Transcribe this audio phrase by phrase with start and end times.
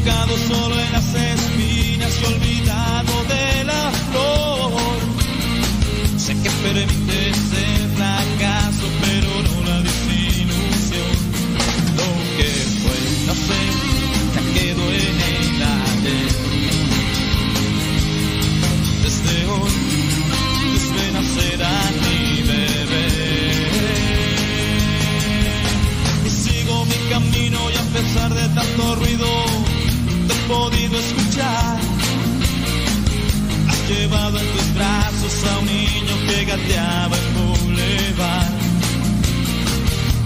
[0.00, 0.79] enfocado solo
[36.50, 38.52] niño que gateaba en Boulevard.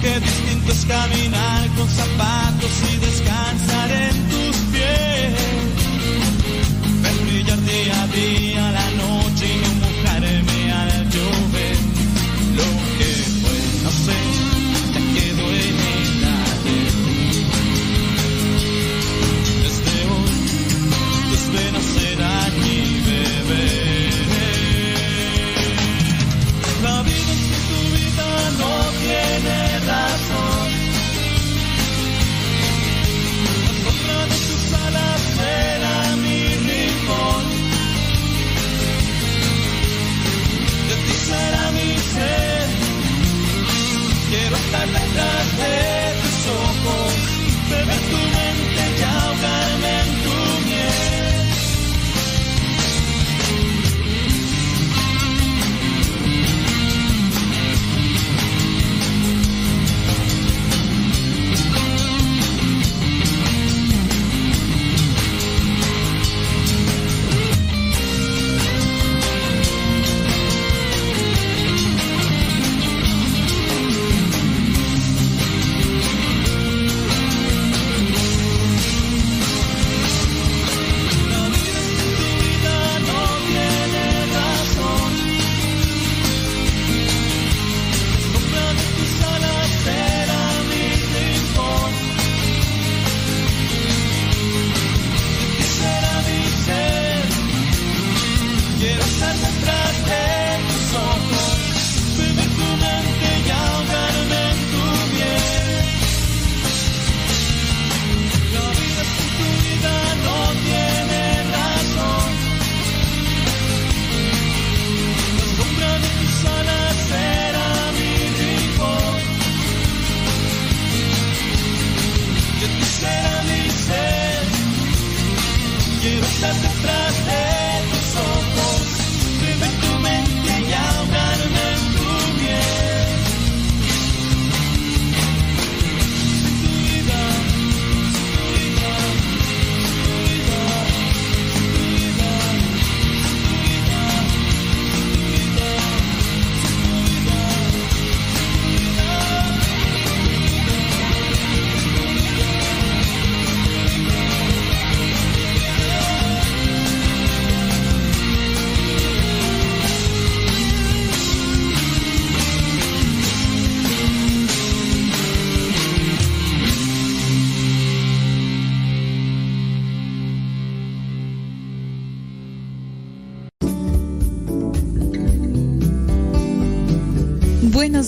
[0.00, 5.34] Qué distinto es caminar con zapatos y descansar en tus pies.
[7.02, 8.83] Ver brillar día a día la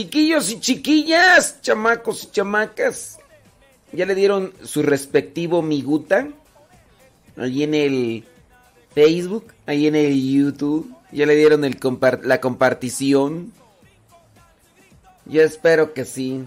[0.00, 3.18] chiquillos y chiquillas, chamacos y chamacas,
[3.92, 6.28] ya le dieron su respectivo miguta.
[7.36, 8.24] Ahí en el
[8.94, 10.90] Facebook, ahí en el YouTube.
[11.12, 11.68] Ya le dieron
[12.22, 13.52] la compartición.
[15.26, 16.44] Yo espero que sí.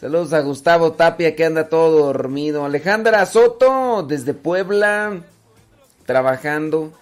[0.00, 2.64] Saludos a Gustavo Tapia que anda todo dormido.
[2.64, 5.20] Alejandra Soto desde Puebla.
[6.06, 6.92] Trabajando.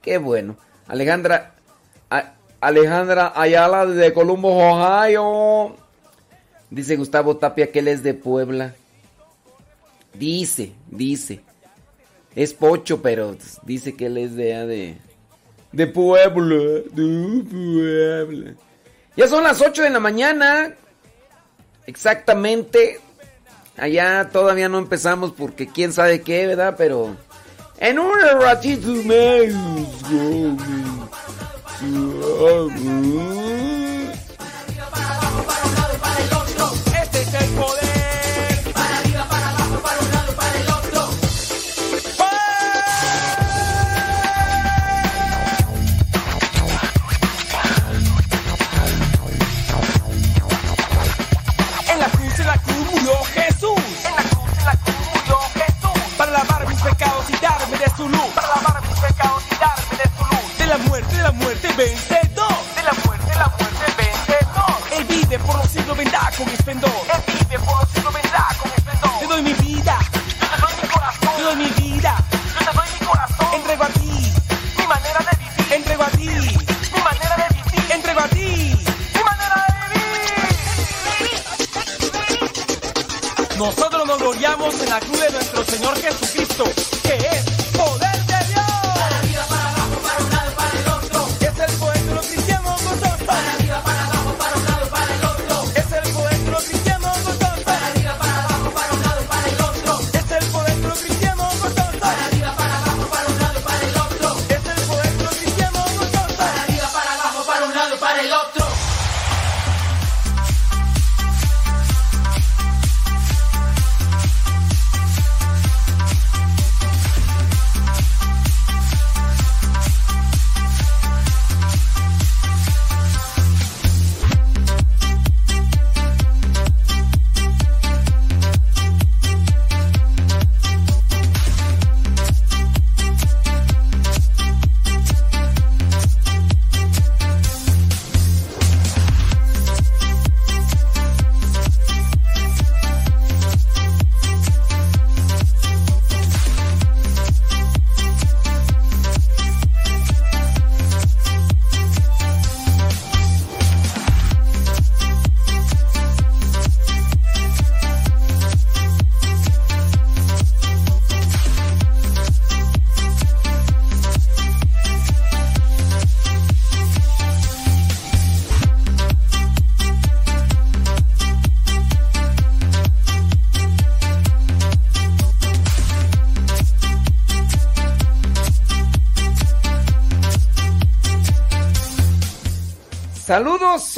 [0.00, 0.56] Qué bueno.
[0.86, 1.53] Alejandra,
[2.64, 5.76] Alejandra Ayala de Columbus, Ohio.
[6.70, 8.74] Dice Gustavo Tapia que él es de Puebla.
[10.14, 11.40] Dice, dice.
[12.34, 14.96] Es pocho, pero dice que él es de de,
[15.72, 16.82] de Puebla.
[16.90, 18.54] De Puebla.
[19.14, 20.74] Ya son las 8 de la mañana.
[21.86, 22.98] Exactamente.
[23.76, 26.76] Allá todavía no empezamos porque quién sabe qué, ¿verdad?
[26.78, 27.14] Pero
[27.78, 29.52] en un ratito más.
[56.16, 58.26] Para lavar mis pecados y darme de su luz.
[58.34, 60.23] Para lavar mis pecados y darme de su luz.
[60.64, 62.24] De la muerte, de la muerte, vence.
[65.96, 67.06] vendrá con esplendor.
[67.08, 69.18] Él vive por los siglos, vendrá con esplendor.
[69.20, 69.98] Te doy mi vida,
[70.40, 71.36] yo te doy mi corazón.
[71.36, 73.46] Te doy mi vida, yo te doy mi corazón.
[73.54, 74.32] Entrego a ti,
[74.78, 75.72] mi manera de vivir.
[75.72, 77.92] Entrego a ti, mi manera de vivir.
[77.92, 78.76] Entrego a ti,
[79.14, 80.44] mi manera de vivir.
[83.58, 86.64] Nosotros nos gloriamos en la cruz de nuestro Señor Jesucristo,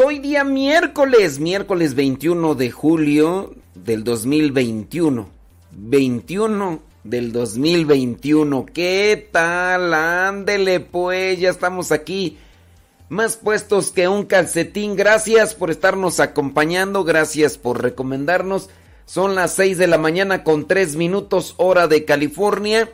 [0.03, 5.29] Hoy día miércoles, miércoles 21 de julio del 2021.
[5.71, 8.65] 21 del 2021.
[8.73, 9.93] ¿Qué tal?
[9.93, 12.39] Ándele pues, ya estamos aquí.
[13.11, 14.97] Más puestos que un calcetín.
[14.97, 18.71] Gracias por estarnos acompañando, gracias por recomendarnos.
[19.05, 22.91] Son las 6 de la mañana con 3 minutos hora de California.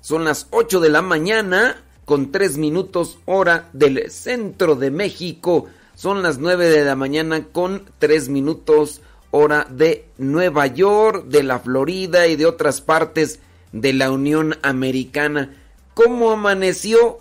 [0.00, 5.66] Son las 8 de la mañana con 3 minutos hora del centro de México.
[6.00, 9.02] Son las 9 de la mañana con 3 minutos
[9.32, 13.38] hora de Nueva York, de la Florida y de otras partes
[13.72, 15.54] de la Unión Americana.
[15.92, 17.18] ¿Cómo amaneció?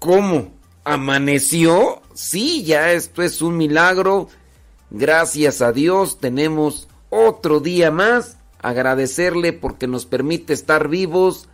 [0.00, 0.52] ¿Cómo?
[0.84, 2.02] ¿Amaneció?
[2.12, 4.28] Sí, ya esto es un milagro.
[4.90, 8.36] Gracias a Dios tenemos otro día más.
[8.58, 11.48] Agradecerle porque nos permite estar vivos,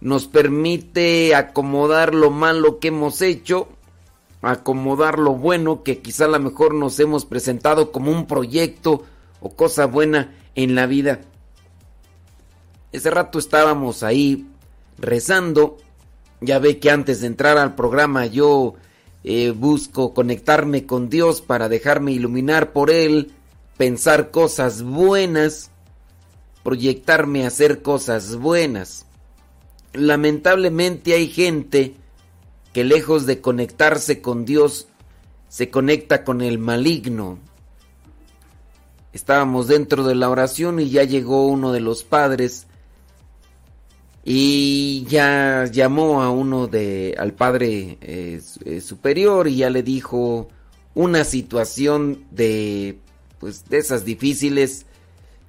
[0.00, 3.68] nos permite acomodar lo malo que hemos hecho,
[4.50, 9.04] acomodar lo bueno que quizá a lo mejor nos hemos presentado como un proyecto
[9.40, 11.20] o cosa buena en la vida.
[12.92, 14.46] Ese rato estábamos ahí
[14.98, 15.78] rezando.
[16.40, 18.74] Ya ve que antes de entrar al programa yo
[19.24, 23.32] eh, busco conectarme con Dios para dejarme iluminar por Él,
[23.76, 25.70] pensar cosas buenas,
[26.62, 29.06] proyectarme a hacer cosas buenas.
[29.92, 31.94] Lamentablemente hay gente
[32.74, 34.88] que lejos de conectarse con Dios,
[35.48, 37.38] se conecta con el maligno.
[39.12, 42.66] Estábamos dentro de la oración y ya llegó uno de los padres
[44.24, 50.48] y ya llamó a uno de al padre eh, eh, superior y ya le dijo
[50.94, 52.98] una situación de
[53.38, 54.86] pues de esas difíciles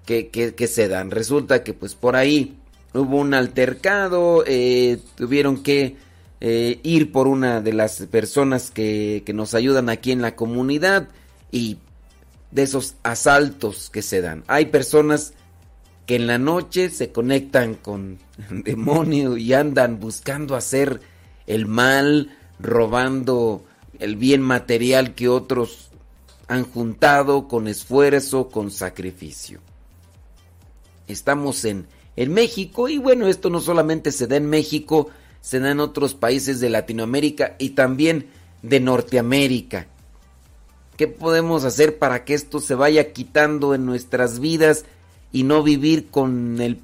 [0.06, 2.58] que, que, se dan resulta que pues por ahí
[2.94, 5.96] hubo un altercado eh, tuvieron que
[6.42, 11.08] ir por una de las personas que, que nos ayudan aquí en la comunidad
[11.52, 11.78] y
[12.52, 15.34] de esos asaltos que se dan hay personas
[16.06, 21.02] que en la noche se conectan con demonio y andan buscando hacer
[21.48, 23.64] el mal, robando
[24.00, 25.90] el bien material que otros
[26.48, 29.62] han juntado con esfuerzo, con sacrificio.
[31.08, 35.10] Estamos en, en México y bueno, esto no solamente se da en México,
[35.46, 38.26] se da en otros países de Latinoamérica y también
[38.64, 39.86] de Norteamérica.
[40.98, 44.86] ¿Qué podemos hacer para que esto se vaya quitando en nuestras vidas
[45.32, 46.80] y no vivir con el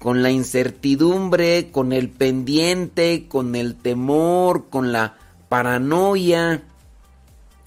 [0.00, 5.16] con la incertidumbre, con el pendiente, con el temor, con la
[5.48, 6.64] paranoia.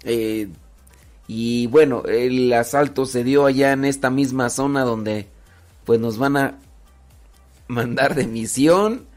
[0.03, 0.49] Eh,
[1.25, 5.29] y bueno, el asalto se dio allá en esta misma zona donde
[5.85, 6.57] pues nos van a
[7.69, 9.09] mandar de misión.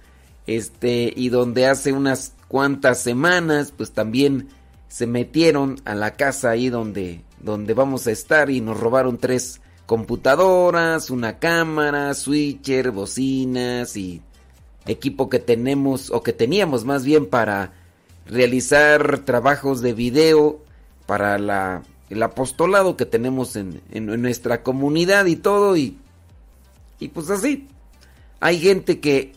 [0.47, 4.49] Este, y donde hace unas cuantas semanas pues también
[4.89, 9.61] se metieron a la casa ahí donde, donde vamos a estar y nos robaron tres
[9.87, 14.23] computadoras, una cámara, switcher, bocinas y
[14.87, 17.73] equipo que tenemos o que teníamos más bien para
[18.27, 20.61] realizar trabajos de video
[21.07, 25.99] para la, el apostolado que tenemos en, nuestra comunidad y todo y,
[26.99, 27.69] y pues así.
[28.41, 29.33] Hay gente que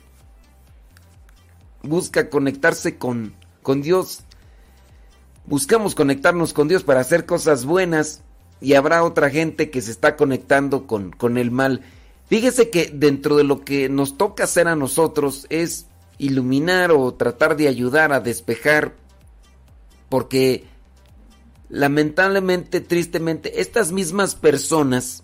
[1.88, 4.24] busca conectarse con, con Dios
[5.48, 8.22] buscamos conectarnos con Dios para hacer cosas buenas
[8.62, 11.82] y habrá otra gente que se está conectando con, con el mal.
[12.27, 17.56] Fíjese que dentro de lo que nos toca hacer a nosotros es iluminar o tratar
[17.56, 18.94] de ayudar a despejar,
[20.10, 20.65] porque
[21.70, 25.24] lamentablemente, tristemente, estas mismas personas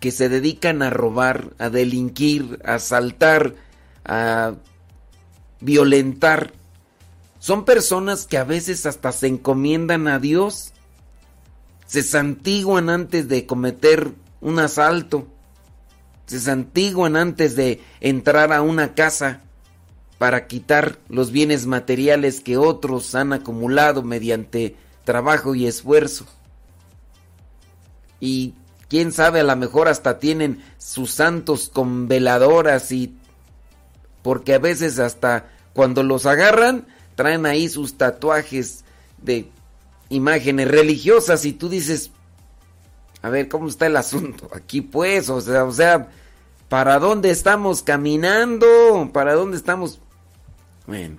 [0.00, 3.54] que se dedican a robar, a delinquir, a asaltar,
[4.04, 4.54] a
[5.60, 6.52] violentar,
[7.38, 10.74] son personas que a veces hasta se encomiendan a Dios
[11.86, 15.28] se santiguan antes de cometer un asalto,
[16.26, 19.42] se santiguan antes de entrar a una casa
[20.18, 26.26] para quitar los bienes materiales que otros han acumulado mediante trabajo y esfuerzo.
[28.20, 28.54] Y
[28.88, 33.14] quién sabe, a lo mejor hasta tienen sus santos con veladoras y
[34.24, 38.82] porque a veces hasta cuando los agarran traen ahí sus tatuajes
[39.18, 39.50] de
[40.08, 42.10] imágenes religiosas y tú dices,
[43.20, 44.48] a ver, ¿cómo está el asunto?
[44.54, 46.08] Aquí pues, o sea, o sea,
[46.70, 49.10] ¿para dónde estamos caminando?
[49.12, 50.00] ¿Para dónde estamos?
[50.86, 51.18] Bueno,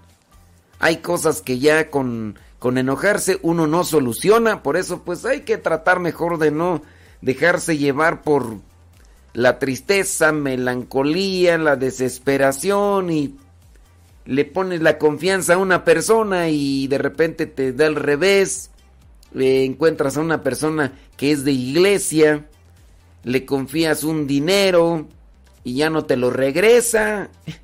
[0.79, 5.59] hay cosas que ya con, con enojarse uno no soluciona, por eso pues hay que
[5.59, 6.81] tratar mejor de no
[7.21, 8.57] dejarse llevar por
[9.35, 13.35] la tristeza, melancolía, la desesperación y
[14.25, 18.71] le pones la confianza a una persona y de repente te da el revés
[19.37, 22.45] eh, encuentras a una persona que es de iglesia,
[23.25, 25.05] le confías un dinero
[25.65, 27.29] y ya no te lo regresa.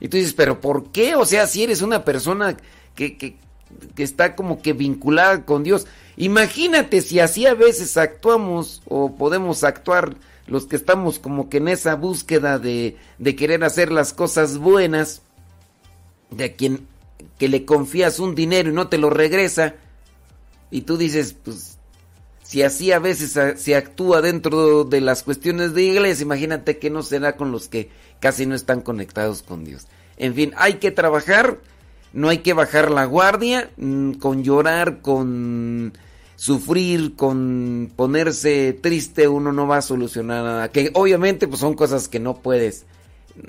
[0.00, 1.14] Y tú dices, pero ¿por qué?
[1.14, 2.58] O sea, si eres una persona
[2.94, 3.38] que, que,
[3.94, 5.86] que está como que vinculada con Dios.
[6.18, 10.14] Imagínate si así a veces actuamos o podemos actuar
[10.46, 15.22] los que estamos como que en esa búsqueda de, de querer hacer las cosas buenas,
[16.30, 16.86] de quien
[17.38, 19.74] que le confías un dinero y no te lo regresa,
[20.70, 21.78] y tú dices, pues,
[22.42, 27.02] si así a veces se actúa dentro de las cuestiones de iglesia, imagínate que no
[27.02, 29.86] será con los que casi no están conectados con Dios.
[30.16, 31.58] En fin, hay que trabajar,
[32.12, 35.94] no hay que bajar la guardia, mm, con llorar, con
[36.36, 40.70] sufrir, con ponerse triste, uno no va a solucionar nada.
[40.70, 42.84] Que obviamente pues son cosas que no puedes,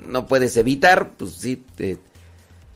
[0.06, 1.62] no puedes evitar, pues sí,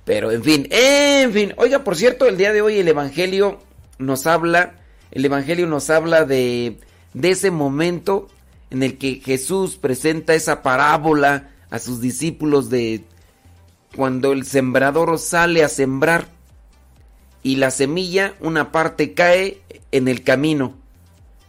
[0.05, 1.55] pero en fin, en fin.
[1.57, 3.61] Oiga, por cierto, el día de hoy el Evangelio
[3.99, 4.75] nos habla,
[5.11, 6.79] el Evangelio nos habla de,
[7.15, 8.29] de ese momento
[8.71, 13.05] en el que Jesús presenta esa parábola a sus discípulos de
[13.97, 16.29] cuando el sembrador sale a sembrar
[17.43, 20.75] y la semilla, una parte cae en el camino.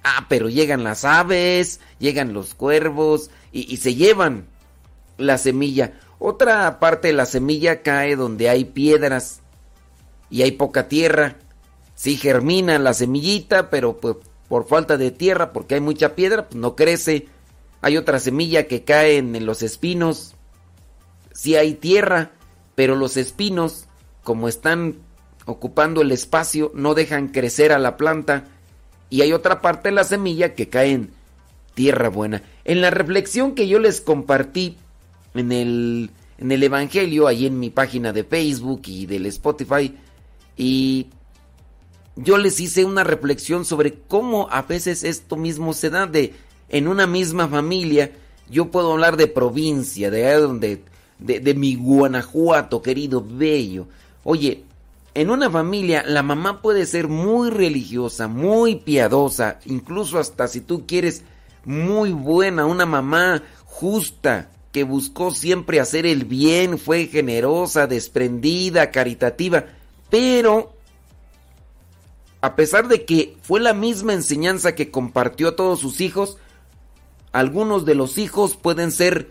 [0.03, 4.47] Ah, pero llegan las aves, llegan los cuervos y, se llevan
[5.17, 5.93] la semilla.
[6.17, 9.41] Otra parte de la semilla cae donde hay piedras
[10.29, 11.35] y hay poca tierra.
[11.93, 14.15] Sí germina la semillita, pero pues,
[14.47, 17.27] por falta de tierra, porque hay mucha piedra, pues no crece.
[17.81, 20.35] Hay otra semilla que cae en los espinos.
[21.33, 22.31] Sí hay tierra,
[22.75, 23.85] pero los espinos,
[24.23, 24.97] como están
[25.45, 28.45] ocupando el espacio, no dejan crecer a la planta
[29.09, 31.11] y hay otra parte de la semilla que cae en
[31.73, 32.43] tierra buena.
[32.63, 34.77] En la reflexión que yo les compartí
[35.33, 39.95] en el, en el Evangelio, ahí en mi página de Facebook y del Spotify,
[40.57, 41.07] y
[42.15, 46.33] yo les hice una reflexión sobre cómo a veces esto mismo se da de
[46.69, 48.11] en una misma familia.
[48.49, 50.83] Yo puedo hablar de provincia, de donde,
[51.19, 53.87] de, de mi Guanajuato, querido bello.
[54.23, 54.63] Oye,
[55.13, 60.85] en una familia la mamá puede ser muy religiosa, muy piadosa, incluso hasta si tú
[60.87, 61.23] quieres
[61.65, 69.65] muy buena, una mamá justa, que buscó siempre hacer el bien, fue generosa, desprendida, caritativa,
[70.09, 70.73] pero
[72.39, 76.37] a pesar de que fue la misma enseñanza que compartió a todos sus hijos,
[77.33, 79.29] algunos de los hijos pueden ser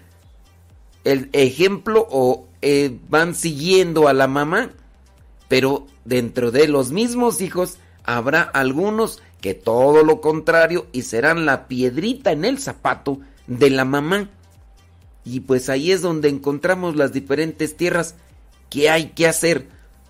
[1.04, 4.72] el ejemplo o eh, van siguiendo a la mamá
[5.50, 11.66] pero dentro de los mismos hijos habrá algunos que todo lo contrario y serán la
[11.66, 14.30] piedrita en el zapato de la mamá.
[15.24, 18.14] Y pues ahí es donde encontramos las diferentes tierras
[18.68, 19.66] que hay que hacer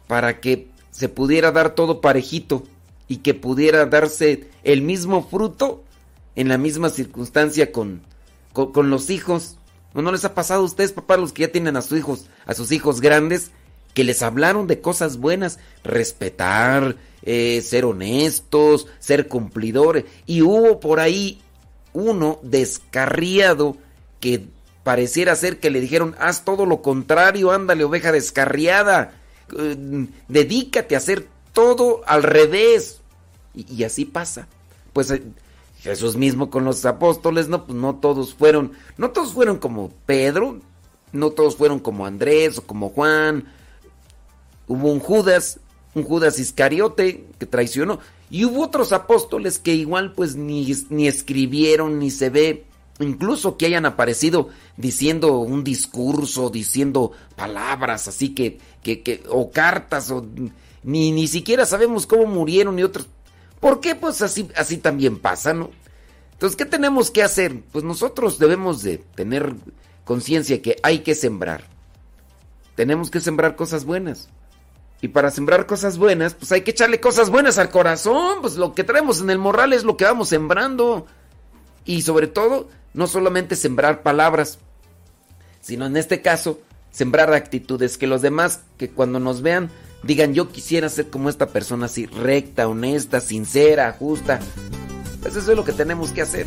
[0.09, 2.64] para que se pudiera dar todo parejito
[3.09, 5.83] y que pudiera darse el mismo fruto
[6.37, 8.03] en la misma circunstancia con,
[8.53, 9.57] con, los hijos.
[9.94, 12.53] ¿No les ha pasado a ustedes, papá, los que ya tienen a sus hijos, a
[12.53, 13.53] sus hijos grandes,
[13.94, 20.05] que les hablaron de cosas buenas, respetar, eh, ser honestos, ser cumplidores.
[20.26, 21.40] Y hubo por ahí
[21.92, 23.76] uno descarriado
[24.20, 24.46] que
[24.85, 29.12] pareciera ser que le dijeron, haz todo lo contrario, ándale oveja descarriada,
[29.57, 33.00] eh, dedícate a hacer todo al revés.
[33.55, 34.46] Y, así pasa.
[34.92, 35.22] Pues eh,
[35.81, 40.61] Jesús mismo con los apóstoles, no, pues no todos fueron, no todos fueron como Pedro,
[41.12, 43.46] no todos fueron como Andrés o como Juan
[44.70, 45.59] hubo un Judas,
[45.94, 47.98] un Judas Iscariote que traicionó,
[48.30, 52.66] y hubo otros apóstoles que igual pues ni, ni escribieron, ni se ve,
[53.00, 60.12] incluso que hayan aparecido diciendo un discurso, diciendo palabras así que, que, que o cartas,
[60.12, 60.24] o
[60.85, 63.09] ni, ni siquiera sabemos cómo murieron y otros.
[63.59, 63.96] ¿Por qué?
[63.96, 65.70] Pues así, así también pasa, ¿no?
[66.35, 67.61] Entonces, ¿qué tenemos que hacer?
[67.72, 69.52] Pues nosotros debemos de tener
[70.04, 71.64] conciencia que hay que sembrar.
[72.76, 74.30] Tenemos que sembrar cosas buenas.
[75.03, 78.39] Y para sembrar cosas buenas, pues hay que echarle cosas buenas al corazón.
[78.43, 81.07] Pues lo que traemos en el morral es lo que vamos sembrando.
[81.85, 84.59] Y sobre todo, no solamente sembrar palabras,
[85.61, 86.61] sino en este caso,
[86.91, 87.97] sembrar actitudes.
[87.97, 89.71] Que los demás, que cuando nos vean,
[90.03, 94.41] digan, yo quisiera ser como esta persona así, recta, honesta, sincera, justa.
[95.23, 96.47] Pues eso es lo que tenemos que hacer.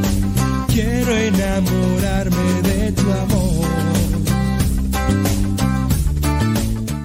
[0.81, 3.67] quiero enamorarme de tu amor.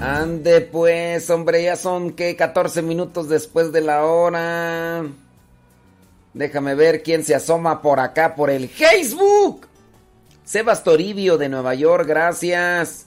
[0.01, 5.05] Ande pues, hombre, ya son que 14 minutos después de la hora.
[6.33, 9.67] Déjame ver quién se asoma por acá, por el Facebook.
[10.45, 13.07] Sebas Toribio de Nueva York, gracias.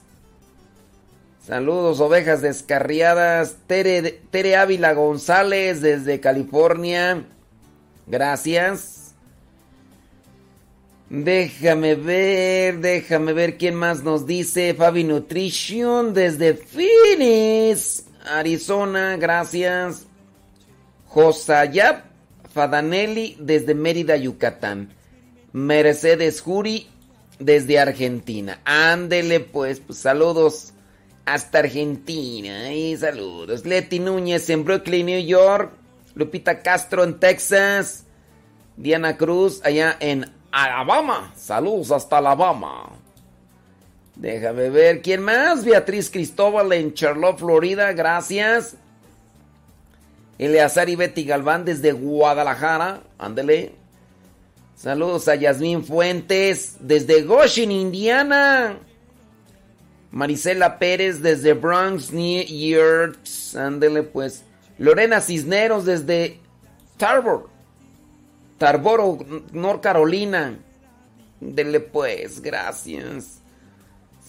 [1.46, 3.56] Saludos, ovejas descarriadas.
[3.66, 7.24] Tere, Tere Ávila González desde California.
[8.06, 8.99] Gracias.
[11.10, 14.74] Déjame ver, déjame ver quién más nos dice.
[14.74, 20.06] Fabi Nutrition desde Phoenix, Arizona, gracias.
[21.06, 22.04] Josayab
[22.54, 24.94] Fadanelli desde Mérida, Yucatán.
[25.52, 26.86] Mercedes Juri
[27.40, 28.60] desde Argentina.
[28.64, 30.72] Ándele pues, pues saludos
[31.24, 32.72] hasta Argentina.
[32.72, 33.66] Y saludos.
[33.66, 35.72] Leti Núñez en Brooklyn, New York.
[36.14, 38.04] Lupita Castro en Texas.
[38.76, 41.32] Diana Cruz allá en Alabama.
[41.36, 42.90] Saludos hasta Alabama.
[44.16, 45.64] Déjame ver quién más.
[45.64, 47.92] Beatriz Cristóbal en Charlotte, Florida.
[47.92, 48.76] Gracias.
[50.38, 53.02] Eleazar y Betty Galván desde Guadalajara.
[53.18, 53.74] Ándele.
[54.74, 58.78] Saludos a Yasmín Fuentes desde Goshen, Indiana.
[60.10, 63.18] Marisela Pérez desde Bronx, New York.
[63.54, 64.44] Ándele pues.
[64.78, 66.40] Lorena Cisneros desde
[66.96, 67.49] Tarboro.
[68.60, 69.16] Tarboro,
[69.52, 70.58] North Carolina.
[71.40, 73.40] Dele pues, gracias.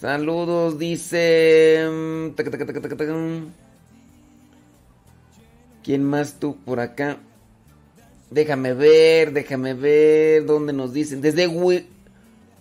[0.00, 2.32] Saludos, dice...
[5.84, 7.18] ¿Quién más tú por acá?
[8.30, 11.20] Déjame ver, déjame ver dónde nos dicen.
[11.20, 11.46] Desde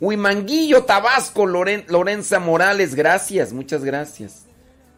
[0.02, 4.46] Huimanguillo, Tabasco, Loren Lorenza Morales, gracias, muchas gracias.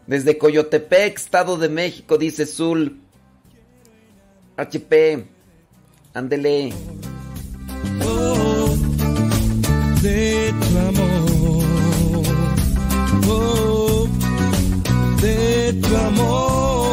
[0.07, 2.99] Desde Coyotepec, Estado de México, dice Zul.
[4.57, 5.27] HP,
[6.13, 6.71] ándele.
[8.01, 8.75] Oh,
[10.01, 11.63] de tu amor,
[13.27, 14.07] oh,
[15.21, 16.92] de tu amor,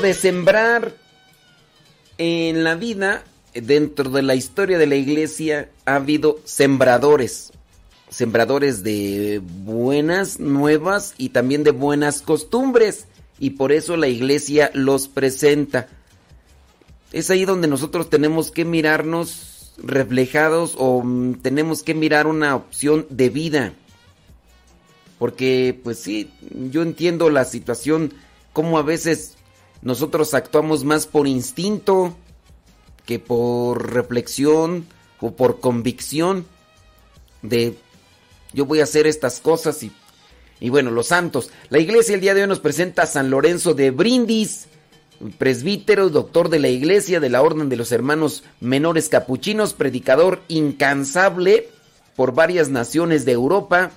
[0.00, 0.92] De sembrar
[2.18, 3.22] en la vida,
[3.54, 7.52] dentro de la historia de la iglesia ha habido sembradores.
[8.10, 13.06] Sembradores de buenas, nuevas y también de buenas costumbres.
[13.38, 15.86] Y por eso la iglesia los presenta.
[17.12, 23.06] Es ahí donde nosotros tenemos que mirarnos reflejados o mm, tenemos que mirar una opción
[23.10, 23.72] de vida.
[25.20, 26.32] Porque, pues sí,
[26.70, 28.12] yo entiendo la situación,
[28.52, 29.36] como a veces
[29.84, 32.16] nosotros actuamos más por instinto
[33.06, 34.86] que por reflexión
[35.20, 36.46] o por convicción
[37.42, 37.76] de
[38.54, 39.92] yo voy a hacer estas cosas y,
[40.58, 41.50] y bueno, los santos.
[41.68, 44.66] La iglesia el día de hoy nos presenta a San Lorenzo de Brindis,
[45.38, 51.68] presbítero, doctor de la iglesia de la Orden de los Hermanos Menores Capuchinos, predicador incansable
[52.16, 53.90] por varias naciones de Europa,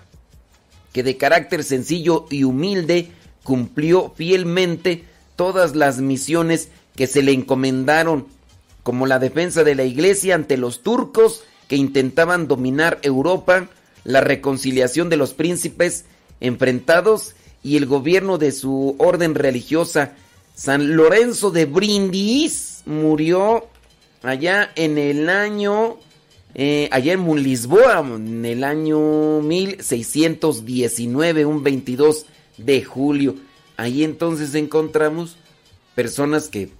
[0.91, 3.11] que de carácter sencillo y humilde
[3.43, 5.05] cumplió fielmente
[5.37, 8.27] todas las misiones que se le encomendaron,
[8.83, 13.69] como la defensa de la iglesia ante los turcos que intentaban dominar Europa,
[14.03, 16.05] la reconciliación de los príncipes
[16.41, 20.13] enfrentados y el gobierno de su orden religiosa.
[20.55, 23.67] San Lorenzo de Brindis murió
[24.23, 25.97] allá en el año,
[26.55, 32.25] eh, allá en Lisboa, en el año 1619, un 22
[32.57, 33.35] de julio.
[33.77, 35.37] Ahí entonces encontramos
[35.95, 36.71] personas que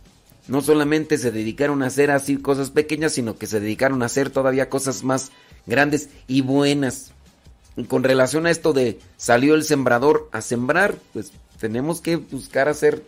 [0.47, 4.29] no solamente se dedicaron a hacer así cosas pequeñas, sino que se dedicaron a hacer
[4.29, 5.31] todavía cosas más
[5.65, 7.11] grandes y buenas.
[7.75, 12.67] Y con relación a esto de salió el sembrador a sembrar, pues tenemos que buscar
[12.67, 13.03] hacer.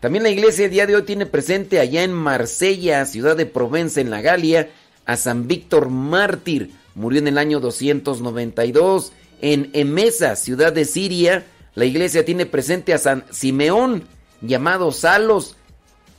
[0.00, 4.00] También la iglesia el día de hoy tiene presente allá en Marsella, ciudad de Provenza,
[4.00, 4.70] en la Galia,
[5.06, 6.72] a San Víctor Mártir.
[6.94, 9.12] Murió en el año 292.
[9.40, 11.46] En Emesa, ciudad de Siria,
[11.78, 14.02] la iglesia tiene presente a San Simeón,
[14.40, 15.54] llamado Salos,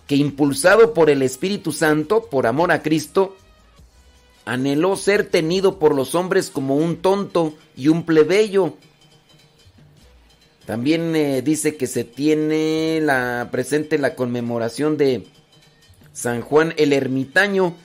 [0.07, 3.35] que impulsado por el Espíritu Santo, por amor a Cristo,
[4.45, 8.75] anheló ser tenido por los hombres como un tonto y un plebeyo.
[10.65, 15.27] También eh, dice que se tiene la presente la conmemoración de
[16.13, 17.75] San Juan el Ermitaño,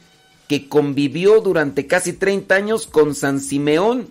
[0.47, 4.11] que convivió durante casi 30 años con San Simeón,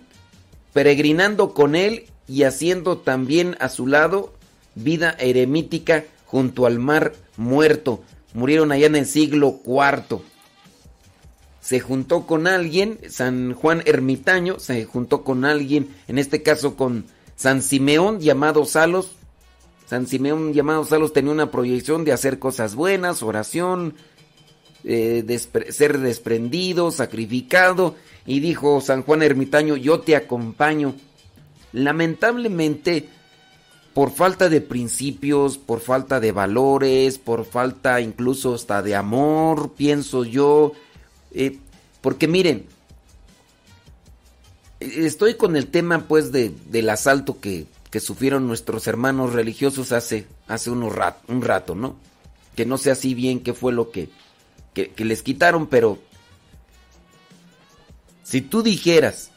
[0.74, 4.32] peregrinando con él y haciendo también a su lado
[4.74, 8.02] vida eremítica junto al mar muerto.
[8.32, 10.20] Murieron allá en el siglo IV.
[11.60, 17.06] Se juntó con alguien, San Juan Ermitaño, se juntó con alguien, en este caso con
[17.36, 19.12] San Simeón llamado Salos.
[19.86, 23.94] San Simeón llamado Salos tenía una proyección de hacer cosas buenas, oración,
[24.82, 25.24] eh,
[25.70, 27.94] ser desprendido, sacrificado.
[28.26, 30.94] Y dijo San Juan Ermitaño, yo te acompaño.
[31.74, 33.08] Lamentablemente,
[33.94, 40.24] por falta de principios, por falta de valores, por falta incluso hasta de amor, pienso
[40.24, 40.70] yo.
[41.32, 41.58] Eh,
[42.00, 42.66] porque miren,
[44.78, 50.28] estoy con el tema pues de, del asalto que, que, sufrieron nuestros hermanos religiosos hace,
[50.46, 50.94] hace unos
[51.26, 51.96] un rato, ¿no?
[52.54, 54.10] Que no sé así bien qué fue lo que,
[54.74, 55.98] que les quitaron, pero
[58.22, 59.32] si tú dijeras,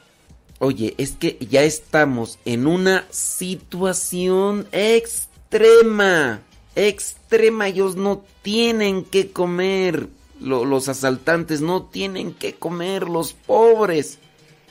[0.60, 6.42] Oye, es que ya estamos en una situación extrema.
[6.76, 7.68] Extrema.
[7.68, 10.08] Ellos no tienen que comer.
[10.40, 13.08] los asaltantes no tienen que comer.
[13.08, 14.18] Los pobres.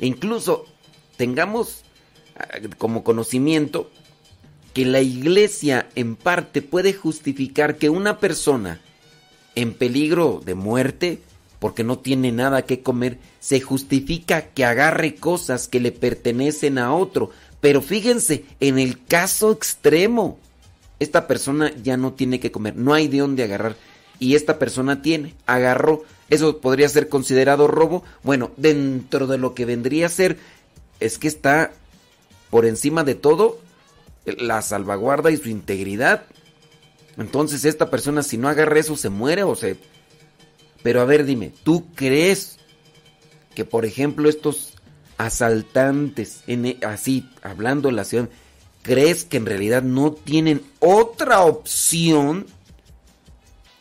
[0.00, 0.66] E incluso
[1.16, 1.82] tengamos
[2.36, 3.90] ah, como conocimiento
[4.74, 8.80] que la iglesia en parte puede justificar que una persona
[9.54, 11.22] en peligro de muerte
[11.66, 16.94] porque no tiene nada que comer, se justifica que agarre cosas que le pertenecen a
[16.94, 17.32] otro.
[17.60, 20.38] Pero fíjense, en el caso extremo,
[21.00, 23.74] esta persona ya no tiene que comer, no hay de dónde agarrar.
[24.20, 26.04] Y esta persona tiene, agarró.
[26.30, 28.04] ¿Eso podría ser considerado robo?
[28.22, 30.38] Bueno, dentro de lo que vendría a ser,
[31.00, 31.72] es que está
[32.48, 33.58] por encima de todo
[34.24, 36.26] la salvaguarda y su integridad.
[37.18, 39.76] Entonces esta persona si no agarra eso se muere o se
[40.86, 42.58] pero a ver, dime, ¿tú crees
[43.56, 44.74] que, por ejemplo, estos
[45.18, 48.28] asaltantes, en, así, hablando la ciudad,
[48.82, 52.46] crees que en realidad no tienen otra opción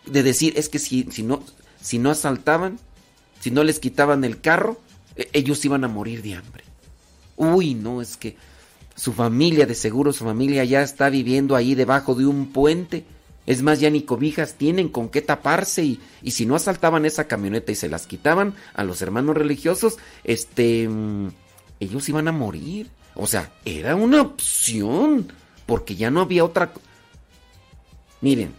[0.07, 1.43] de decir, es que si, si, no,
[1.79, 2.79] si no asaltaban,
[3.39, 4.81] si no les quitaban el carro,
[5.15, 6.63] e, ellos iban a morir de hambre.
[7.35, 8.35] Uy, no, es que
[8.95, 13.05] su familia, de seguro su familia ya está viviendo ahí debajo de un puente
[13.45, 17.71] es más, ya ni cobijas tienen con qué taparse y, si no asaltaban esa camioneta
[17.71, 21.29] y se las quitaban a los hermanos religiosos, este, mm,
[21.79, 22.89] ellos iban a morir.
[23.13, 25.31] O sea, era una opción,
[25.65, 26.73] porque ya no había otra...
[28.21, 28.53] Miren,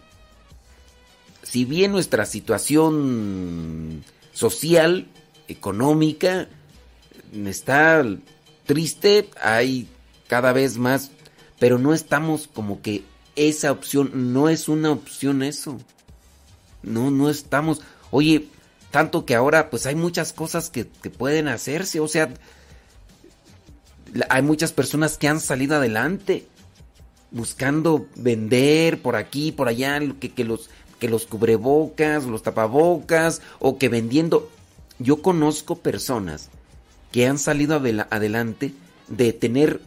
[1.43, 5.07] si bien nuestra situación social,
[5.49, 6.47] económica,
[7.45, 8.05] está
[8.65, 9.87] triste, hay
[10.27, 11.11] cada vez más,
[11.59, 13.03] pero no estamos como que
[13.37, 14.33] esa opción.
[14.33, 15.77] No es una opción eso.
[16.83, 17.81] No, no estamos.
[18.11, 18.47] Oye,
[18.91, 22.01] tanto que ahora pues hay muchas cosas que, pueden hacerse.
[22.01, 22.33] O sea,
[24.29, 26.47] hay muchas personas que han salido adelante
[27.31, 30.69] buscando vender por aquí, por allá, que, que, los,
[30.99, 34.49] que los cubrebocas, los tapabocas, o que vendiendo.
[34.99, 36.49] Yo conozco personas
[37.11, 37.75] que han salido
[38.09, 38.73] adelante
[39.07, 39.81] de tener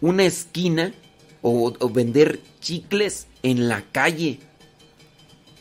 [0.00, 0.94] una esquina
[1.42, 4.40] o, vender chicles en la calle.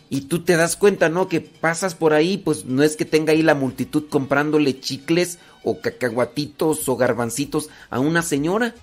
[0.10, 1.28] Y tú te das cuenta, ¿no?
[1.28, 5.82] Que pasas por ahí, pues no es que tenga ahí la multitud comprándole chicles o
[5.82, 8.74] cacahuatitos o garbancitos a una señora.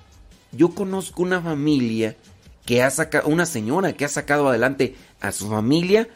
[0.52, 2.16] Yo conozco una familia
[2.64, 6.08] que ha sacado, una señora que ha sacado adelante a su familia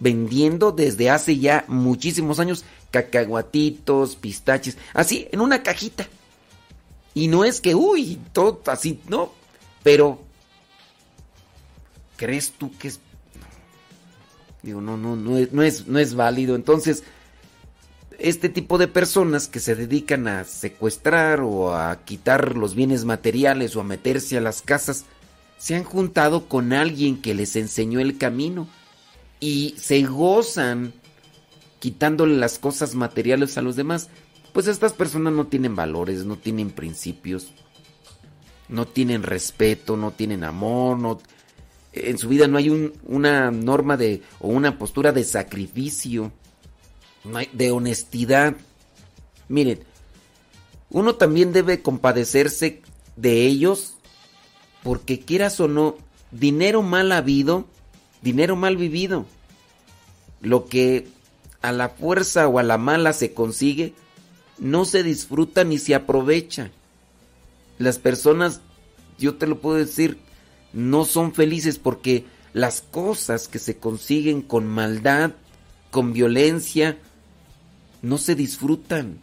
[0.00, 6.08] vendiendo desde hace ya muchísimos años cacahuatitos, pistaches, así, en una cajita.
[7.14, 9.32] Y no es que, uy, todo así, no,
[9.82, 10.20] pero
[12.16, 13.00] ¿crees tú que es
[14.62, 16.54] Digo, no, no, no es, no es, no es válido.
[16.54, 17.02] Entonces,
[18.18, 23.74] este tipo de personas que se dedican a secuestrar o a quitar los bienes materiales
[23.74, 25.06] o a meterse a las casas,
[25.58, 28.68] se han juntado con alguien que les enseñó el camino
[29.40, 30.92] y se gozan
[31.78, 34.08] quitándole las cosas materiales a los demás.
[34.52, 37.52] Pues estas personas no tienen valores, no tienen principios,
[38.70, 41.20] no tienen respeto, no tienen amor, no,
[41.92, 46.32] en su vida no hay una norma de o una postura de sacrificio,
[47.52, 48.56] de honestidad.
[49.48, 49.80] Miren,
[50.88, 52.82] uno también debe compadecerse
[53.16, 53.96] de ellos
[54.82, 55.96] porque quieras o no,
[56.30, 57.66] dinero mal habido,
[58.22, 59.26] dinero mal vivido.
[60.40, 61.08] Lo que
[61.60, 63.94] a la fuerza o a la mala se consigue,
[64.58, 66.70] no se disfruta ni se aprovecha.
[67.80, 68.60] Las personas,
[69.18, 70.18] yo te lo puedo decir,
[70.74, 75.30] no son felices porque las cosas que se consiguen con maldad,
[75.90, 76.98] con violencia,
[78.02, 79.18] no se disfrutan.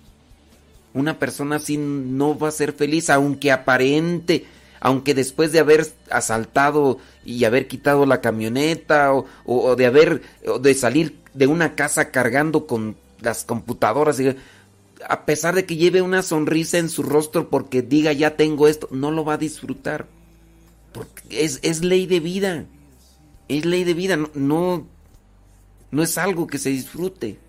[0.95, 4.47] Una persona así no va a ser feliz, aunque aparente,
[4.79, 10.23] aunque después de haber asaltado y haber quitado la camioneta o, de haber
[10.59, 14.19] de salir de una casa cargando con las computadoras,
[15.07, 18.87] a pesar de que lleve una sonrisa en su rostro porque diga ya tengo esto,
[18.91, 20.07] no lo va a disfrutar
[21.29, 22.65] es, ley de vida.
[23.47, 24.17] Es ley de vida.
[24.33, 24.85] No,
[25.91, 27.39] no, es algo que se disfrute.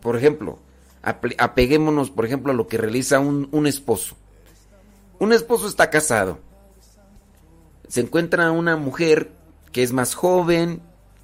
[0.00, 0.58] Por ejemplo,
[1.02, 4.16] apeguémonos, por ejemplo, a lo que realiza un, un esposo.
[5.18, 6.38] Un esposo está casado.
[7.88, 9.30] Se encuentra una mujer
[9.72, 10.80] que es más joven,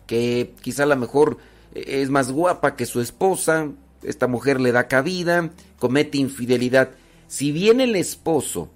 [0.06, 1.38] que quizá a lo mejor
[1.74, 3.68] es más guapa que su esposa.
[4.02, 6.90] Esta mujer le da cabida, comete infidelidad.
[7.28, 8.70] Si bien el esposo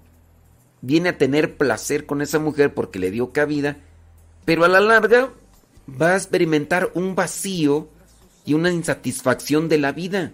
[0.81, 3.77] viene a tener placer con esa mujer porque le dio cabida,
[4.45, 5.29] pero a la larga
[5.89, 7.89] va a experimentar un vacío
[8.45, 10.31] y una insatisfacción de la vida.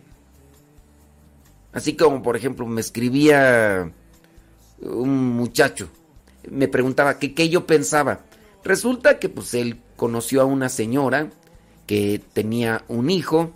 [1.72, 3.92] Así como, por ejemplo, me escribía
[4.82, 5.90] un muchacho,
[6.50, 8.26] me preguntaba que qué yo pensaba.
[8.64, 11.30] Resulta que pues él conoció a una señora
[11.88, 13.54] que tenía un hijo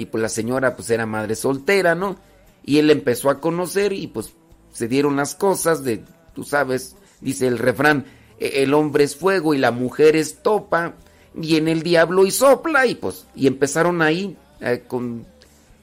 [0.00, 2.16] y pues la señora pues era madre soltera, ¿no?
[2.64, 4.32] Y él empezó a conocer y pues
[4.72, 6.02] se dieron las cosas de
[6.34, 8.06] tú sabes, dice el refrán,
[8.38, 10.94] e-, el hombre es fuego y la mujer es topa,
[11.34, 15.26] viene el diablo y sopla, y pues, y empezaron ahí eh, con,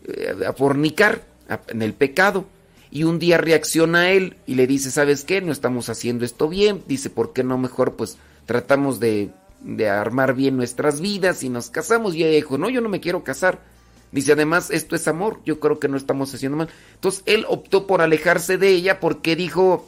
[0.05, 1.21] eh, a fornicar
[1.67, 2.45] en el pecado.
[2.89, 5.41] Y un día reacciona él y le dice, ¿sabes qué?
[5.41, 6.83] No estamos haciendo esto bien.
[6.87, 9.29] Dice, ¿por qué no mejor pues tratamos de,
[9.61, 12.15] de armar bien nuestras vidas y nos casamos?
[12.15, 13.59] Y ella dijo, no, yo no me quiero casar.
[14.17, 16.69] Dice, además, esto es amor, yo creo que no estamos haciendo mal.
[16.95, 19.85] Entonces, él optó por alejarse de ella porque dijo,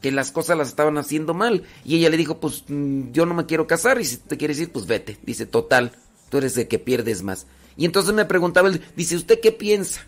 [0.00, 1.64] que las cosas las estaban haciendo mal.
[1.84, 4.58] Y ella le dijo, pues mm, yo no me quiero casar y si te quieres
[4.58, 5.18] ir, pues vete.
[5.22, 5.92] Dice, total,
[6.30, 7.46] tú eres el que pierdes más.
[7.76, 10.00] Y entonces me preguntaba él, dice, ¿usted qué piensa?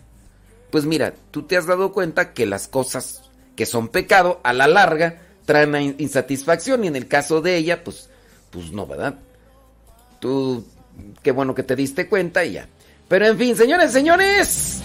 [0.71, 4.67] Pues mira, tú te has dado cuenta que las cosas que son pecado a la
[4.67, 8.09] larga traen insatisfacción y en el caso de ella, pues,
[8.49, 9.19] pues no, ¿verdad?
[10.19, 10.65] Tú,
[11.21, 12.69] qué bueno que te diste cuenta y ya.
[13.07, 14.75] Pero en fin, señores, señores.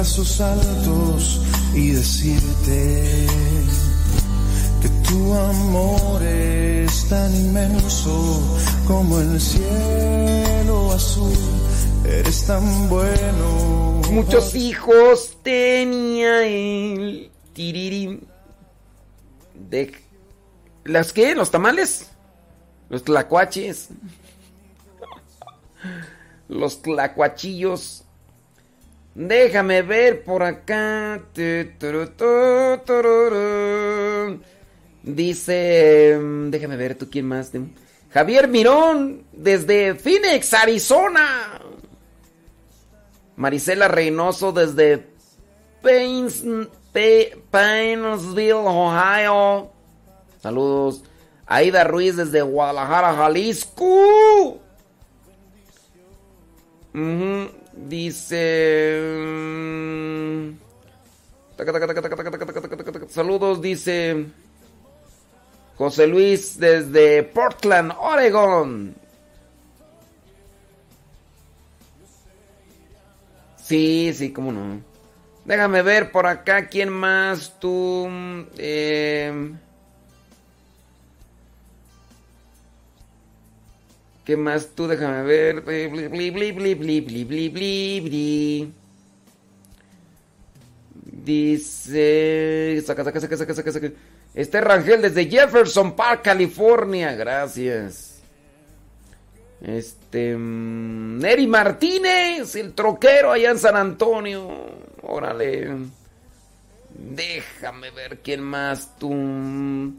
[0.00, 1.40] brazos altos
[1.74, 3.26] y decirte
[5.10, 11.36] tu amor es tan inmenso como el cielo azul.
[12.06, 14.02] Eres tan bueno.
[14.10, 18.20] Muchos hijos tenía el tiririm.
[19.54, 19.92] De
[20.84, 22.10] las que los tamales,
[22.88, 23.88] los tlacuaches,
[26.48, 28.04] los tlacuachillos
[29.14, 31.20] Déjame ver por acá.
[35.02, 37.50] Dice, mm, déjame ver tú quién más.
[38.12, 41.60] Javier Mirón desde Phoenix, Arizona.
[43.36, 45.06] Marisela Reynoso desde
[47.50, 49.70] Painesville, Ohio.
[50.42, 51.04] Saludos.
[51.46, 54.60] Aida Ruiz desde Guadalajara, Jalisco.
[57.74, 59.00] Dice...
[63.08, 64.26] Saludos, dice
[65.80, 68.94] José Luis desde Portland, Oregon.
[73.56, 74.82] Sí, sí, cómo no.
[75.46, 78.06] Déjame ver por acá quién más tú.
[78.58, 79.54] Eh,
[84.26, 84.86] ¿Qué más tú?
[84.86, 85.64] Déjame ver.
[91.24, 92.82] Dice.
[92.84, 93.90] Saca, saca, saca, saca, saca, saca.
[94.34, 97.14] Este Rangel desde Jefferson Park, California.
[97.14, 98.22] Gracias.
[99.60, 100.36] Este.
[100.38, 104.48] Neri Martínez, el troquero allá en San Antonio.
[105.02, 105.68] Órale.
[106.94, 109.94] Déjame ver quién más tú.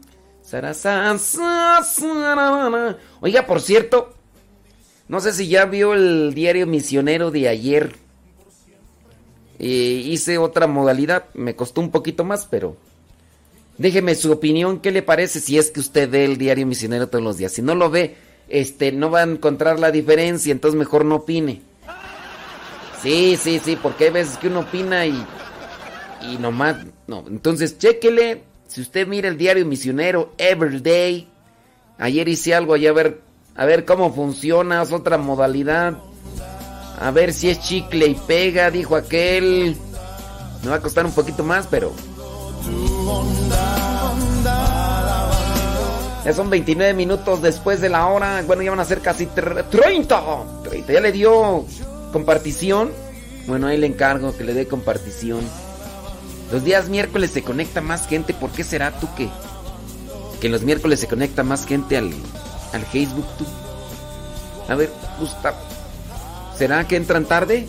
[3.20, 4.14] Oiga, por cierto,
[5.08, 7.96] no sé si ya vio el diario misionero de ayer.
[9.58, 12.76] Eh, hice otra modalidad, me costó un poquito más, pero
[13.82, 17.24] déjeme su opinión, ¿qué le parece si es que usted ve el diario misionero todos
[17.24, 17.52] los días?
[17.52, 18.16] Si no lo ve,
[18.48, 21.60] este, no va a encontrar la diferencia, entonces mejor no opine.
[23.02, 25.26] Sí, sí, sí, porque hay veces que uno opina y,
[26.30, 26.76] y nomás,
[27.08, 31.28] no, entonces chéquele, si usted mira el diario misionero Everyday,
[31.98, 33.20] ayer hice algo allá a ver,
[33.56, 35.98] a ver cómo funciona, es otra modalidad.
[37.00, 39.76] A ver si es chicle y pega, dijo aquel.
[40.62, 41.92] Me va a costar un poquito más, pero.
[46.24, 48.42] Ya son 29 minutos después de la hora.
[48.46, 49.68] Bueno, ya van a ser casi 30.
[49.70, 50.92] 30.
[50.92, 51.64] Ya le dio
[52.12, 52.90] compartición.
[53.46, 55.40] Bueno, ahí le encargo que le dé compartición.
[56.52, 58.34] Los días miércoles se conecta más gente.
[58.34, 59.28] ¿Por qué será tú que,
[60.40, 62.12] que los miércoles se conecta más gente al,
[62.72, 63.44] al Facebook tú?
[64.68, 65.56] A ver, Gustavo.
[66.56, 67.66] ¿Será que entran tarde?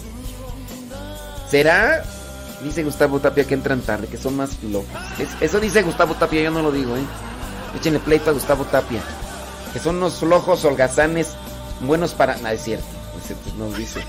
[1.49, 2.03] ¿Será?
[2.63, 4.87] Dice Gustavo Tapia que entran tarde, que son más flojos.
[5.41, 7.03] eso dice Gustavo Tapia, yo no lo digo, ¿eh?
[7.75, 9.01] Échenle pleito a Gustavo Tapia.
[9.71, 11.35] Que son unos flojos holgazanes
[11.81, 12.35] buenos para...
[12.51, 12.85] Es cierto.
[13.19, 14.01] Es cierto, nos dice.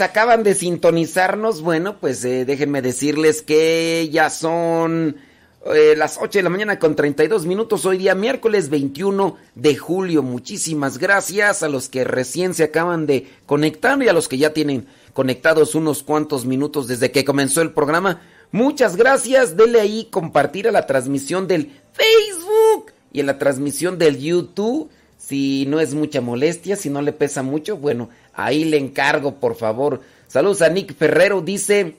[0.00, 5.16] Acaban de sintonizarnos, bueno, pues eh, déjenme decirles que ya son
[5.66, 10.22] eh, las 8 de la mañana con 32 minutos, hoy día miércoles 21 de julio.
[10.22, 14.54] Muchísimas gracias a los que recién se acaban de conectar y a los que ya
[14.54, 18.22] tienen conectados unos cuantos minutos desde que comenzó el programa.
[18.52, 24.18] Muchas gracias, denle ahí compartir a la transmisión del Facebook y a la transmisión del
[24.18, 24.90] YouTube.
[25.30, 28.10] Si no es mucha molestia, si no le pesa mucho, bueno,
[28.40, 30.00] Ahí le encargo, por favor.
[30.26, 31.96] Saludos a Nick Ferrero, dice,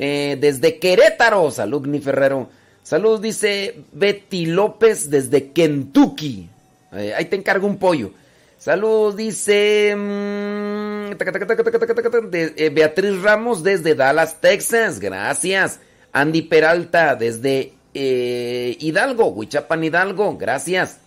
[0.00, 2.48] Eh, desde Querétaro, salud, mi Ferrero.
[2.84, 6.48] Salud, dice Betty López desde Kentucky.
[6.92, 8.12] Eh, ahí te encargo un pollo.
[8.58, 15.00] Salud, dice mm, eh, Beatriz Ramos desde Dallas, Texas.
[15.00, 15.80] Gracias.
[16.12, 20.38] Andy Peralta desde Hidalgo, Huichapan Hidalgo.
[20.38, 20.98] Gracias.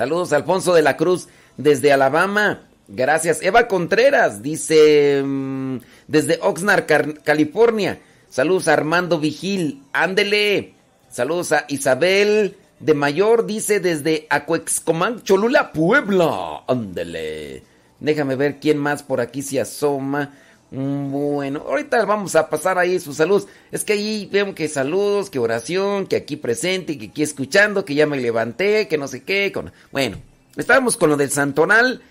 [0.00, 1.28] Saludos, Alfonso de la Cruz
[1.58, 2.62] desde Alabama.
[2.88, 3.42] Gracias.
[3.42, 5.76] Eva Contreras dice mm,
[6.08, 6.86] desde Oxnard,
[7.22, 8.00] California.
[8.30, 9.82] Saludos a Armando Vigil.
[9.92, 10.72] Ándele.
[11.10, 16.62] Saludos a Isabel de Mayor, dice desde Acuexcomán, Cholula, Puebla.
[16.66, 17.62] Ándele.
[17.98, 20.32] Déjame ver quién más por aquí se asoma.
[20.70, 23.48] Mm, bueno, ahorita vamos a pasar ahí sus saludos.
[23.72, 27.94] Es que ahí vemos que saludos, que oración, que aquí presente, que aquí escuchando, que
[27.94, 29.50] ya me levanté, que no sé qué.
[29.52, 29.72] Con...
[29.92, 30.18] Bueno,
[30.56, 32.02] estábamos con lo del Santonal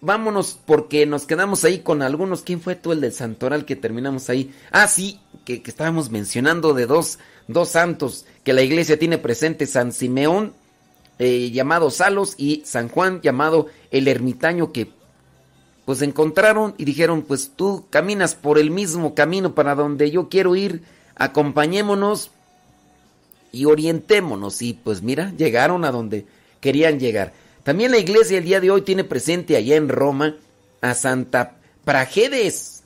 [0.00, 2.42] vámonos porque nos quedamos ahí con algunos.
[2.42, 4.54] ¿Quién fue tú el del Santoral que terminamos ahí?
[4.70, 9.92] Ah, sí, que, estábamos mencionando de dos, dos, santos que la iglesia tiene presente, San
[9.92, 10.52] Simeón,
[11.18, 14.90] eh, llamado Salos, y San Juan, llamado el ermitaño, que
[15.88, 20.54] pues encontraron y dijeron, pues tú caminas por el mismo camino para donde yo quiero
[20.54, 20.82] ir,
[21.16, 22.30] acompañémonos
[23.52, 24.60] y orientémonos.
[24.60, 26.26] Y pues mira, llegaron a donde
[26.60, 27.32] querían llegar.
[27.62, 30.36] También la iglesia el día de hoy tiene presente allá en Roma
[30.82, 32.82] a Santa Prajedes,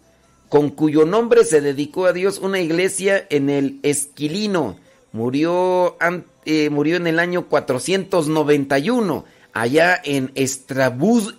[0.48, 4.76] con cuyo nombre se dedicó a Dios una iglesia en el Esquilino.
[5.10, 5.96] Murió,
[6.44, 11.34] eh, murió en el año 491, allá en Estrasburgo,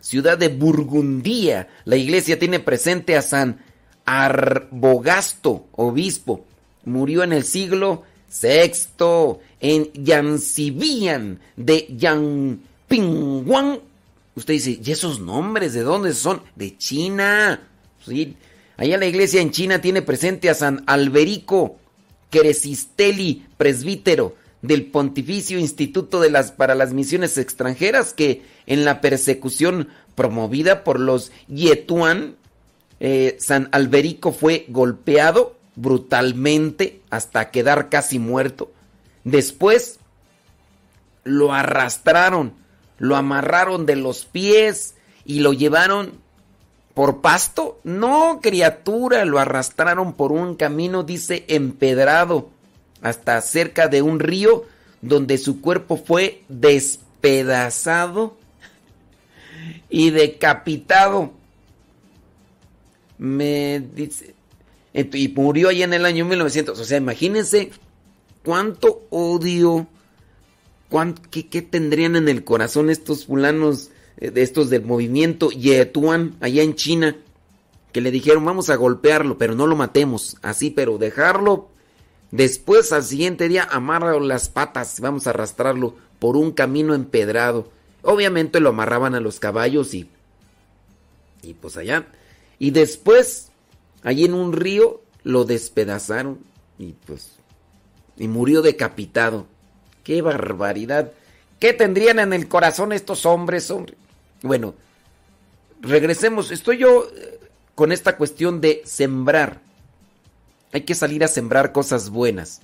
[0.00, 1.68] ciudad de Burgundía.
[1.84, 3.60] La iglesia tiene presente a San
[4.04, 6.44] Arbogasto, obispo.
[6.84, 13.80] Murió en el siglo Sexto, en Yancibian de Yangpingwan.
[14.34, 16.42] Usted dice, ¿y esos nombres de dónde son?
[16.54, 17.60] De China.
[18.04, 18.36] Sí.
[18.76, 21.78] Allá la iglesia en China tiene presente a San Alberico
[22.30, 29.88] Cresisteli, presbítero del Pontificio Instituto de las, para las Misiones Extranjeras, que en la persecución
[30.14, 32.36] promovida por los Yetuan,
[32.98, 38.72] eh, San Alberico fue golpeado brutalmente hasta quedar casi muerto.
[39.24, 39.98] Después
[41.22, 42.54] lo arrastraron,
[42.98, 44.94] lo amarraron de los pies
[45.24, 46.12] y lo llevaron
[46.94, 47.78] por pasto.
[47.84, 52.48] No, criatura, lo arrastraron por un camino, dice, empedrado,
[53.08, 54.64] hasta cerca de un río
[55.00, 58.36] donde su cuerpo fue despedazado
[59.88, 61.32] y decapitado.
[63.18, 64.34] Me dice,
[64.92, 66.78] y murió ahí en el año 1900.
[66.78, 67.70] O sea, imagínense
[68.44, 69.86] cuánto odio,
[71.30, 77.16] qué, tendrían en el corazón estos fulanos, eh, estos del movimiento Yetuan, allá en China,
[77.92, 81.75] que le dijeron vamos a golpearlo, pero no lo matemos, así, pero dejarlo.
[82.30, 87.70] Después, al siguiente día, amarra las patas, vamos a arrastrarlo por un camino empedrado.
[88.02, 90.08] Obviamente lo amarraban a los caballos y.
[91.42, 92.06] Y pues allá.
[92.58, 93.50] Y después
[94.02, 96.38] allí en un río lo despedazaron
[96.78, 97.36] y pues
[98.16, 99.46] y murió decapitado.
[100.04, 101.12] ¡Qué barbaridad!
[101.58, 103.94] ¿Qué tendrían en el corazón estos hombres, hombre?
[104.42, 104.74] Bueno,
[105.80, 106.50] regresemos.
[106.50, 107.40] Estoy yo eh,
[107.74, 109.60] con esta cuestión de sembrar.
[110.76, 112.60] Hay que salir a sembrar cosas buenas.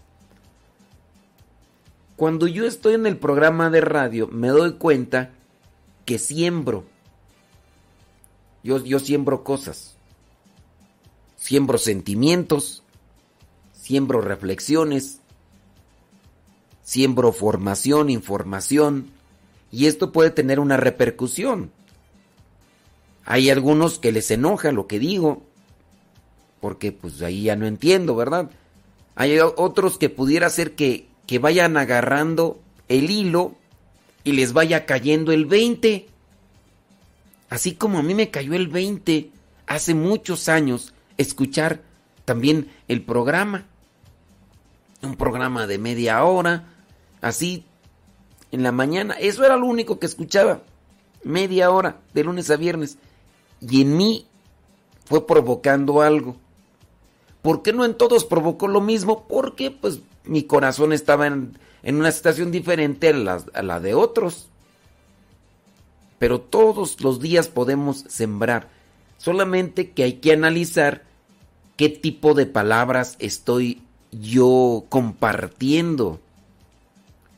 [2.17, 5.31] Cuando yo estoy en el programa de radio, me doy cuenta
[6.05, 6.85] que siembro.
[8.63, 9.97] Yo, yo siembro cosas
[11.37, 12.83] siembro sentimientos,
[13.73, 15.21] siembro reflexiones,
[16.83, 19.11] siembro formación, información,
[19.71, 21.73] y esto puede tener una repercusión.
[23.25, 25.45] Hay algunos que les enoja lo que digo,
[26.63, 28.49] porque pues ahí ya no entiendo, ¿verdad?
[29.17, 33.57] Hay otros que pudiera ser que, que vayan agarrando el hilo
[34.23, 36.07] y les vaya cayendo el 20.
[37.51, 39.33] Así como a mí me cayó el 20
[39.67, 41.83] hace muchos años escuchar
[42.25, 43.67] también el programa.
[45.03, 46.69] Un programa de media hora,
[47.21, 47.65] así,
[48.53, 49.15] en la mañana.
[49.15, 50.63] Eso era lo único que escuchaba.
[51.25, 52.99] Media hora, de lunes a viernes.
[53.61, 54.29] Y en mí
[55.07, 56.37] fue provocando algo.
[57.43, 59.27] ¿Por qué no en todos provocó lo mismo?
[59.27, 64.49] Porque pues mi corazón estaba en, una situación diferente a la, a la de otros.
[66.21, 68.69] Pero todos los días podemos sembrar.
[69.19, 71.03] Solamente que hay que analizar
[71.77, 73.83] qué tipo de palabras estoy
[74.13, 76.21] yo compartiendo.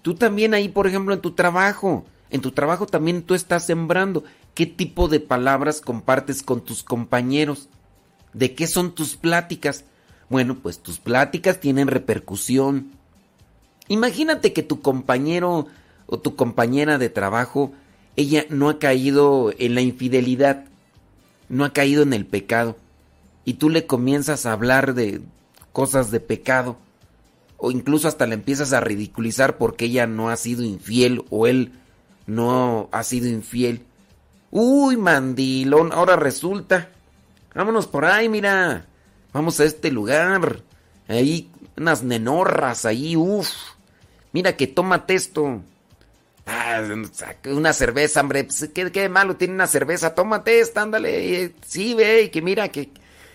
[0.02, 2.04] Tú también ahí, por ejemplo, en tu trabajo.
[2.30, 4.22] En tu trabajo también tú estás sembrando.
[4.54, 7.68] ¿Qué tipo de palabras compartes con tus compañeros?
[8.34, 9.84] ¿De qué son tus pláticas?
[10.34, 12.90] Bueno, pues tus pláticas tienen repercusión.
[13.86, 15.68] Imagínate que tu compañero
[16.06, 17.70] o tu compañera de trabajo,
[18.16, 20.64] ella no ha caído en la infidelidad,
[21.48, 22.76] no ha caído en el pecado,
[23.44, 25.20] y tú le comienzas a hablar de
[25.72, 26.78] cosas de pecado,
[27.56, 31.74] o incluso hasta le empiezas a ridiculizar porque ella no ha sido infiel o él
[32.26, 33.86] no ha sido infiel.
[34.50, 36.88] Uy, mandilón, ahora resulta.
[37.54, 38.88] Vámonos por ahí, mira.
[39.34, 40.62] Vamos a este lugar.
[41.08, 43.48] Ahí, unas nenorras ahí, uff.
[44.32, 45.60] Mira que tómate esto.
[46.46, 46.80] Ah,
[47.46, 48.44] una cerveza, hombre.
[48.44, 50.14] Pues, ¿qué, ¿qué, malo tiene una cerveza?
[50.14, 51.52] Tómate esta, ándale.
[51.66, 52.90] Sí, ve, que mira, que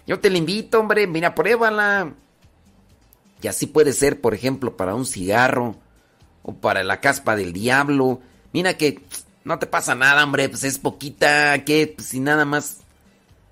[0.08, 1.06] yo te la invito, hombre.
[1.06, 2.14] Mira, pruébala.
[3.42, 5.76] Y así puede ser, por ejemplo, para un cigarro
[6.44, 8.22] o para la caspa del diablo.
[8.54, 9.02] Mira que
[9.44, 12.78] no te pasa nada, hombre, pues es poquita, que pues, si nada más.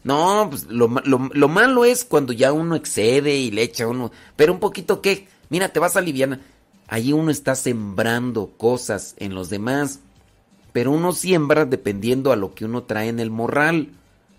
[0.07, 4.11] No, pues lo, lo, malo es cuando ya uno excede y le echa uno.
[4.35, 6.39] Pero un poquito que, mira, te vas a aliviar.
[6.87, 9.99] Allí uno está sembrando cosas en los demás.
[10.71, 13.89] Pero uno siembra dependiendo a lo que uno trae en el morral.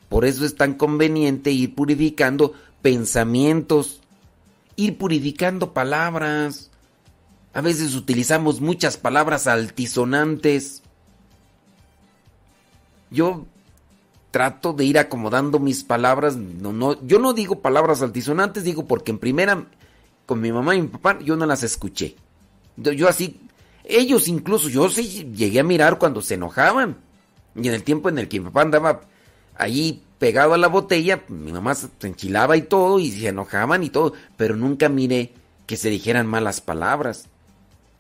[0.09, 4.01] Por eso es tan conveniente ir purificando pensamientos
[4.79, 6.71] ir purificando palabras.
[7.53, 10.83] A veces utilizamos muchas palabras altisonantes.
[13.11, 13.45] Yo
[14.31, 16.37] trato de ir acomodando mis palabras.
[16.37, 19.67] No, no, yo no digo palabras altisonantes, digo porque en primera,
[20.27, 22.17] con mi mamá y mi papá, yo no las escuché.
[22.77, 23.41] Yo, así,
[23.85, 26.99] ellos incluso, yo sí llegué a mirar cuando se enojaban.
[27.57, 29.01] Y en el tiempo en el que mi papá andaba
[29.57, 33.91] ahí pegado a la botella, mi mamá se enchilaba y todo, y se enojaban y
[33.91, 35.33] todo, pero nunca miré
[35.67, 37.29] que se dijeran malas palabras.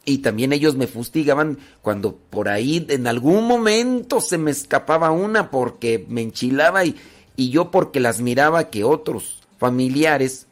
[0.08, 5.50] Y también ellos me fustigaban cuando por ahí en algún momento se me escapaba una
[5.50, 6.96] porque me enchilaba y,
[7.36, 10.46] y yo porque las miraba que otros familiares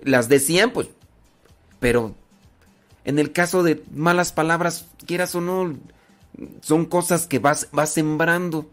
[0.00, 0.90] las decían, pues,
[1.80, 2.14] pero
[3.04, 5.74] en el caso de malas palabras, quieras o no,
[6.60, 8.70] son cosas que vas, vas sembrando.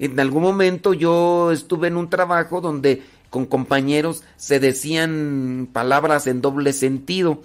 [0.00, 6.40] En algún momento yo estuve en un trabajo donde con compañeros se decían palabras en
[6.40, 7.40] doble sentido,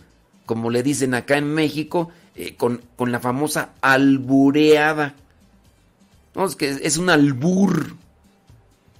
[0.45, 5.15] como le dicen acá en México, eh, con, la famosa albureada.
[6.35, 7.95] No, es que es un albur.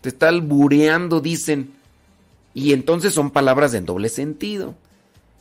[0.02, 1.72] Te está albureando, dicen.
[2.54, 4.76] Y entonces son palabras en doble sentido.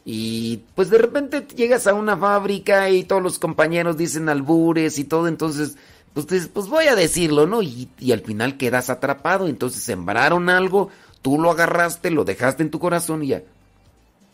[0.05, 5.05] Y pues de repente llegas a una fábrica y todos los compañeros dicen albures y
[5.05, 5.77] todo, entonces
[6.13, 7.63] pues, pues voy a decirlo, ¿no?
[7.63, 9.49] Y, al final quedas atrapado.
[9.49, 10.91] Entonces sembraron algo,
[11.23, 13.43] tú lo agarraste, lo dejaste en tu corazón y ya.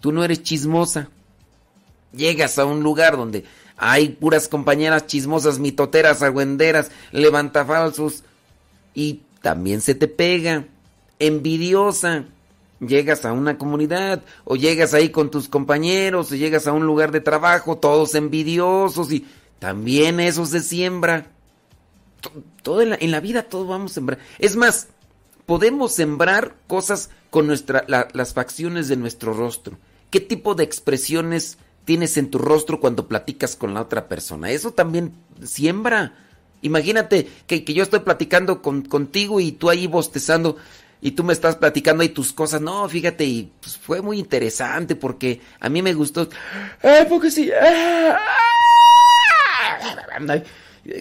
[0.00, 1.08] Tú no eres chismosa.
[2.12, 3.44] Llegas a un lugar donde
[3.76, 8.24] hay puras compañeras chismosas, mitoteras, agüenderas, levantafalsos.
[8.94, 10.66] Y también se te pega.
[11.18, 12.24] Envidiosa.
[12.80, 17.10] Llegas a una comunidad o llegas ahí con tus compañeros o llegas a un lugar
[17.10, 19.26] de trabajo, todos envidiosos y
[19.58, 21.26] también eso se siembra
[22.62, 24.18] todo en la, vida, todo vamos a sembrar.
[24.38, 24.88] Es más,
[25.46, 29.78] podemos sembrar cosas con nuestra, las facciones de nuestro rostro.
[30.10, 34.50] ¿Qué tipo de expresiones tienes en tu rostro cuando platicas con la otra persona?
[34.50, 36.12] Eso también siembra.
[36.60, 40.58] Imagínate que, yo estoy platicando con, contigo y tú ahí bostezando
[41.00, 42.60] y tú me estás platicando ahí tus cosas.
[42.60, 46.28] No, fíjate, y pues, fue muy interesante porque a mí me gustó.
[46.82, 47.50] ¡Ay, porque sí!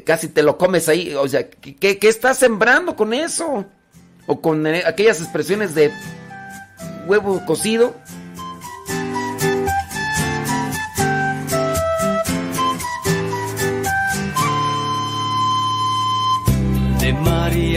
[0.05, 1.13] casi te lo comes ahí.
[1.15, 3.65] O sea, ¿qué, estás sembrando con eso?
[4.27, 5.91] O con eh, aquellas expresiones de
[7.07, 7.95] huevo cocido.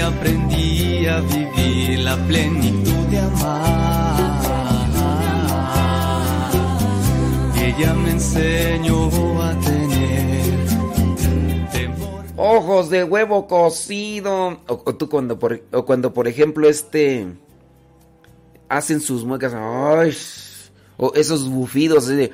[0.00, 4.30] Aprendí a vivir la plenitud de amar.
[7.56, 10.68] Ella me enseñó a tener
[12.36, 14.60] ojos de huevo cocido.
[14.66, 17.26] O, tú cuando por, cuando, por ejemplo, este...
[18.68, 19.54] Hacen sus muecas.
[19.54, 20.16] Ay,
[20.96, 22.32] o esos bufidos de...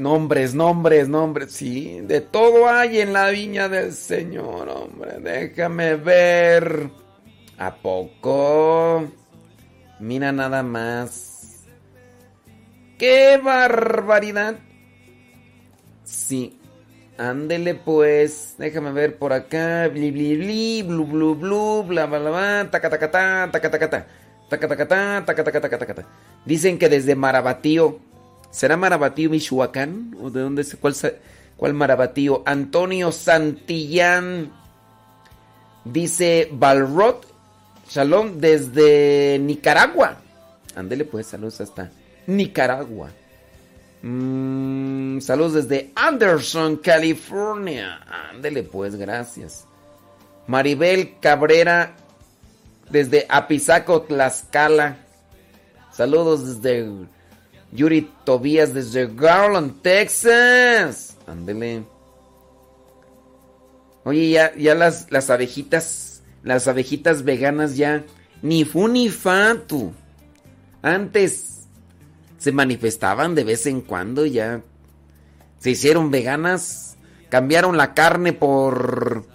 [0.00, 1.52] nombres, nombres, nombres.
[1.52, 5.20] Sí, de todo hay en la viña del Señor, hombre.
[5.20, 6.90] Déjame ver.
[7.58, 9.06] ¿A poco?
[10.00, 11.66] Mira nada más.
[12.98, 14.56] ¡Qué barbaridad!
[16.04, 16.58] Sí.
[17.18, 18.54] Ándele pues.
[18.58, 19.88] Déjame ver por acá.
[19.88, 24.06] Bli bli bli, blu blu blu, bla bla bla, taca taca ta, taca taca ta.
[24.48, 26.08] Taca taca ta, taca taca taca taca ta.
[26.44, 28.09] Dicen que desde Marabatío.
[28.50, 30.16] ¿Será Marabatío Michoacán?
[30.20, 30.76] ¿O de dónde es?
[30.80, 30.94] ¿Cuál,
[31.56, 32.42] cuál Marabatío?
[32.46, 34.52] Antonio Santillán.
[35.84, 37.26] Dice Balrot
[37.90, 40.16] Shalom desde Nicaragua.
[40.76, 41.90] Ándele pues, saludos hasta
[42.28, 43.10] Nicaragua.
[44.02, 48.00] Mm, saludos desde Anderson, California.
[48.30, 49.66] Ándele pues, gracias.
[50.46, 51.96] Maribel Cabrera
[52.90, 54.96] desde Apizaco, Tlaxcala.
[55.92, 56.86] Saludos desde
[57.72, 61.16] Yuri Tobías desde Garland, Texas.
[61.26, 61.84] Ándele.
[64.04, 68.04] Oye, ya, ya las, las abejitas, las abejitas veganas ya,
[68.42, 69.92] ni fu ni fa, tú.
[70.82, 71.68] Antes
[72.38, 74.62] se manifestaban de vez en cuando, ya
[75.58, 76.96] se hicieron veganas,
[77.28, 79.26] cambiaron la carne por,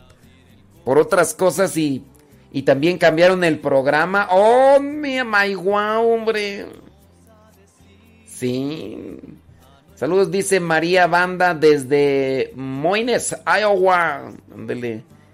[0.84, 2.04] por otras cosas y,
[2.52, 4.28] y también cambiaron el programa.
[4.32, 6.66] Oh, mi wow, hombre.
[8.38, 9.18] Sí.
[9.96, 14.34] Saludos, dice María Banda desde Moines, Iowa.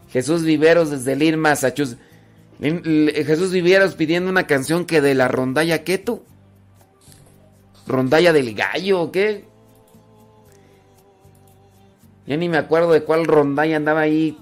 [0.09, 1.99] Jesús Viveros desde Lynn, Massachusetts.
[2.59, 6.21] Jesús Viveros pidiendo una canción que de la rondalla, ¿qué tú?
[7.87, 9.45] ¿Rondalla del gallo o qué?
[12.27, 14.37] Ya ni me acuerdo de cuál rondalla andaba ahí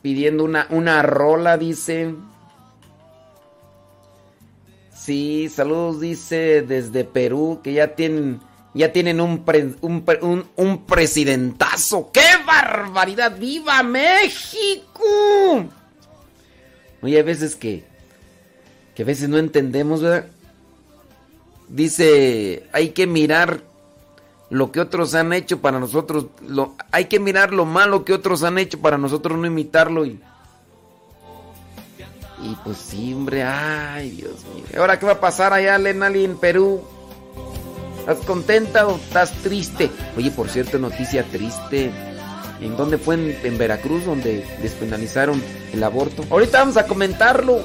[0.00, 2.14] pidiendo una, una rola, dice.
[5.04, 8.40] Sí, saludos, dice desde Perú, que ya tienen
[8.72, 9.44] ya tienen un,
[10.56, 12.10] un, presidentazo.
[12.10, 13.36] ¡Qué barbaridad!
[13.38, 15.04] ¡Viva México!
[17.02, 17.84] Oye, hay veces que,
[18.94, 20.26] que a veces no entendemos, ¿verdad?
[21.68, 23.60] Dice, hay que mirar
[24.48, 26.28] lo que otros han hecho para nosotros.
[26.90, 30.06] Hay que mirar lo malo que otros han hecho para nosotros no imitarlo.
[30.06, 30.18] Y,
[32.44, 34.64] y pues sí, hombre, ay, Dios mío.
[34.78, 36.82] ¿Ahora qué va a pasar allá, Lenali, en Perú?
[38.00, 39.90] ¿Estás contenta o estás triste?
[40.16, 41.90] Oye, por cierto, noticia triste.
[42.60, 43.14] ¿En dónde fue?
[43.42, 45.42] En, Veracruz, donde despenalizaron
[45.72, 46.22] el aborto.
[46.30, 47.60] Ahorita vamos a comentarlo.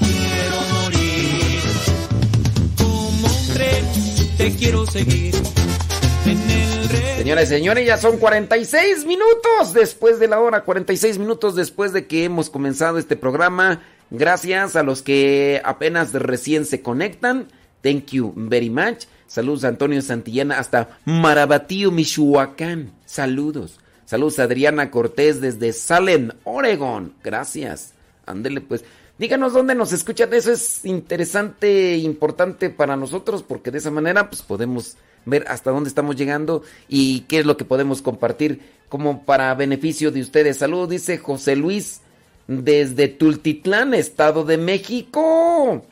[7.18, 12.24] sin señores, ya son 46 minutos después de la hora, 46 minutos después de que
[12.24, 13.80] hemos comenzado este programa.
[14.10, 17.46] Gracias a los que apenas recién se conectan.
[17.82, 19.04] Thank you very much.
[19.26, 22.92] Saludos a Antonio Santillana hasta Marabatío, Michoacán.
[23.04, 23.78] Saludos.
[24.08, 27.12] Saludos a Adriana Cortés desde Salem, Oregon.
[27.22, 27.92] Gracias.
[28.24, 28.82] Ándele pues.
[29.18, 30.32] Díganos dónde nos escuchan.
[30.32, 34.96] Eso es interesante e importante para nosotros porque de esa manera pues podemos
[35.26, 40.10] ver hasta dónde estamos llegando y qué es lo que podemos compartir como para beneficio
[40.10, 40.56] de ustedes.
[40.56, 42.00] Saludos, dice José Luis
[42.46, 45.84] desde Tultitlán, Estado de México.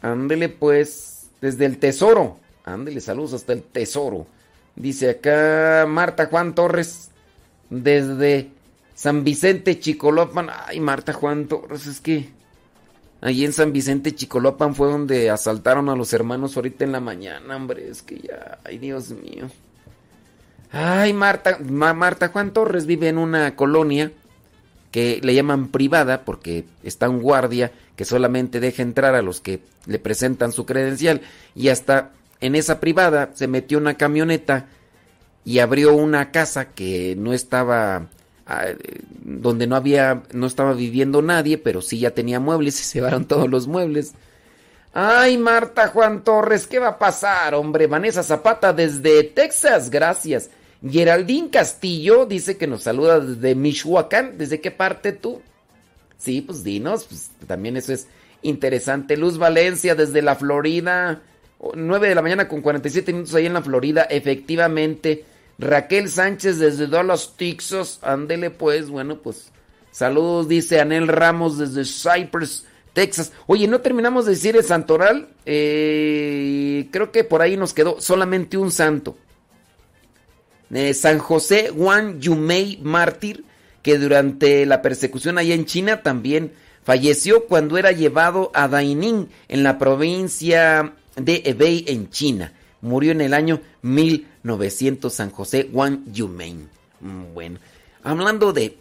[0.00, 2.38] Ándele pues, desde el Tesoro.
[2.64, 4.26] Ándele, saludos hasta el Tesoro.
[4.76, 7.10] Dice acá Marta Juan Torres
[7.70, 8.50] desde
[8.94, 10.48] San Vicente Chicolopan.
[10.66, 12.28] Ay, Marta Juan Torres, es que
[13.20, 17.56] Allí en San Vicente Chicolopan fue donde asaltaron a los hermanos ahorita en la mañana,
[17.56, 17.88] hombre.
[17.88, 19.50] Es que ya, ay Dios mío.
[20.70, 24.12] Ay, Marta, Marta Juan Torres vive en una colonia
[24.92, 29.60] que le llaman privada porque está un guardia que solamente deja entrar a los que
[29.86, 31.22] le presentan su credencial
[31.54, 34.66] y hasta en esa privada se metió una camioneta
[35.48, 38.08] y abrió una casa que no estaba
[39.22, 43.24] donde no había, no estaba viviendo nadie, pero sí ya tenía muebles y se llevaron
[43.24, 44.12] todos los muebles.
[44.92, 47.86] Ay, Marta Juan Torres, ¿qué va a pasar, hombre?
[47.86, 50.50] Vanessa Zapata desde Texas, gracias.
[50.86, 54.36] Geraldine Castillo dice que nos saluda desde Michoacán.
[54.36, 55.40] ¿Desde qué parte tú?
[56.18, 58.06] Sí, pues dinos, pues también eso es
[58.42, 59.16] interesante.
[59.16, 61.22] Luz Valencia desde la Florida,
[61.74, 65.24] 9 de la mañana con 47 minutos ahí en la Florida, efectivamente.
[65.58, 67.98] Raquel Sánchez desde Dallas, Texas.
[68.02, 69.50] Ándele pues, bueno, pues
[69.90, 73.32] saludos, dice Anel Ramos desde Cypress, Texas.
[73.46, 75.28] Oye, no terminamos de decir el santoral.
[75.44, 79.16] Eh, creo que por ahí nos quedó solamente un santo.
[80.70, 83.44] Eh, San José Juan Yumei mártir,
[83.82, 86.52] que durante la persecución allá en China también
[86.84, 92.52] falleció cuando era llevado a Daining en la provincia de Hebei en China.
[92.80, 96.54] Murió en el año 1900 San José Juan Yumei.
[97.00, 97.58] Mm, bueno,
[98.02, 98.76] hablando de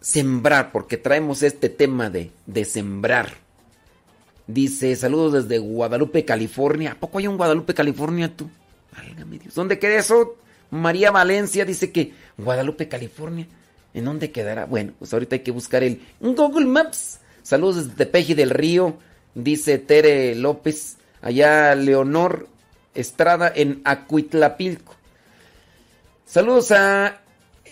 [0.00, 3.32] sembrar, porque traemos este tema de, de sembrar.
[4.46, 6.92] Dice, saludos desde Guadalupe, California.
[6.92, 8.48] ¿A poco hay un Guadalupe, California tú?
[8.92, 9.54] Válgame Dios.
[9.54, 10.36] ¿Dónde queda eso?
[10.70, 13.46] María Valencia dice que Guadalupe, California.
[13.94, 14.66] ¿En dónde quedará?
[14.66, 17.20] Bueno, pues ahorita hay que buscar el Google Maps.
[17.42, 18.98] Saludos desde Tepeji del Río,
[19.34, 20.98] dice Tere López.
[21.20, 22.48] Allá Leonor
[22.98, 24.94] Estrada en Acuitlapilco.
[26.26, 27.20] Saludos a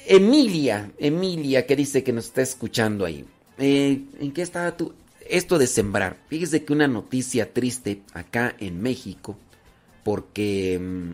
[0.07, 3.25] Emilia, Emilia que dice que nos está escuchando ahí.
[3.59, 4.95] Eh, ¿En qué estaba tú?
[5.29, 6.17] Esto de sembrar.
[6.29, 9.37] Fíjese que una noticia triste acá en México,
[10.05, 11.11] porque mm,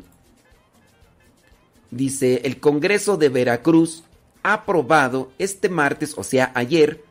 [1.91, 4.05] dice, el Congreso de Veracruz
[4.43, 7.03] ha aprobado este martes, o sea, ayer,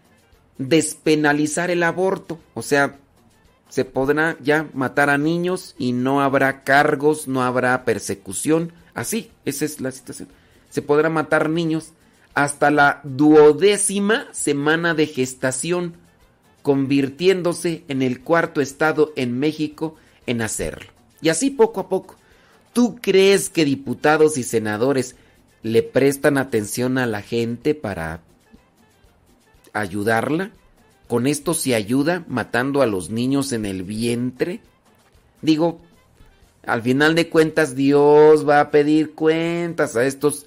[0.60, 2.40] despenalizar el aborto.
[2.54, 3.00] O sea,
[3.72, 8.74] se podrá ya matar a niños y no habrá cargos, no habrá persecución.
[8.94, 10.28] Así, esa es la situación.
[10.70, 11.94] Se podrá matar niños
[12.34, 15.96] hasta la duodécima semana de gestación,
[16.64, 19.96] convirtiéndose en el cuarto estado en México
[20.26, 20.92] en hacerlo.
[21.22, 22.18] Y así poco a poco.
[22.74, 25.16] ¿Tú crees que diputados y senadores
[25.64, 28.20] le prestan atención a la gente para
[29.72, 30.52] ayudarla?
[31.12, 34.62] ¿Con esto se ayuda matando a los niños en el vientre?
[35.42, 35.82] Digo,
[36.66, 40.46] al final de cuentas Dios va a pedir cuentas a estos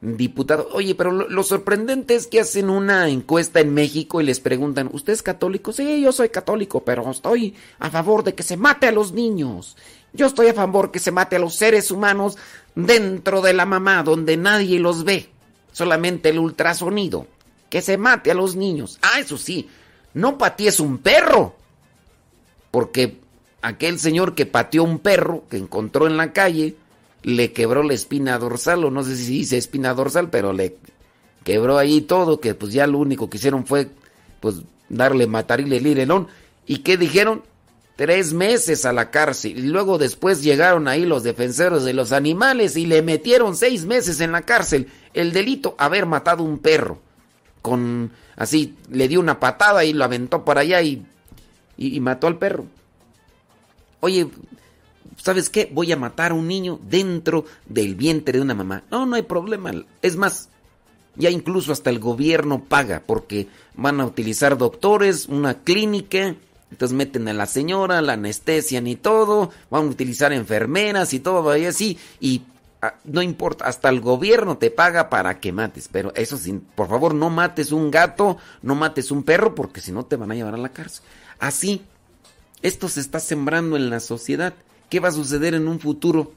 [0.00, 0.68] diputados.
[0.72, 5.12] Oye, pero lo, sorprendente es que hacen una encuesta en México y les preguntan, ¿usted
[5.12, 5.74] es católico?
[5.74, 9.76] Sí, yo soy católico, pero estoy a favor de que se mate a los niños.
[10.14, 12.38] Yo estoy a favor que se mate a los seres humanos
[12.74, 15.28] dentro de la mamá, donde nadie los ve,
[15.70, 17.26] solamente el ultrasonido.
[17.68, 18.98] Que se mate a los niños.
[19.00, 19.66] Ah, eso sí,
[20.14, 21.56] no patees un perro.
[22.70, 23.18] Porque
[23.60, 26.76] aquel señor que pateó un perro que encontró en la calle,
[27.22, 30.76] le quebró la espina dorsal, o no sé si dice espina dorsal, pero le
[31.44, 33.88] quebró ahí todo, que pues ya lo único que hicieron fue
[34.40, 34.56] pues
[34.88, 36.28] darle matarile el irelón.
[36.66, 37.42] ¿Y qué dijeron?
[37.96, 39.58] tres meses a la cárcel.
[39.58, 44.20] Y luego después llegaron ahí los defensores de los animales y le metieron seis meses
[44.20, 44.88] en la cárcel.
[45.14, 46.98] El delito, haber matado un perro.
[47.60, 51.04] Con así, le dio una patada y lo aventó para allá y,
[51.76, 52.66] y, mató al perro.
[54.00, 54.28] Oye,
[55.16, 55.70] ¿sabes qué?
[55.72, 58.82] Voy a matar a un niño dentro del vientre de una mamá.
[58.90, 59.72] No, no hay problema.
[60.02, 60.48] Es más,
[61.16, 66.36] ya incluso hasta el gobierno paga porque van a utilizar doctores, una clínica
[66.72, 71.54] entonces meten a la señora, la anestesian y todo, van a utilizar enfermeras y todo,
[71.54, 72.40] y así, y
[73.04, 77.14] no importa, hasta el gobierno te paga para que mates, pero eso sí, por favor
[77.14, 80.54] no mates un gato, no mates un perro, porque si no te van a llevar
[80.54, 81.04] a la cárcel.
[81.38, 81.82] Así,
[82.60, 84.54] esto se está sembrando en la sociedad.
[84.88, 86.32] ¿Qué va a suceder en un futuro?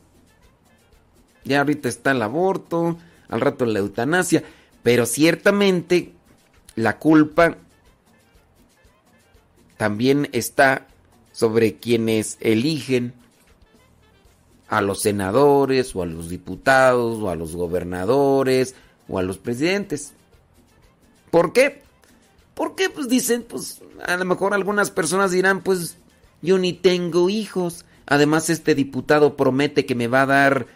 [1.44, 2.98] Ya ahorita está el aborto,
[3.30, 4.44] al rato la eutanasia,
[4.84, 6.14] pero ciertamente
[6.76, 7.58] la culpa
[9.78, 10.88] también está
[11.32, 13.14] sobre quienes eligen
[14.68, 18.76] a los senadores o a los diputados o a los gobernadores
[19.08, 20.14] o a los presidentes.
[21.32, 21.84] ¿Por qué?
[22.54, 25.98] Porque pues dicen, pues a lo mejor algunas personas dirán, pues
[26.42, 27.86] yo ni tengo hijos.
[28.06, 30.68] Además este diputado promete que me va a dar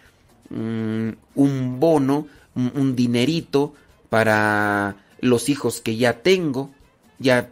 [0.50, 3.74] mm, un bono, un, dinerito
[4.10, 6.72] para los hijos que ya tengo.
[7.20, 7.52] Ya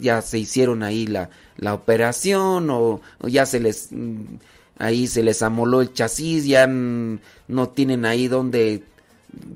[0.00, 4.36] ya se hicieron ahí la, la operación o, ya se les mm,
[4.78, 8.82] ahí se les amoló el chasis, ya no tienen ahí donde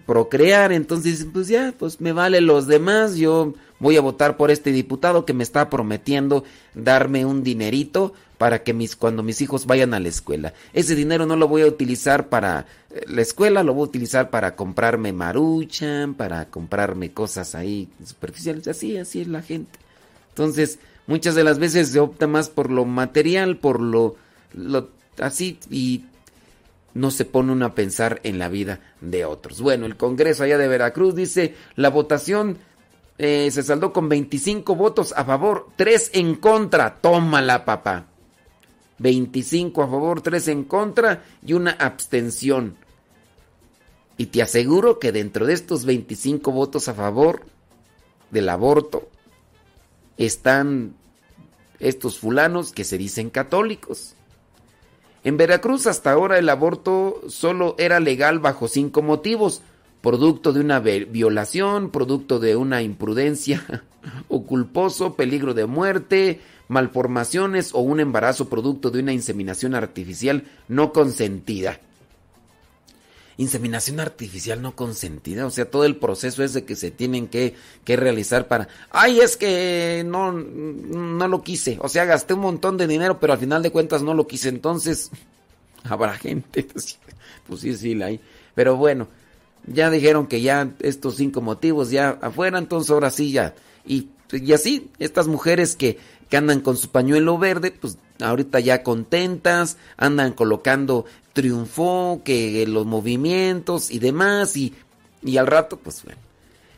[0.07, 4.73] procrear, entonces pues ya, pues me vale los demás, yo voy a votar por este
[4.73, 6.45] diputado que me está prometiendo
[6.75, 10.55] darme un dinerito para que mis cuando mis hijos vayan a la escuela.
[10.73, 14.31] Ese dinero no lo voy a utilizar para eh, la escuela, lo voy a utilizar
[14.31, 19.79] para comprarme maruchan, para comprarme cosas ahí superficiales, así así es la gente.
[20.31, 24.16] Entonces, muchas de las veces se opta más por lo material, por lo,
[25.21, 26.05] así, y
[26.95, 29.61] no se pone uno a pensar en la vida de otros.
[29.61, 32.59] Bueno, el Congreso allá de Veracruz dice, la votación
[33.19, 36.97] eh, se saldó con 25 votos a favor, 3 en contra.
[37.01, 38.07] Tómala, papá.
[38.99, 42.77] 25 a favor, 3 en contra y una abstención.
[44.16, 47.45] Y te aseguro que dentro de estos 25 votos a favor
[48.31, 49.09] del aborto
[50.16, 50.95] están
[51.79, 54.16] estos fulanos que se dicen católicos.
[55.29, 59.61] En Veracruz hasta ahora el aborto solo era legal bajo cinco motivos.
[60.01, 63.85] Producto de una violación, producto de una imprudencia
[64.29, 70.95] o culposo, peligro de muerte, malformaciones o un embarazo producto de una inseminación artificial no
[70.95, 71.79] consentida
[73.39, 77.55] inseminación artificial no consentida, o sea, todo el proceso es de que se tienen que,
[77.86, 82.89] realizar para, ay, es que no, no lo quise, o sea, gasté un montón de
[82.89, 85.11] dinero, pero al final de cuentas no lo quise, entonces
[85.84, 86.99] habrá gente, pues,
[87.47, 88.20] pues sí, sí, la hay,
[88.57, 89.07] pero bueno,
[89.66, 93.55] ya dijeron que ya estos cinco motivos ya afuera, entonces ahora sí ya,
[93.86, 95.97] y, y así, estas mujeres que,
[96.28, 102.85] que andan con su pañuelo verde, pues ahorita ya contentas, andan colocando triunfó, que los
[102.85, 104.75] movimientos y demás, y,
[105.23, 106.21] y al rato, pues bueno.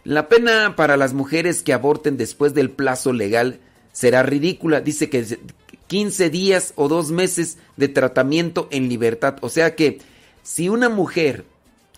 [0.05, 3.59] La pena para las mujeres que aborten después del plazo legal
[3.93, 4.81] será ridícula.
[4.81, 5.39] Dice que
[5.89, 9.37] 15 días o dos meses de tratamiento en libertad.
[9.41, 9.99] O sea que
[10.43, 11.45] si una mujer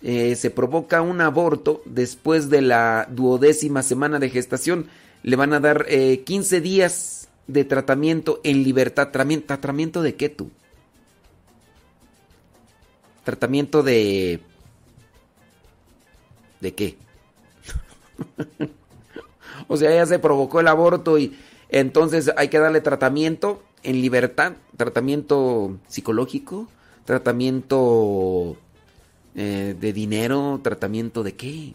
[0.01, 4.87] eh, se provoca un aborto después de la duodécima semana de gestación,
[5.21, 9.09] le van a dar 15 eh, días de tratamiento en libertad.
[9.09, 10.51] ¿Tratamiento de qué tú?
[13.23, 14.41] Tratamiento de...
[16.59, 16.97] ¿De qué?
[19.67, 21.37] o sea, ya se provocó el aborto y
[21.69, 26.69] entonces hay que darle tratamiento en libertad, tratamiento psicológico,
[27.05, 28.55] tratamiento
[29.35, 31.73] eh, de dinero, tratamiento de qué.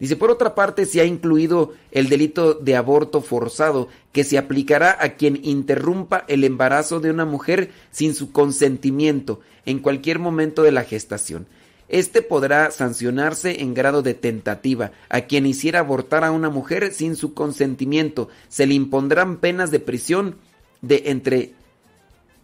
[0.00, 4.96] Dice, por otra parte, se ha incluido el delito de aborto forzado, que se aplicará
[5.00, 10.72] a quien interrumpa el embarazo de una mujer sin su consentimiento en cualquier momento de
[10.72, 11.46] la gestación.
[11.88, 14.90] Este podrá sancionarse en grado de tentativa.
[15.08, 19.80] A quien hiciera abortar a una mujer sin su consentimiento, se le impondrán penas de
[19.80, 20.36] prisión
[20.82, 21.52] de entre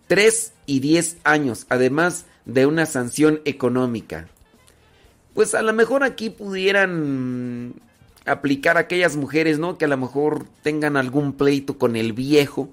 [0.06, 4.28] 3 y 10 años, además de una sanción económica
[5.34, 7.74] pues a lo mejor aquí pudieran
[8.26, 9.78] aplicar a aquellas mujeres, ¿no?
[9.78, 12.68] Que a lo mejor tengan algún pleito con el viejo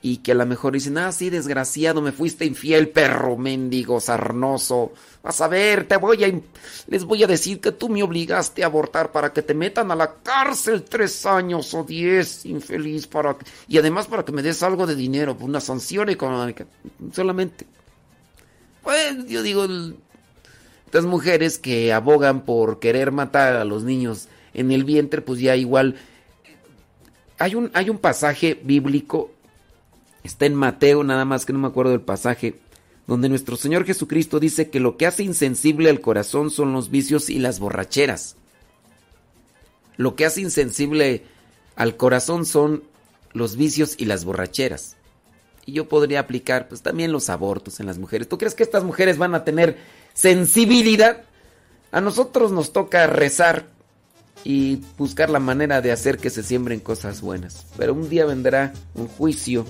[0.00, 4.92] y que a lo mejor dicen, ah, sí, desgraciado, me fuiste infiel, perro mendigo, sarnoso.
[5.22, 6.40] Vas a ver, te voy a,
[6.86, 9.96] les voy a decir que tú me obligaste a abortar para que te metan a
[9.96, 13.36] la cárcel tres años o diez, infeliz, para
[13.66, 16.64] y además para que me des algo de dinero, una sanción económica,
[17.12, 17.66] solamente.
[18.84, 19.66] Pues yo digo,
[20.88, 25.54] estas mujeres que abogan por querer matar a los niños en el vientre, pues ya
[25.54, 25.96] igual...
[27.38, 29.30] Hay un, hay un pasaje bíblico,
[30.24, 32.58] está en Mateo, nada más que no me acuerdo del pasaje,
[33.06, 37.28] donde nuestro Señor Jesucristo dice que lo que hace insensible al corazón son los vicios
[37.28, 38.36] y las borracheras.
[39.98, 41.24] Lo que hace insensible
[41.76, 42.82] al corazón son
[43.34, 44.96] los vicios y las borracheras.
[45.66, 48.26] Y yo podría aplicar pues también los abortos en las mujeres.
[48.26, 49.76] ¿Tú crees que estas mujeres van a tener
[50.18, 51.22] sensibilidad,
[51.92, 53.66] a nosotros nos toca rezar
[54.42, 57.66] y buscar la manera de hacer que se siembren cosas buenas.
[57.76, 59.64] Pero un día vendrá un juicio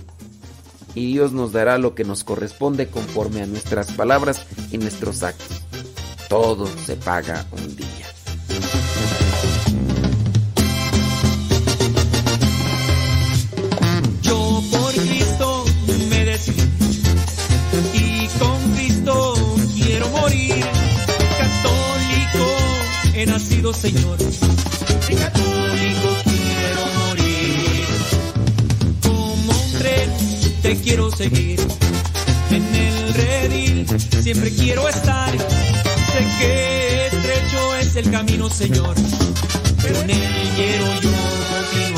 [0.94, 5.64] y Dios nos dará lo que nos corresponde conforme a nuestras palabras y nuestros actos.
[6.30, 7.97] Todo se paga un día.
[23.22, 24.16] He nacido, Señor.
[25.08, 27.84] Y católico quiero morir.
[29.02, 30.10] Como un tren
[30.62, 31.60] te quiero seguir.
[32.50, 33.86] En el redil
[34.22, 35.30] siempre quiero estar.
[35.32, 38.94] Sé que estrecho es el camino, Señor.
[39.82, 41.97] Pero en él quiero yo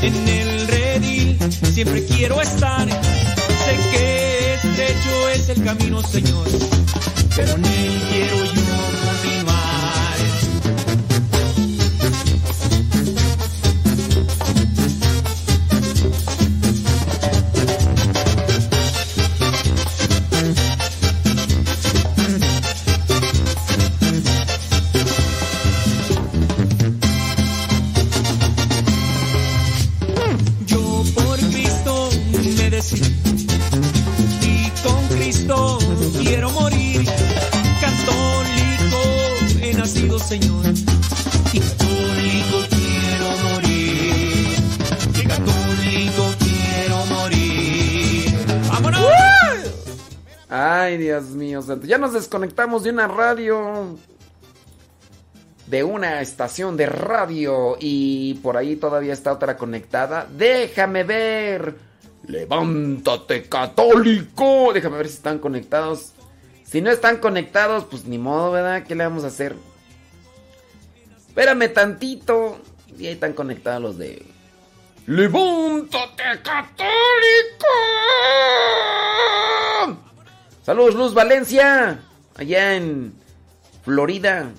[0.00, 1.38] En el redil
[1.74, 2.88] siempre quiero estar.
[2.88, 6.46] Sé que estrecho es el camino, Señor.
[51.82, 53.96] Ya nos desconectamos de una radio.
[55.66, 57.76] De una estación de radio.
[57.80, 60.26] Y por ahí todavía está otra conectada.
[60.30, 61.76] Déjame ver.
[62.26, 64.72] Levántate, católico.
[64.72, 66.12] Déjame ver si están conectados.
[66.64, 68.84] Si no están conectados, pues ni modo, ¿verdad?
[68.86, 69.56] ¿Qué le vamos a hacer?
[71.28, 72.58] Espérame tantito.
[72.98, 74.26] Y ahí están conectados los de.
[75.06, 77.66] ¡Levántate, católico!
[80.68, 81.98] Saludos, Luz Valencia,
[82.36, 83.14] allá en
[83.84, 84.50] Florida.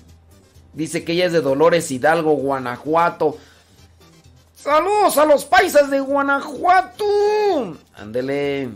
[0.72, 3.38] Dice que ella es de Dolores Hidalgo, Guanajuato.
[4.56, 7.04] Saludos a los paisas de Guanajuato.
[7.94, 8.70] Ándele.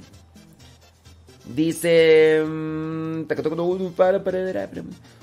[1.52, 2.44] Dice...
[2.46, 3.24] mm,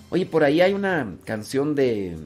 [0.10, 2.18] Oye, por ahí hay una canción de...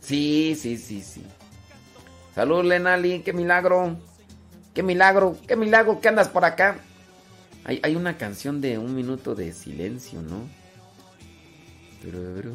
[0.00, 1.22] Sí, sí, sí, sí.
[2.34, 4.07] Salud, Lenali, qué milagro.
[4.78, 6.78] Qué milagro, qué milagro que andas por acá.
[7.64, 10.48] Hay, hay una canción de un minuto de silencio, ¿no?
[12.00, 12.52] Pero,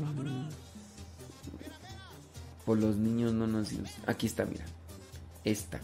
[2.65, 3.89] Por los niños no nacidos.
[4.05, 4.63] Aquí está, mira.
[5.43, 5.81] Esta.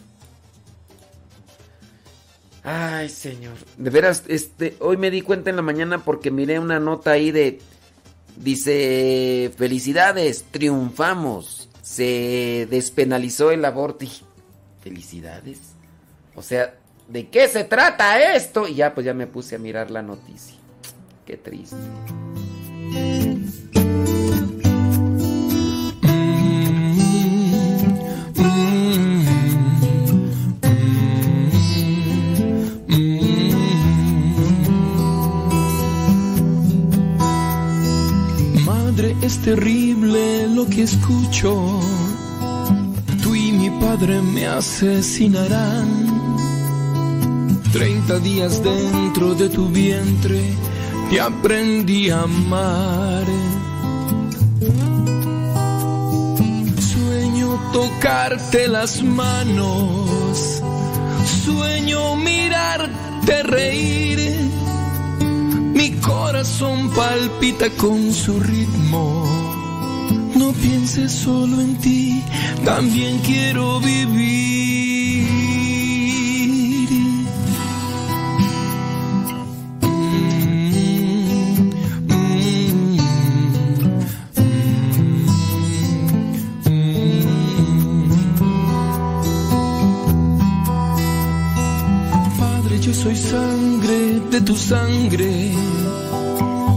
[2.64, 3.56] Ay, señor.
[3.76, 7.32] De veras, este, hoy me di cuenta en la mañana porque miré una nota ahí
[7.32, 7.60] de.
[8.38, 11.68] Dice, felicidades, triunfamos.
[11.82, 14.06] Se despenalizó el aborto.
[14.82, 15.69] Felicidades.
[16.40, 16.74] O sea,
[17.10, 18.66] ¿de qué se trata esto?
[18.66, 20.56] Y ya, pues ya me puse a mirar la noticia.
[21.26, 21.76] Qué triste.
[38.66, 41.82] Madre, es terrible lo que escucho.
[43.22, 46.09] Tú y mi padre me asesinarán.
[47.72, 50.42] Treinta días dentro de tu vientre
[51.12, 53.26] te aprendí a amar.
[56.94, 60.64] Sueño tocarte las manos.
[61.46, 64.20] Sueño mirarte reír.
[65.74, 69.26] Mi corazón palpita con su ritmo.
[70.36, 72.24] No pienses solo en ti,
[72.66, 74.59] también quiero vivir.
[94.40, 95.52] De tu sangre.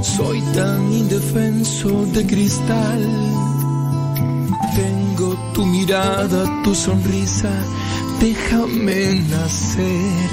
[0.02, 3.02] Soy tan indefenso de cristal.
[4.74, 7.52] Tengo tu mirada, tu sonrisa.
[8.20, 10.30] Déjame nacer.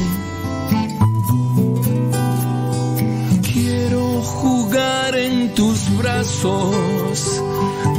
[3.51, 7.41] Quiero jugar en tus brazos.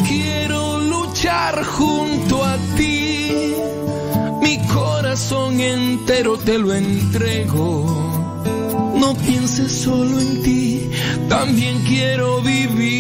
[0.09, 3.55] Quiero luchar junto a ti.
[4.43, 8.00] Mi corazón entero te lo entrego.
[9.01, 10.91] No pienses solo en ti,
[11.29, 12.91] también quiero vivir.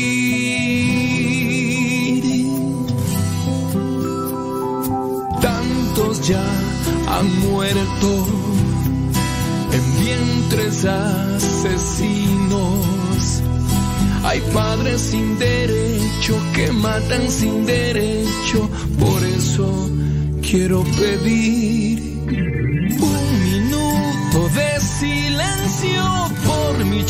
[5.43, 6.43] Tantos ya
[7.06, 8.27] han muerto
[9.72, 11.90] en vientres asesinos.
[14.24, 19.90] Hay padres sin derecho que matan sin derecho, por eso
[20.40, 22.19] quiero pedir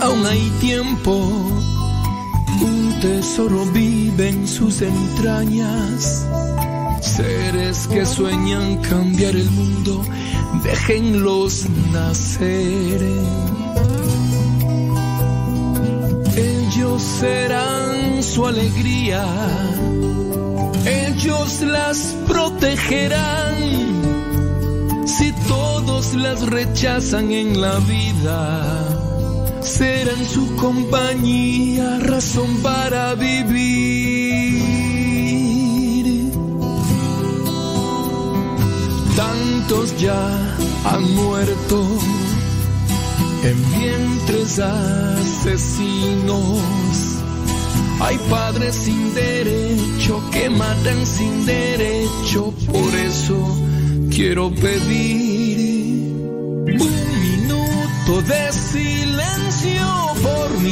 [0.00, 1.14] Aún hay tiempo.
[2.60, 6.26] Un tesoro vive en sus entrañas.
[7.00, 10.04] Seres que sueñan cambiar el mundo
[10.62, 13.00] déjenlos nacer.
[16.36, 19.24] Ellos serán su alegría,
[20.86, 23.56] ellos las protegerán.
[25.06, 28.97] Si todos las rechazan en la vida,
[29.60, 34.62] serán su compañía, razón para vivir.
[39.16, 41.86] Tantos ya han muerto
[43.42, 46.62] en vientres asesinos.
[48.00, 53.36] Hay padres sin derecho que matan sin derecho, por eso
[54.10, 56.14] quiero pedir
[56.80, 59.47] un minuto de silencio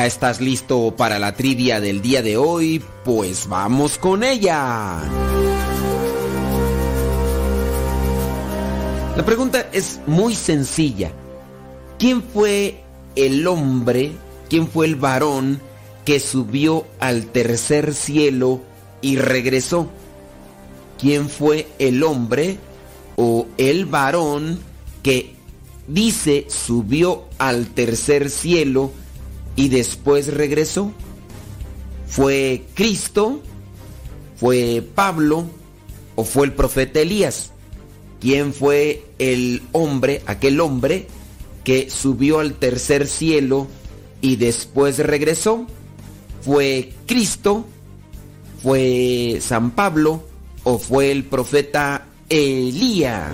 [0.00, 2.82] ¿Ya estás listo para la trivia del día de hoy?
[3.04, 4.98] Pues vamos con ella.
[9.14, 11.12] La pregunta es muy sencilla.
[11.98, 12.80] ¿Quién fue
[13.14, 14.12] el hombre,
[14.48, 15.60] quién fue el varón
[16.06, 18.62] que subió al tercer cielo
[19.02, 19.90] y regresó?
[20.98, 22.56] ¿Quién fue el hombre
[23.16, 24.60] o el varón
[25.02, 25.34] que
[25.88, 28.92] dice subió al tercer cielo
[29.56, 30.92] y después regresó?
[32.06, 33.40] ¿Fue Cristo?
[34.36, 35.46] ¿Fue Pablo?
[36.16, 37.52] ¿O fue el profeta Elías?
[38.20, 41.06] ¿Quién fue el hombre, aquel hombre
[41.64, 43.66] que subió al tercer cielo
[44.20, 45.66] y después regresó?
[46.42, 47.64] ¿Fue Cristo?
[48.62, 50.24] ¿Fue San Pablo?
[50.64, 53.32] ¿O fue el profeta Elías?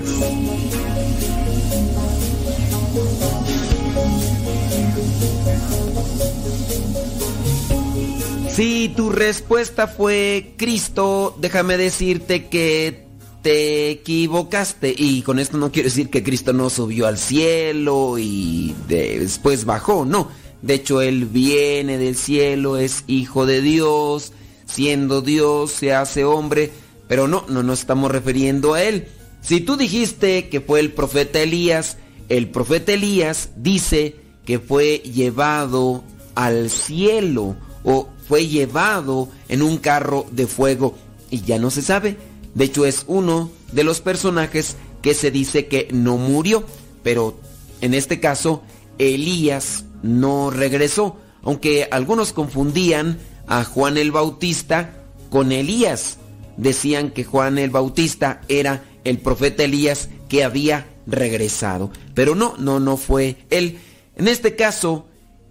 [8.56, 13.04] Si tu respuesta fue Cristo, déjame decirte que
[13.42, 14.94] te equivocaste.
[14.96, 20.06] Y con esto no quiero decir que Cristo no subió al cielo y después bajó,
[20.06, 20.30] no.
[20.62, 24.32] De hecho, Él viene del cielo, es hijo de Dios,
[24.64, 26.72] siendo Dios se hace hombre,
[27.08, 29.08] pero no, no nos estamos refiriendo a Él.
[29.42, 31.98] Si tú dijiste que fue el profeta Elías,
[32.30, 34.16] el profeta Elías dice
[34.46, 36.04] que fue llevado
[36.34, 37.54] al cielo
[37.86, 40.94] o fue llevado en un carro de fuego
[41.30, 42.18] y ya no se sabe.
[42.54, 46.64] De hecho es uno de los personajes que se dice que no murió,
[47.02, 47.38] pero
[47.80, 48.62] en este caso
[48.98, 56.18] Elías no regresó, aunque algunos confundían a Juan el Bautista con Elías.
[56.56, 62.80] Decían que Juan el Bautista era el profeta Elías que había regresado, pero no, no,
[62.80, 63.78] no fue él.
[64.16, 65.06] En este caso,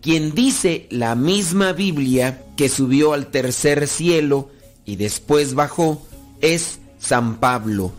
[0.05, 4.51] quien dice la misma Biblia que subió al tercer cielo
[4.85, 5.99] y después bajó
[6.41, 7.91] es San Pablo.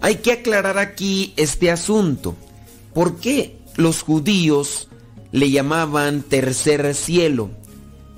[0.00, 2.34] Hay que aclarar aquí este asunto.
[2.94, 4.88] ¿Por qué los judíos
[5.32, 7.50] le llamaban tercer cielo?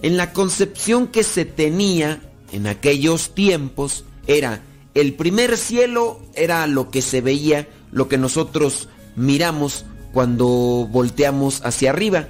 [0.02, 4.62] En la concepción que se tenía en aquellos tiempos era
[4.94, 10.46] el primer cielo era lo que se veía, lo que nosotros miramos cuando
[10.88, 12.28] volteamos hacia arriba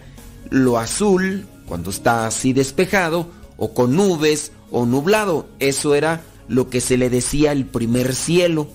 [0.53, 3.27] lo azul, cuando está así despejado,
[3.57, 5.49] o con nubes, o nublado.
[5.59, 8.69] Eso era lo que se le decía el primer cielo.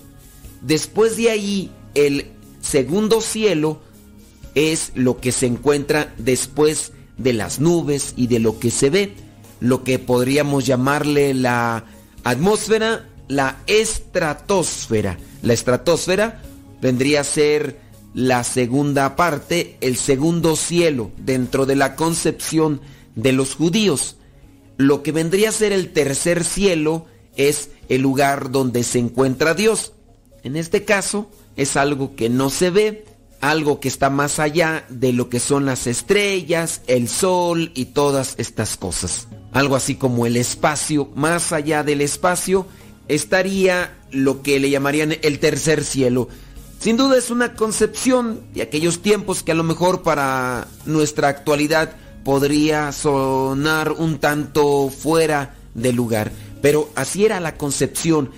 [0.60, 3.80] Después de ahí, el segundo cielo
[4.56, 9.14] es lo que se encuentra después de las nubes y de lo que se ve,
[9.60, 11.84] lo que podríamos llamarle la
[12.24, 15.16] atmósfera, la estratosfera.
[15.42, 16.42] La estratosfera
[16.80, 17.78] vendría a ser
[18.18, 22.80] la segunda parte, el segundo cielo, dentro de la concepción
[23.14, 24.16] de los judíos.
[24.76, 29.92] Lo que vendría a ser el tercer cielo es el lugar donde se encuentra Dios.
[30.42, 33.04] En este caso es algo que no se ve,
[33.40, 38.34] algo que está más allá de lo que son las estrellas, el sol y todas
[38.38, 39.28] estas cosas.
[39.52, 42.66] algo así como el espacio, más allá del espacio,
[43.06, 46.28] estaría lo que le llamarían el tercer cielo.
[46.78, 51.96] Sin duda es una concepción de aquellos tiempos que a lo mejor para nuestra actualidad
[52.24, 56.30] podría sonar un tanto fuera de lugar,
[56.62, 58.30] pero así era la concepción.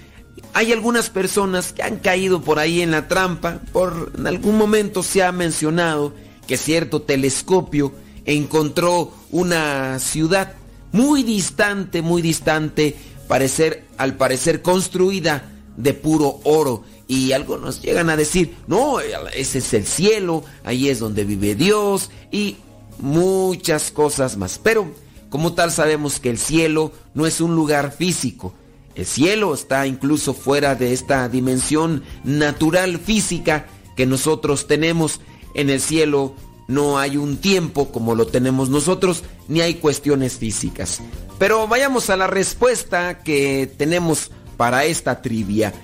[0.54, 5.02] Hay algunas personas que han caído por ahí en la trampa, por en algún momento
[5.02, 6.14] se ha mencionado
[6.46, 7.92] que cierto telescopio
[8.24, 10.54] encontró una ciudad
[10.92, 12.96] muy distante, muy distante,
[13.28, 16.84] parecer, al parecer construida de puro oro.
[17.10, 22.08] Y algunos llegan a decir, no, ese es el cielo, ahí es donde vive Dios
[22.30, 22.58] y
[23.00, 24.60] muchas cosas más.
[24.62, 24.92] Pero
[25.28, 28.54] como tal sabemos que el cielo no es un lugar físico.
[28.94, 33.66] El cielo está incluso fuera de esta dimensión natural física
[33.96, 35.20] que nosotros tenemos.
[35.56, 36.36] En el cielo
[36.68, 41.00] no hay un tiempo como lo tenemos nosotros, ni hay cuestiones físicas.
[41.40, 45.74] Pero vayamos a la respuesta que tenemos para esta trivia.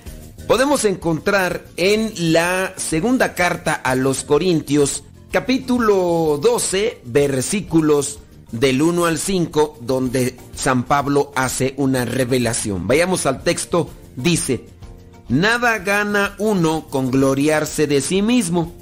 [0.47, 8.19] Podemos encontrar en la segunda carta a los Corintios, capítulo 12, versículos
[8.53, 12.87] del 1 al 5, donde San Pablo hace una revelación.
[12.87, 14.67] Vayamos al texto, dice,
[15.27, 18.73] Nada gana uno con gloriarse de sí mismo.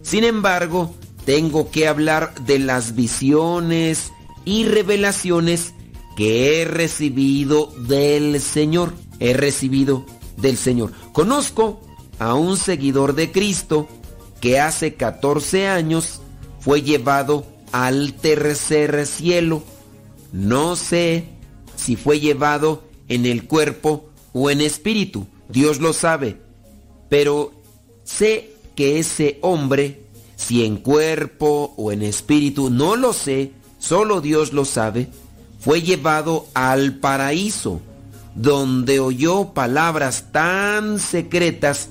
[0.00, 0.94] Sin embargo,
[1.26, 4.12] tengo que hablar de las visiones
[4.46, 5.74] y revelaciones
[6.16, 8.94] que he recibido del Señor.
[9.20, 10.06] He recibido
[10.36, 10.92] del Señor.
[11.12, 11.80] Conozco
[12.18, 13.88] a un seguidor de Cristo
[14.40, 16.20] que hace 14 años
[16.60, 19.62] fue llevado al tercer cielo.
[20.32, 21.28] No sé
[21.76, 25.26] si fue llevado en el cuerpo o en espíritu.
[25.48, 26.40] Dios lo sabe.
[27.08, 27.52] Pero
[28.04, 30.02] sé que ese hombre
[30.42, 35.08] si en cuerpo o en espíritu, no lo sé, solo Dios lo sabe,
[35.60, 37.80] fue llevado al paraíso,
[38.34, 41.88] donde oyó palabras tan secretas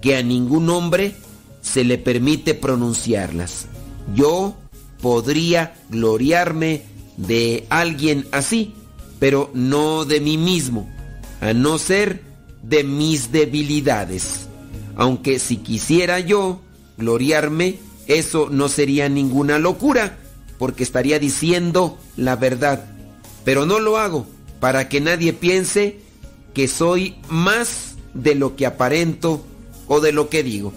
[0.00, 1.14] que a ningún hombre
[1.62, 3.66] se le permite pronunciarlas.
[4.14, 4.54] Yo
[5.00, 6.82] podría gloriarme
[7.16, 8.74] de alguien así,
[9.18, 10.90] pero no de mí mismo,
[11.40, 12.22] a no ser
[12.62, 14.46] de mis debilidades.
[14.96, 16.60] Aunque si quisiera yo
[16.98, 20.18] gloriarme, eso no sería ninguna locura,
[20.58, 22.84] porque estaría diciendo la verdad.
[23.44, 24.26] Pero no lo hago
[24.60, 25.98] para que nadie piense
[26.52, 29.44] que soy más de lo que aparento
[29.88, 30.72] o de lo que digo.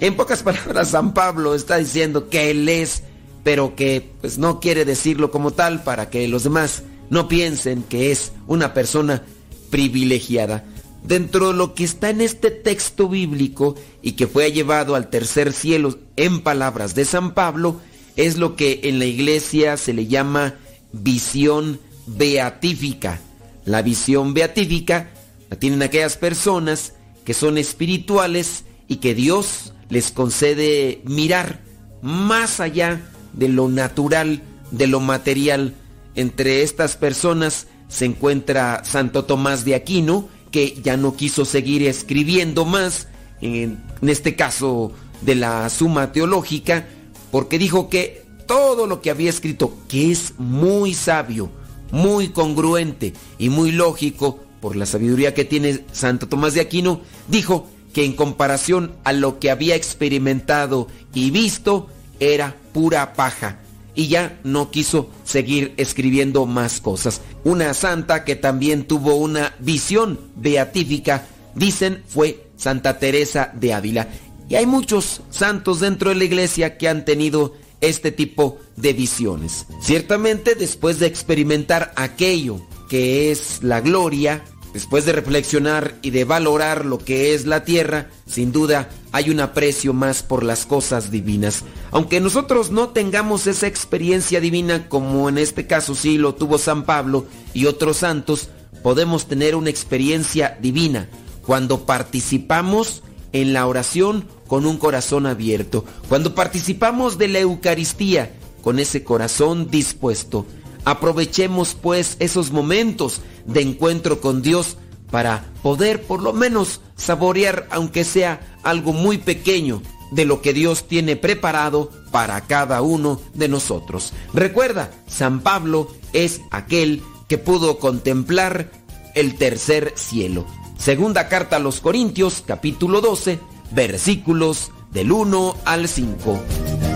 [0.00, 3.02] En pocas palabras, San Pablo está diciendo que él es,
[3.42, 8.12] pero que pues no quiere decirlo como tal para que los demás no piensen que
[8.12, 9.22] es una persona
[9.70, 10.64] privilegiada
[11.02, 15.52] dentro de lo que está en este texto bíblico y que fue llevado al tercer
[15.52, 17.80] cielo en palabras de San Pablo,
[18.16, 20.56] es lo que en la iglesia se le llama
[20.92, 21.80] visión
[22.16, 23.20] beatífica.
[23.64, 25.10] La visión beatífica
[25.50, 26.94] la tienen aquellas personas
[27.24, 31.60] que son espirituales y que Dios les concede mirar
[32.02, 33.00] más allá
[33.32, 35.74] de lo natural, de lo material.
[36.14, 42.64] Entre estas personas se encuentra Santo Tomás de Aquino, que ya no quiso seguir escribiendo
[42.64, 43.08] más,
[43.40, 46.86] en, este caso de la suma teológica,
[47.30, 51.50] porque dijo que todo lo que había escrito, que es muy sabio,
[51.90, 57.68] muy congruente y muy lógico por la sabiduría que tiene Santo Tomás de Aquino, dijo
[57.92, 61.88] que en comparación a lo que había experimentado y visto,
[62.20, 63.60] era pura paja
[63.94, 67.20] y ya no quiso seguir escribiendo más cosas.
[67.42, 74.08] Una santa que también tuvo una visión beatífica, dicen, fue Santa Teresa de Ávila.
[74.48, 79.66] Y hay muchos santos dentro de la iglesia que han tenido este tipo de visiones.
[79.80, 86.84] Ciertamente después de experimentar aquello que es la gloria, Después de reflexionar y de valorar
[86.84, 91.64] lo que es la tierra, sin duda hay un aprecio más por las cosas divinas.
[91.90, 96.84] Aunque nosotros no tengamos esa experiencia divina como en este caso sí lo tuvo San
[96.84, 98.50] Pablo y otros santos,
[98.82, 101.08] podemos tener una experiencia divina
[101.46, 103.02] cuando participamos
[103.32, 109.70] en la oración con un corazón abierto, cuando participamos de la Eucaristía con ese corazón
[109.70, 110.44] dispuesto.
[110.84, 114.76] Aprovechemos pues esos momentos de encuentro con Dios
[115.10, 119.80] para poder por lo menos saborear, aunque sea algo muy pequeño,
[120.10, 124.12] de lo que Dios tiene preparado para cada uno de nosotros.
[124.32, 128.70] Recuerda, San Pablo es aquel que pudo contemplar
[129.14, 130.46] el tercer cielo.
[130.78, 133.38] Segunda carta a los Corintios, capítulo 12,
[133.70, 136.87] versículos del 1 al 5.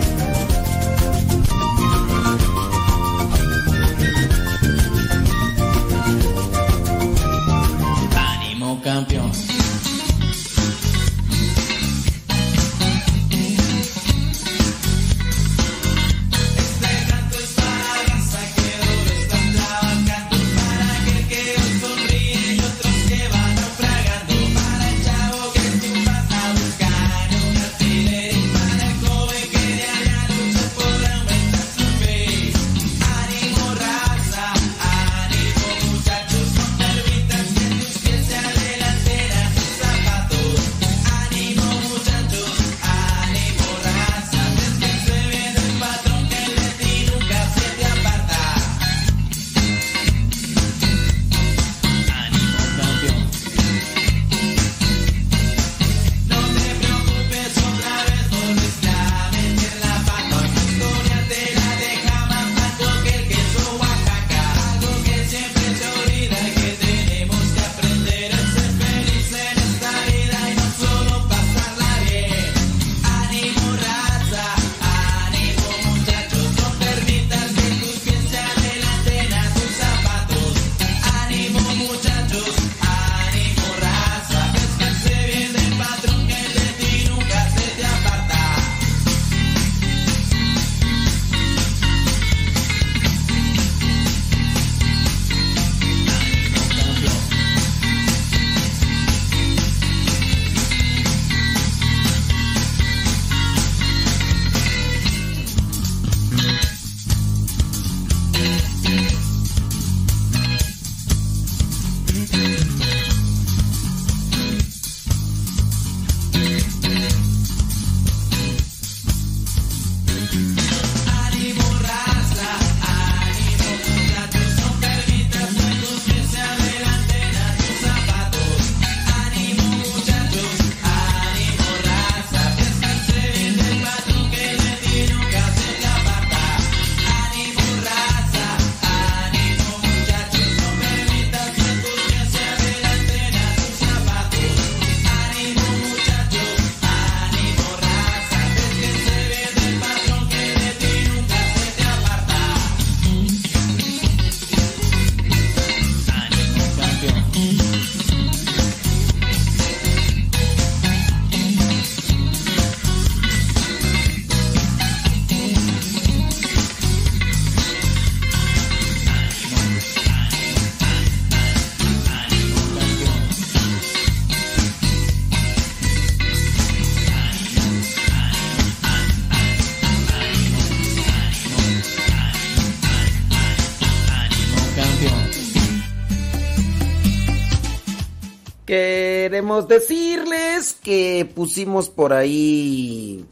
[189.68, 193.24] Decirles que pusimos por ahí.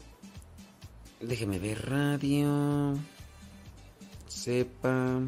[1.19, 2.97] Déjeme ver radio.
[4.27, 5.21] Sepa.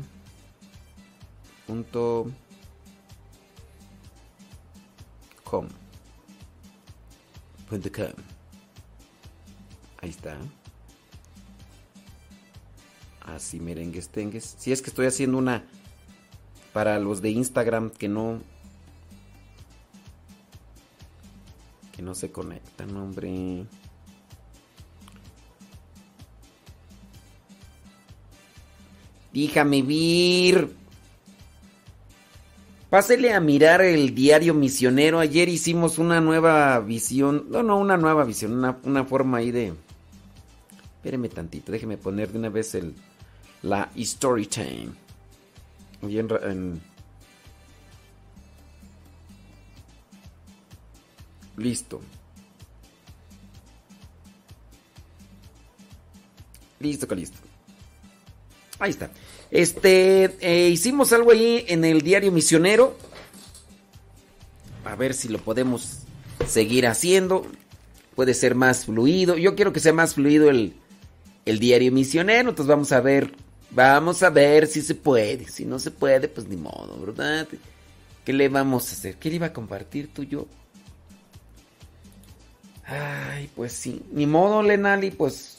[1.67, 2.31] Punto.
[5.43, 5.67] Com.
[7.69, 8.23] Punto com.
[10.01, 10.37] Ahí está.
[13.21, 14.55] Así merengues tengues.
[14.57, 15.63] Si es que estoy haciendo una
[16.73, 18.41] para los de Instagram que no
[21.93, 23.65] Que no se conectan, hombre.
[29.31, 30.69] Díjame vir.
[32.89, 35.19] Pásele a mirar el diario misionero.
[35.19, 37.45] Ayer hicimos una nueva visión.
[37.49, 38.63] No, no, una nueva visión.
[38.83, 39.73] Una, forma ahí de.
[40.97, 41.71] Espéreme tantito.
[41.71, 42.93] Déjeme poner de una vez el.
[43.63, 44.89] La story time.
[46.01, 46.81] Bien en
[51.57, 52.01] Listo.
[56.79, 57.37] Listo, listo.
[58.79, 59.11] Ahí está.
[59.51, 62.97] Este, eh, hicimos algo ahí en el diario misionero.
[64.83, 65.99] A ver si lo podemos
[66.47, 67.45] seguir haciendo.
[68.15, 69.37] Puede ser más fluido.
[69.37, 70.73] Yo quiero que sea más fluido el,
[71.45, 72.49] el diario misionero.
[72.49, 73.33] Entonces vamos a ver.
[73.71, 75.47] Vamos a ver si se puede.
[75.47, 77.47] Si no se puede, pues ni modo, ¿verdad?
[78.25, 79.15] ¿Qué le vamos a hacer?
[79.15, 80.47] ¿Qué le iba a compartir tú yo?
[82.85, 84.03] Ay, pues sí.
[84.11, 85.57] Ni modo, Lenali, pues.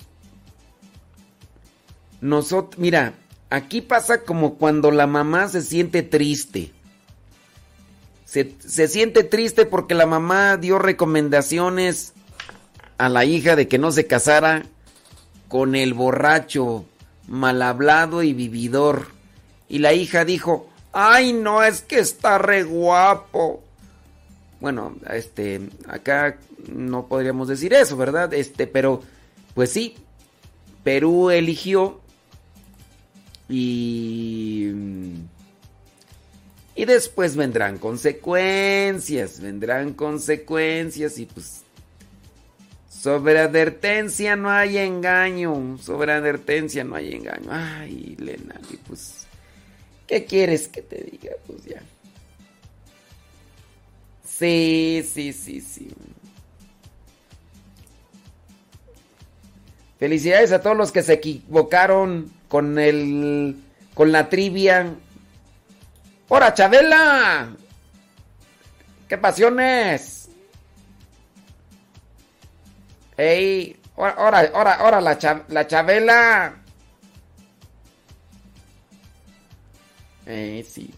[2.20, 3.14] Nosotros, mira,
[3.50, 6.72] aquí pasa como cuando la mamá se siente triste.
[8.24, 12.14] Se, se, siente triste porque la mamá dio recomendaciones
[12.98, 14.64] a la hija de que no se casara
[15.48, 16.84] con el borracho,
[17.28, 19.08] mal hablado y vividor.
[19.68, 23.62] Y la hija dijo, ay no, es que está re guapo.
[24.60, 26.38] Bueno, este, acá
[26.72, 28.32] no podríamos decir eso, ¿verdad?
[28.34, 29.02] Este, pero,
[29.54, 29.96] pues sí,
[30.82, 32.00] Perú eligió
[33.48, 34.72] y...
[36.76, 41.62] Y después vendrán consecuencias, vendrán consecuencias y pues
[43.04, 47.48] sobre advertencia no hay engaño, sobre advertencia no hay engaño.
[47.50, 49.26] Ay, Lena, y pues,
[50.06, 51.32] ¿qué quieres que te diga?
[51.46, 51.82] Pues ya.
[54.26, 55.88] Sí, sí, sí, sí.
[59.98, 63.56] Felicidades a todos los que se equivocaron con el
[63.94, 64.94] con la trivia.
[66.28, 67.54] ¡Hora, Chabela!
[69.08, 70.28] ¡Qué pasiones!
[73.16, 73.76] ¡Ey!
[73.94, 76.56] ¡Hora, ahora, ahora la, la Chabela!
[80.26, 80.92] Eh, sí.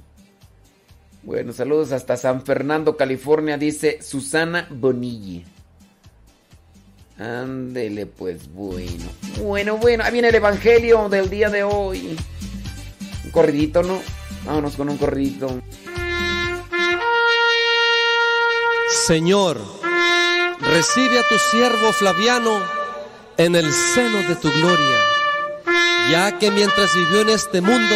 [1.23, 5.45] Bueno, saludos hasta San Fernando, California, dice Susana Bonilla.
[7.19, 9.05] Ándele, pues bueno.
[9.41, 12.17] Bueno, bueno, ahí viene el Evangelio del día de hoy.
[13.25, 14.01] Un corridito, ¿no?
[14.45, 15.63] Vámonos con un corridito.
[19.07, 19.61] Señor,
[20.61, 22.61] recibe a tu siervo Flaviano
[23.37, 24.99] en el seno de tu gloria,
[26.11, 27.95] ya que mientras vivió en este mundo,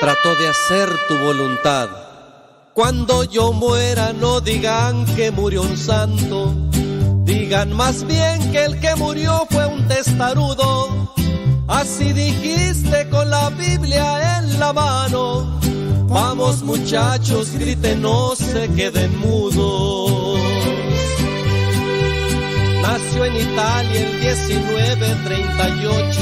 [0.00, 1.88] trató de hacer tu voluntad.
[2.74, 6.54] Cuando yo muera no digan que murió un santo,
[7.30, 11.14] digan más bien que el que murió fue un testarudo.
[11.68, 15.60] Así dijiste con la Biblia en la mano.
[16.08, 20.40] Vamos muchachos, griten, no se queden mudos.
[22.82, 26.20] Nació en Italia el 1938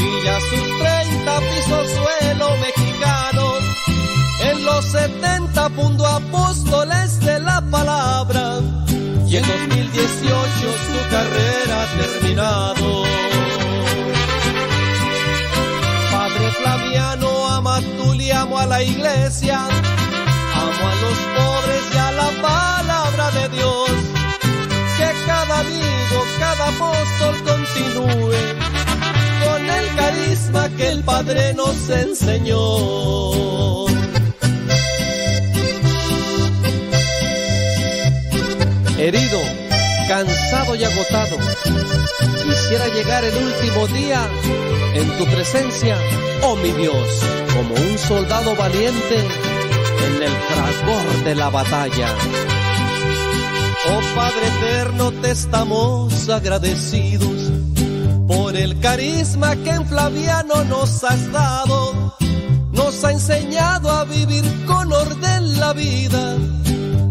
[0.00, 3.44] y ya sus 30 pisos suelo mexicano
[4.50, 8.60] en los 70 fundó apóstoles de la palabra
[9.30, 13.04] y en 2018 su carrera ha terminado.
[16.10, 22.10] Padre Flaviano, ama tú le amo a la iglesia, amo a los pobres y a
[22.10, 23.90] la palabra de Dios.
[24.96, 28.40] Que cada amigo, cada apóstol continúe
[29.44, 33.89] con el carisma que el Padre nos enseñó.
[39.10, 39.40] Herido,
[40.06, 41.36] cansado y agotado.
[42.44, 44.24] Quisiera llegar el último día
[44.94, 45.96] en tu presencia,
[46.42, 47.08] oh mi Dios,
[47.56, 52.08] como un soldado valiente en el fragor de la batalla.
[53.88, 57.50] Oh Padre eterno, te estamos agradecidos
[58.28, 62.16] por el carisma que en Flaviano nos has dado.
[62.72, 66.36] Nos ha enseñado a vivir con orden la vida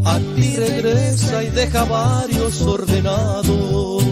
[0.06, 4.04] a ti regresa y deja varios ordenados.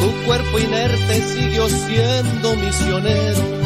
[0.00, 3.64] Tu cuerpo inerte siguió siendo misionero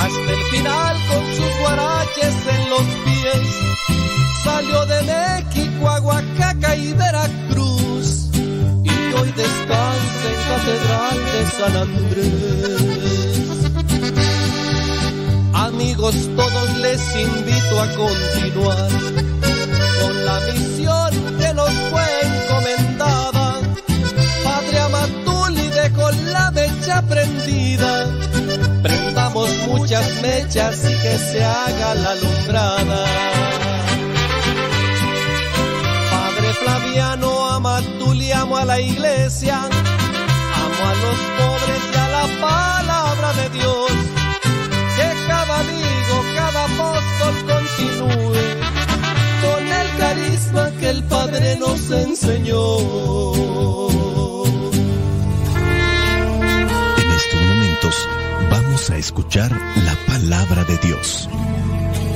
[0.00, 3.46] hasta el final con sus guaraches en los pies.
[4.44, 8.30] Salió de México a y Veracruz
[8.84, 13.37] y hoy descansa en Catedral de San Andrés.
[15.80, 18.88] Amigos, todos les invito a continuar
[20.02, 23.60] con la misión que nos fue encomendada.
[24.42, 28.06] Padre Amatuli dejó la mecha prendida.
[28.82, 33.04] Prendamos muchas mechas y que se haga la alumbrada.
[36.10, 39.60] Padre Flaviano, Amatuli, amo a la iglesia.
[39.62, 43.97] Amo a los pobres y a la palabra de Dios
[50.88, 52.78] el Padre nos enseñó.
[56.96, 58.08] En estos momentos
[58.50, 61.28] vamos a escuchar la palabra de Dios.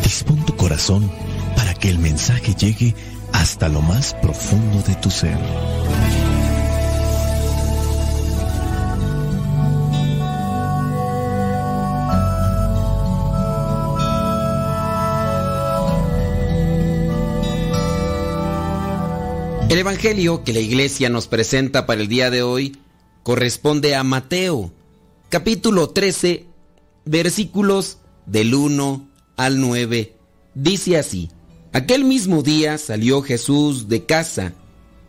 [0.02, 1.10] Dispón tu corazón
[1.54, 2.94] para que el mensaje llegue
[3.32, 5.36] hasta lo más profundo de tu ser.
[19.72, 22.76] El Evangelio que la iglesia nos presenta para el día de hoy
[23.22, 24.70] corresponde a Mateo,
[25.30, 26.44] capítulo 13,
[27.06, 27.96] versículos
[28.26, 29.08] del 1
[29.38, 30.14] al 9.
[30.54, 31.30] Dice así,
[31.72, 34.52] aquel mismo día salió Jesús de casa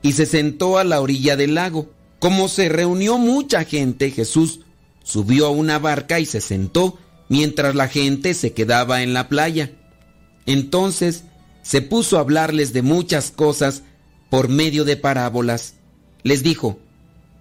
[0.02, 1.92] y se sentó a la orilla del lago.
[2.20, 4.62] Como se reunió mucha gente, Jesús
[5.04, 9.74] subió a una barca y se sentó mientras la gente se quedaba en la playa.
[10.46, 11.26] Entonces
[11.64, 13.84] se puso a hablarles de muchas cosas
[14.34, 15.76] por medio de parábolas.
[16.24, 16.80] Les dijo,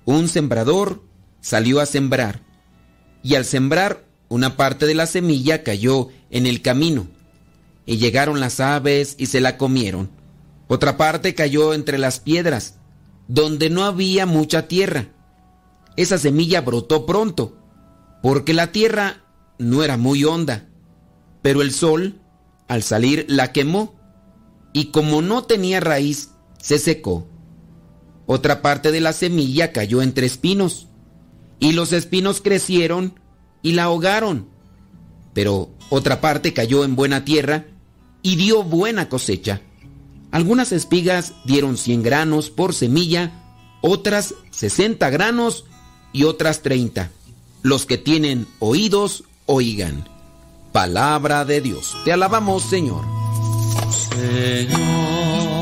[0.05, 1.03] un sembrador
[1.41, 2.43] salió a sembrar,
[3.23, 7.07] y al sembrar una parte de la semilla cayó en el camino,
[7.87, 10.11] y llegaron las aves y se la comieron.
[10.69, 12.75] Otra parte cayó entre las piedras,
[13.27, 15.09] donde no había mucha tierra.
[15.97, 17.57] Esa semilla brotó pronto,
[18.23, 19.25] porque la tierra
[19.57, 20.69] no era muy honda,
[21.41, 22.21] pero el sol,
[22.69, 23.95] al salir, la quemó,
[24.75, 26.32] y como no tenía raíz,
[26.63, 27.27] se secó.
[28.25, 30.87] Otra parte de la semilla cayó entre espinos,
[31.59, 33.21] y los espinos crecieron
[33.61, 34.49] y la ahogaron.
[35.35, 37.67] Pero otra parte cayó en buena tierra
[38.23, 39.61] y dio buena cosecha.
[40.31, 43.33] Algunas espigas dieron 100 granos por semilla,
[43.83, 45.67] otras 60 granos
[46.13, 47.11] y otras 30.
[47.63, 50.09] Los que tienen oídos, oigan.
[50.73, 51.95] Palabra de Dios.
[52.05, 53.05] Te alabamos, Señor.
[53.91, 55.62] Señor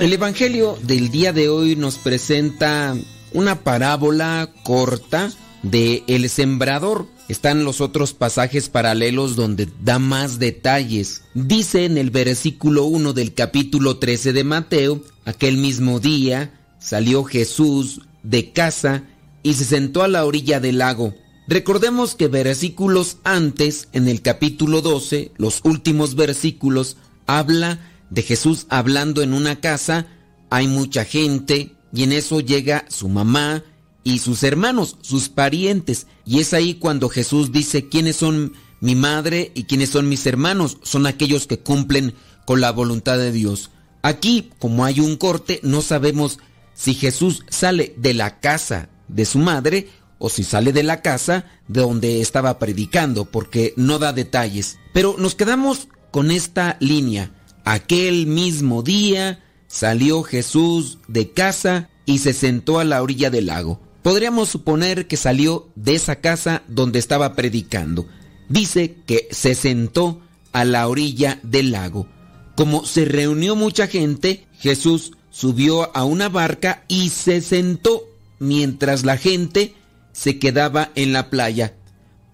[0.00, 2.96] El Evangelio del día de hoy nos presenta
[3.32, 5.32] una parábola corta
[5.62, 7.06] de El Sembrador.
[7.28, 11.22] Están los otros pasajes paralelos donde da más detalles.
[11.34, 18.02] Dice en el versículo 1 del capítulo 13 de Mateo, aquel mismo día salió Jesús
[18.22, 19.04] de casa
[19.42, 21.14] y se sentó a la orilla del lago.
[21.48, 26.96] Recordemos que versículos antes, en el capítulo 12, los últimos versículos,
[27.26, 30.06] habla de Jesús hablando en una casa,
[30.50, 33.64] hay mucha gente, y en eso llega su mamá
[34.04, 39.50] y sus hermanos, sus parientes, y es ahí cuando Jesús dice quiénes son mi madre
[39.54, 42.14] y quiénes son mis hermanos, son aquellos que cumplen
[42.44, 43.70] con la voluntad de Dios.
[44.02, 46.38] Aquí, como hay un corte, no sabemos
[46.74, 51.46] si Jesús sale de la casa de su madre o si sale de la casa
[51.66, 54.78] de donde estaba predicando, porque no da detalles.
[54.92, 57.30] Pero nos quedamos con esta línea.
[57.64, 63.80] Aquel mismo día salió Jesús de casa y se sentó a la orilla del lago.
[64.02, 68.06] Podríamos suponer que salió de esa casa donde estaba predicando.
[68.48, 70.20] Dice que se sentó
[70.52, 72.08] a la orilla del lago.
[72.56, 78.02] Como se reunió mucha gente, Jesús subió a una barca y se sentó
[78.38, 79.74] mientras la gente
[80.12, 81.74] se quedaba en la playa.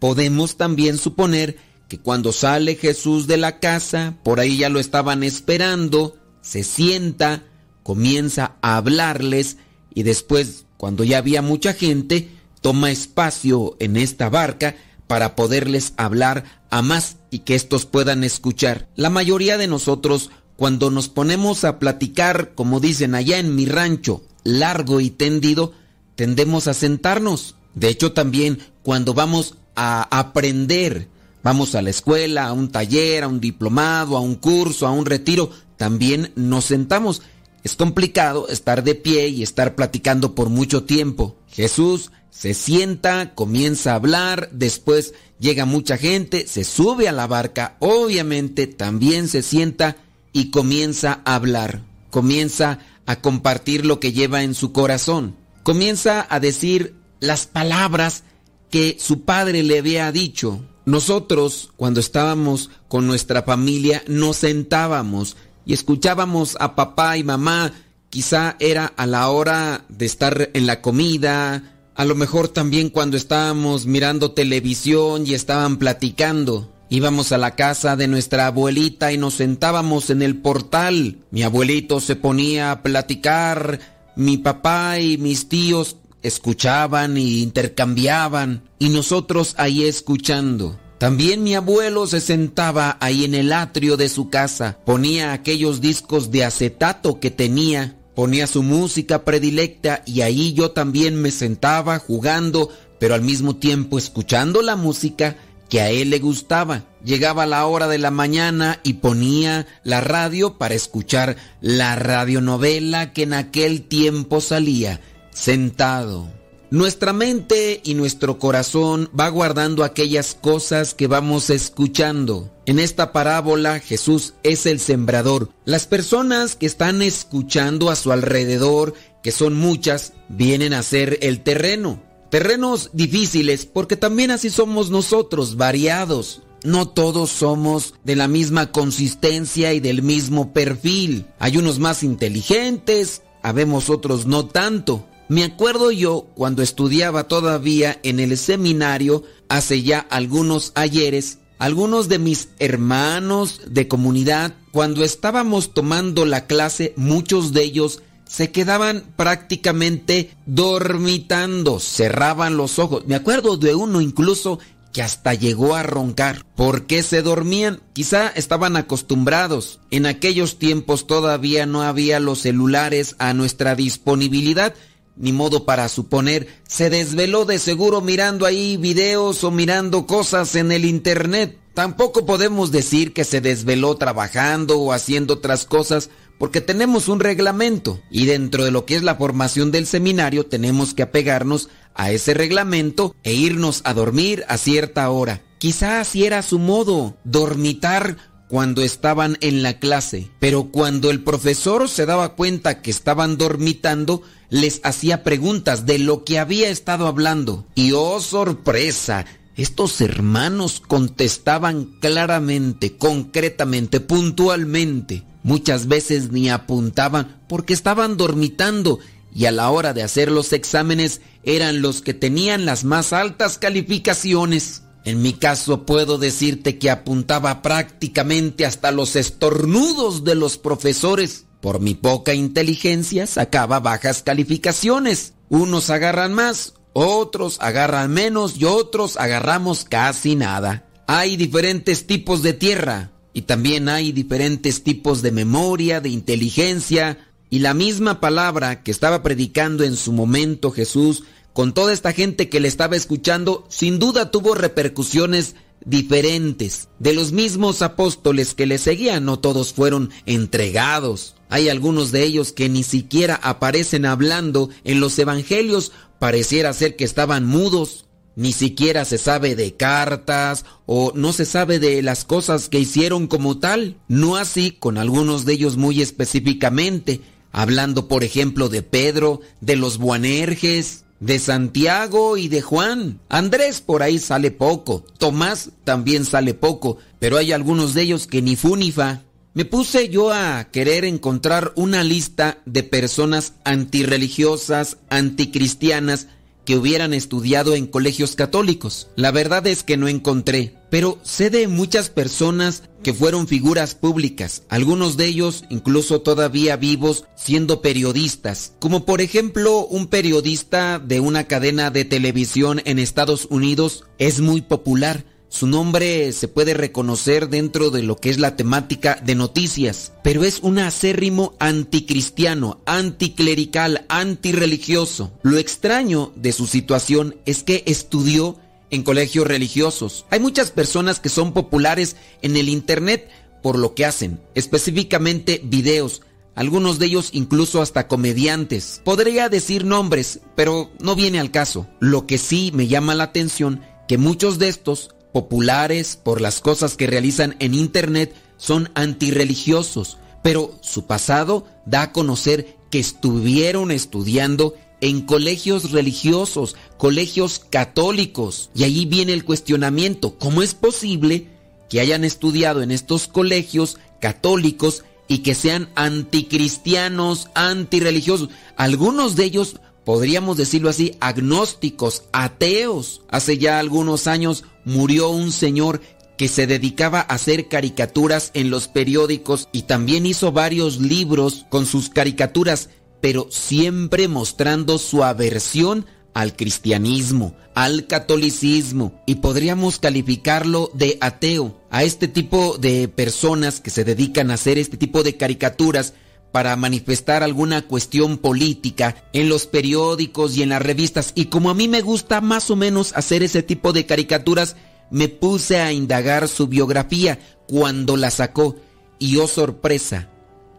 [0.01, 1.59] Podemos también suponer
[1.89, 7.45] que cuando sale Jesús de la casa, por ahí ya lo estaban esperando, se sienta,
[7.83, 9.57] comienza a hablarles
[9.95, 16.45] y después, cuando ya había mucha gente, toma espacio en esta barca para poderles hablar
[16.71, 18.89] a más y que estos puedan escuchar.
[18.95, 24.23] La mayoría de nosotros, cuando nos ponemos a platicar, como dicen allá en mi rancho,
[24.45, 25.73] largo y tendido,
[26.15, 27.55] tendemos a sentarnos.
[27.75, 31.09] De hecho, también cuando vamos a aprender,
[31.43, 35.07] vamos a la escuela, a un taller, a un diplomado, a un curso, a un
[35.07, 37.23] retiro, también nos sentamos.
[37.65, 41.37] Es complicado estar de pie y estar platicando por mucho tiempo.
[41.51, 47.77] Jesús se sienta, comienza a hablar, después llega mucha gente, se sube a la barca,
[47.81, 49.97] obviamente también se sienta
[50.33, 56.39] y comienza a hablar, comienza a compartir lo que lleva en su corazón, comienza a
[56.41, 58.23] decir las palabras
[58.71, 60.63] que su padre le había dicho.
[60.89, 65.37] Nosotros, cuando estábamos con nuestra familia, nos sentábamos
[65.67, 67.75] y escuchábamos a papá y mamá,
[68.09, 71.63] quizá era a la hora de estar en la comida,
[71.95, 76.73] a lo mejor también cuando estábamos mirando televisión y estaban platicando.
[76.89, 81.19] Íbamos a la casa de nuestra abuelita y nos sentábamos en el portal.
[81.31, 83.79] Mi abuelito se ponía a platicar,
[84.17, 90.79] mi papá y mis tíos escuchaban y intercambiaban y nosotros ahí escuchando.
[90.99, 96.33] También mi abuelo se sentaba ahí en el atrio de su casa, ponía aquellos discos
[96.33, 102.71] de acetato que tenía, ponía su música predilecta y ahí yo también me sentaba jugando,
[102.99, 105.37] pero al mismo tiempo escuchando la música
[105.69, 106.85] que a él le gustaba.
[107.05, 113.23] Llegaba la hora de la mañana y ponía la radio para escuchar la radionovela que
[113.23, 115.01] en aquel tiempo salía,
[115.39, 116.29] sentado.
[116.71, 122.53] Nuestra mente y nuestro corazón va guardando aquellas cosas que vamos escuchando.
[122.67, 125.49] En esta parábola Jesús es el sembrador.
[125.65, 128.93] Las personas que están escuchando a su alrededor,
[129.23, 132.03] que son muchas, vienen a ser el terreno.
[132.31, 136.43] Terrenos difíciles porque también así somos nosotros, variados.
[136.65, 141.25] No todos somos de la misma consistencia y del mismo perfil.
[141.39, 145.07] Hay unos más inteligentes, habemos otros no tanto.
[145.29, 152.19] Me acuerdo yo cuando estudiaba todavía en el seminario hace ya algunos ayeres, algunos de
[152.19, 160.31] mis hermanos de comunidad, cuando estábamos tomando la clase, muchos de ellos se quedaban prácticamente
[160.47, 163.05] dormitando, cerraban los ojos.
[163.07, 164.59] Me acuerdo de uno incluso
[164.93, 166.45] que hasta llegó a roncar.
[166.55, 167.81] ¿Por qué se dormían?
[167.93, 169.81] Quizá estaban acostumbrados.
[169.91, 174.75] En aquellos tiempos todavía no había los celulares a nuestra disponibilidad.
[175.19, 180.71] Ni modo para suponer, se desveló de seguro mirando ahí videos o mirando cosas en
[180.71, 181.59] el internet.
[181.75, 188.01] Tampoco podemos decir que se desveló trabajando o haciendo otras cosas porque tenemos un reglamento
[188.11, 192.33] y dentro de lo que es la formación del seminario tenemos que apegarnos a ese
[192.33, 195.43] reglamento e irnos a dormir a cierta hora.
[195.59, 198.17] Quizá así era su modo, dormitar
[198.49, 204.23] cuando estaban en la clase, pero cuando el profesor se daba cuenta que estaban dormitando,
[204.51, 207.67] les hacía preguntas de lo que había estado hablando.
[207.75, 209.27] Y oh sorpresa,
[209.57, 215.25] estos hermanos contestaban claramente, concretamente, puntualmente.
[215.43, 218.99] Muchas veces ni apuntaban porque estaban dormitando
[219.35, 223.59] y a la hora de hacer los exámenes eran los que tenían las más altas
[223.59, 224.83] calificaciones.
[225.05, 231.47] En mi caso puedo decirte que apuntaba prácticamente hasta los estornudos de los profesores.
[231.61, 235.35] Por mi poca inteligencia sacaba bajas calificaciones.
[235.49, 240.87] Unos agarran más, otros agarran menos y otros agarramos casi nada.
[241.07, 247.19] Hay diferentes tipos de tierra y también hay diferentes tipos de memoria, de inteligencia
[247.51, 251.25] y la misma palabra que estaba predicando en su momento Jesús
[251.59, 256.89] con toda esta gente que le estaba escuchando, sin duda tuvo repercusiones diferentes.
[257.01, 261.35] De los mismos apóstoles que le seguían, no todos fueron entregados.
[261.49, 265.91] Hay algunos de ellos que ni siquiera aparecen hablando en los evangelios,
[266.21, 268.07] pareciera ser que estaban mudos.
[268.37, 273.27] Ni siquiera se sabe de cartas o no se sabe de las cosas que hicieron
[273.27, 273.97] como tal.
[274.07, 277.21] No así con algunos de ellos muy específicamente,
[277.51, 283.21] hablando por ejemplo de Pedro, de los Buanerges, de Santiago y de Juan.
[283.29, 288.43] Andrés por ahí sale poco, Tomás también sale poco, pero hay algunos de ellos que
[288.43, 289.23] ni fu ni fa.
[289.55, 296.29] Me puse yo a querer encontrar una lista de personas antirreligiosas, anticristianas,
[296.69, 299.09] que hubieran estudiado en colegios católicos.
[299.17, 304.65] La verdad es que no encontré, pero sé de muchas personas que fueron figuras públicas,
[304.69, 311.45] algunos de ellos incluso todavía vivos siendo periodistas, como por ejemplo un periodista de una
[311.45, 317.91] cadena de televisión en Estados Unidos es muy popular su nombre se puede reconocer dentro
[317.91, 325.33] de lo que es la temática de noticias, pero es un acérrimo anticristiano, anticlerical, antirreligioso.
[325.43, 328.57] Lo extraño de su situación es que estudió
[328.91, 330.27] en colegios religiosos.
[330.31, 333.29] Hay muchas personas que son populares en el Internet
[333.63, 336.23] por lo que hacen, específicamente videos,
[336.55, 339.01] algunos de ellos incluso hasta comediantes.
[339.05, 341.87] Podría decir nombres, pero no viene al caso.
[342.01, 346.97] Lo que sí me llama la atención que muchos de estos populares por las cosas
[346.97, 354.75] que realizan en Internet son antirreligiosos, pero su pasado da a conocer que estuvieron estudiando
[355.01, 358.71] en colegios religiosos, colegios católicos.
[358.75, 361.47] Y ahí viene el cuestionamiento, ¿cómo es posible
[361.89, 368.49] que hayan estudiado en estos colegios católicos y que sean anticristianos, antirreligiosos?
[368.77, 369.77] Algunos de ellos
[370.09, 373.21] podríamos decirlo así, agnósticos, ateos.
[373.29, 376.01] Hace ya algunos años murió un señor
[376.37, 381.85] que se dedicaba a hacer caricaturas en los periódicos y también hizo varios libros con
[381.85, 382.89] sus caricaturas,
[383.21, 389.21] pero siempre mostrando su aversión al cristianismo, al catolicismo.
[389.27, 391.81] Y podríamos calificarlo de ateo.
[391.91, 396.15] A este tipo de personas que se dedican a hacer este tipo de caricaturas
[396.53, 401.33] para manifestar alguna cuestión política en los periódicos y en las revistas.
[401.35, 404.77] Y como a mí me gusta más o menos hacer ese tipo de caricaturas,
[405.11, 408.77] me puse a indagar su biografía cuando la sacó.
[409.19, 410.29] Y oh sorpresa,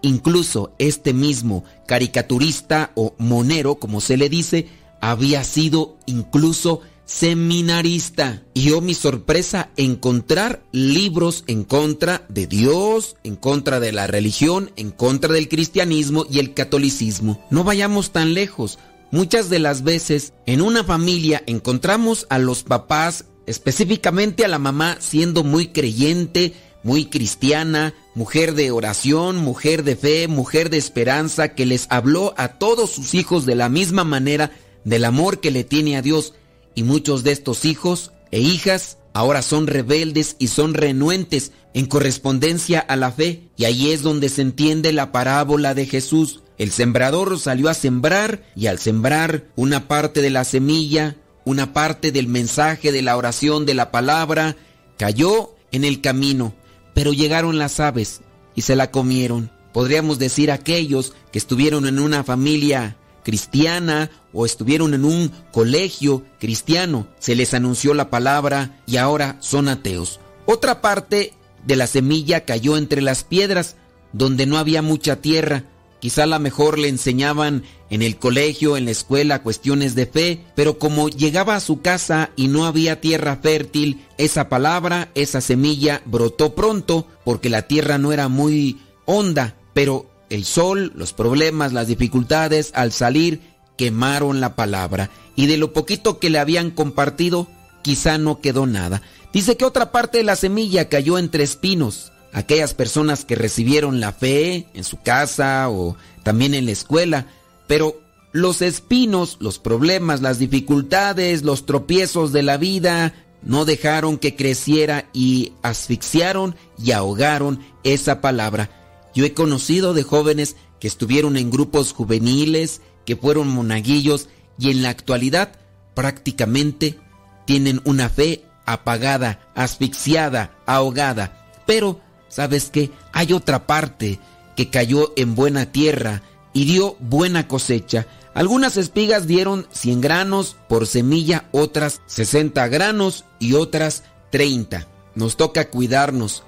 [0.01, 4.67] incluso este mismo caricaturista o monero como se le dice,
[5.01, 8.43] había sido incluso seminarista.
[8.53, 14.71] Y oh mi sorpresa, encontrar libros en contra de Dios, en contra de la religión,
[14.75, 17.43] en contra del cristianismo y el catolicismo.
[17.49, 18.77] No vayamos tan lejos.
[19.11, 24.97] Muchas de las veces en una familia encontramos a los papás, específicamente a la mamá,
[24.99, 26.53] siendo muy creyente,
[26.83, 32.59] muy cristiana, mujer de oración, mujer de fe, mujer de esperanza, que les habló a
[32.59, 34.51] todos sus hijos de la misma manera
[34.83, 36.33] del amor que le tiene a Dios
[36.75, 42.79] y muchos de estos hijos e hijas ahora son rebeldes y son renuentes en correspondencia
[42.79, 43.49] a la fe.
[43.57, 46.41] Y ahí es donde se entiende la parábola de Jesús.
[46.57, 51.15] El sembrador salió a sembrar y al sembrar una parte de la semilla,
[51.45, 54.57] una parte del mensaje de la oración de la palabra,
[54.97, 56.53] cayó en el camino,
[56.93, 58.21] pero llegaron las aves
[58.55, 59.51] y se la comieron.
[59.73, 62.97] Podríamos decir aquellos que estuvieron en una familia
[63.29, 69.67] cristiana o estuvieron en un colegio cristiano, se les anunció la palabra y ahora son
[69.67, 70.19] ateos.
[70.47, 71.33] Otra parte
[71.63, 73.75] de la semilla cayó entre las piedras,
[74.13, 75.65] donde no había mucha tierra.
[75.99, 80.79] Quizá la mejor le enseñaban en el colegio, en la escuela, cuestiones de fe, pero
[80.79, 86.55] como llegaba a su casa y no había tierra fértil, esa palabra, esa semilla brotó
[86.55, 92.71] pronto, porque la tierra no era muy honda, pero el sol, los problemas, las dificultades,
[92.75, 93.41] al salir,
[93.77, 95.09] quemaron la palabra.
[95.35, 97.47] Y de lo poquito que le habían compartido,
[97.81, 99.01] quizá no quedó nada.
[99.33, 102.11] Dice que otra parte de la semilla cayó entre espinos.
[102.33, 107.25] Aquellas personas que recibieron la fe en su casa o también en la escuela.
[107.67, 107.99] Pero
[108.31, 115.09] los espinos, los problemas, las dificultades, los tropiezos de la vida, no dejaron que creciera
[115.13, 118.69] y asfixiaron y ahogaron esa palabra.
[119.13, 124.81] Yo he conocido de jóvenes que estuvieron en grupos juveniles, que fueron monaguillos y en
[124.81, 125.53] la actualidad
[125.93, 126.99] prácticamente
[127.45, 131.47] tienen una fe apagada, asfixiada, ahogada.
[131.65, 132.91] Pero, ¿sabes qué?
[133.11, 134.19] Hay otra parte
[134.55, 136.21] que cayó en buena tierra
[136.53, 138.07] y dio buena cosecha.
[138.33, 144.87] Algunas espigas dieron 100 granos por semilla, otras 60 granos y otras 30.
[145.15, 146.43] Nos toca cuidarnos,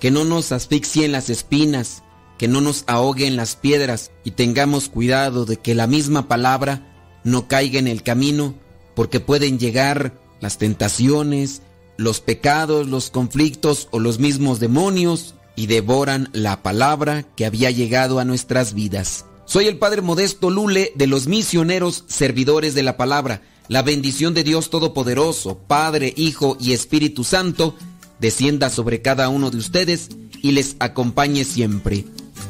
[0.00, 2.02] que no nos asfixien las espinas,
[2.38, 7.48] que no nos ahoguen las piedras y tengamos cuidado de que la misma palabra no
[7.48, 8.54] caiga en el camino
[8.94, 11.62] porque pueden llegar las tentaciones,
[11.96, 18.18] los pecados, los conflictos o los mismos demonios y devoran la palabra que había llegado
[18.18, 19.24] a nuestras vidas.
[19.46, 23.42] Soy el Padre Modesto Lule de los misioneros servidores de la palabra.
[23.68, 27.74] La bendición de Dios Todopoderoso, Padre, Hijo y Espíritu Santo,
[28.18, 30.10] descienda sobre cada uno de ustedes
[30.42, 32.04] y les acompañe siempre.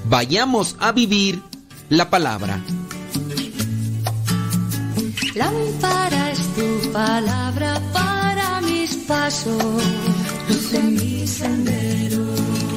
[0.09, 1.41] Vayamos a vivir
[1.89, 2.61] la palabra.
[5.35, 9.82] Lámpara es tu palabra para mis pasos,
[10.49, 12.24] luz en mi sendero.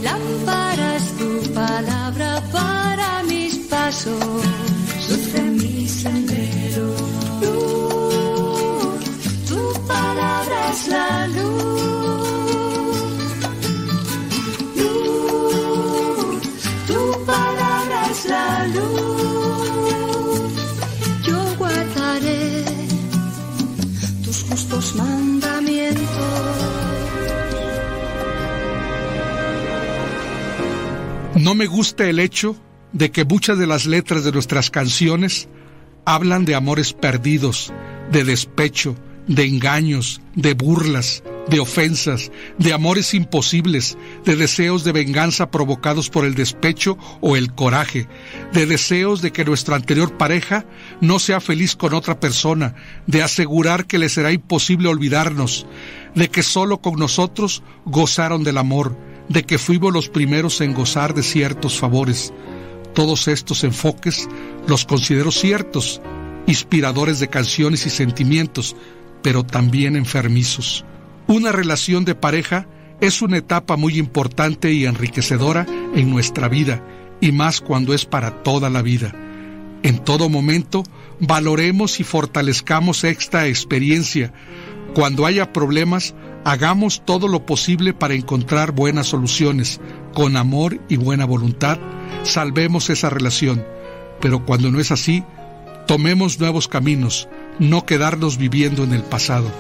[0.02, 4.44] Lámpara es tu palabra para mis pasos,
[5.10, 6.96] luz en mi sendero.
[7.42, 9.04] Luz,
[9.48, 11.87] tu palabra es la luz.
[31.48, 32.58] No me gusta el hecho
[32.92, 35.48] de que muchas de las letras de nuestras canciones
[36.04, 37.72] hablan de amores perdidos,
[38.12, 38.98] de despecho,
[39.28, 46.26] de engaños, de burlas, de ofensas, de amores imposibles, de deseos de venganza provocados por
[46.26, 48.10] el despecho o el coraje,
[48.52, 50.66] de deseos de que nuestra anterior pareja
[51.00, 52.76] no sea feliz con otra persona,
[53.06, 55.66] de asegurar que le será imposible olvidarnos,
[56.14, 58.98] de que solo con nosotros gozaron del amor,
[59.30, 62.34] de que fuimos los primeros en gozar de ciertos favores.
[62.94, 64.28] Todos estos enfoques
[64.68, 66.02] los considero ciertos,
[66.48, 68.76] inspiradores de canciones y sentimientos,
[69.22, 70.86] pero también enfermizos.
[71.28, 72.68] Una relación de pareja
[73.02, 76.84] es una etapa muy importante y enriquecedora en nuestra vida,
[77.22, 79.14] y más cuando es para toda la vida.
[79.84, 80.84] En todo momento,
[81.20, 84.34] valoremos y fortalezcamos esta experiencia.
[84.96, 86.16] Cuando haya problemas,
[86.48, 89.82] hagamos todo lo posible para encontrar buenas soluciones.
[90.14, 91.78] Con amor y buena voluntad,
[92.24, 93.66] salvemos esa relación.
[94.22, 95.26] Pero cuando no es así,
[95.88, 97.28] tomemos nuevos caminos,
[97.60, 99.52] no quedarnos viviendo en el pasado.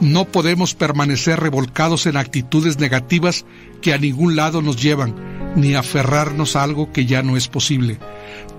[0.00, 3.44] No podemos permanecer revolcados en actitudes negativas
[3.80, 5.16] que a ningún lado nos llevan,
[5.56, 7.98] ni aferrarnos a algo que ya no es posible.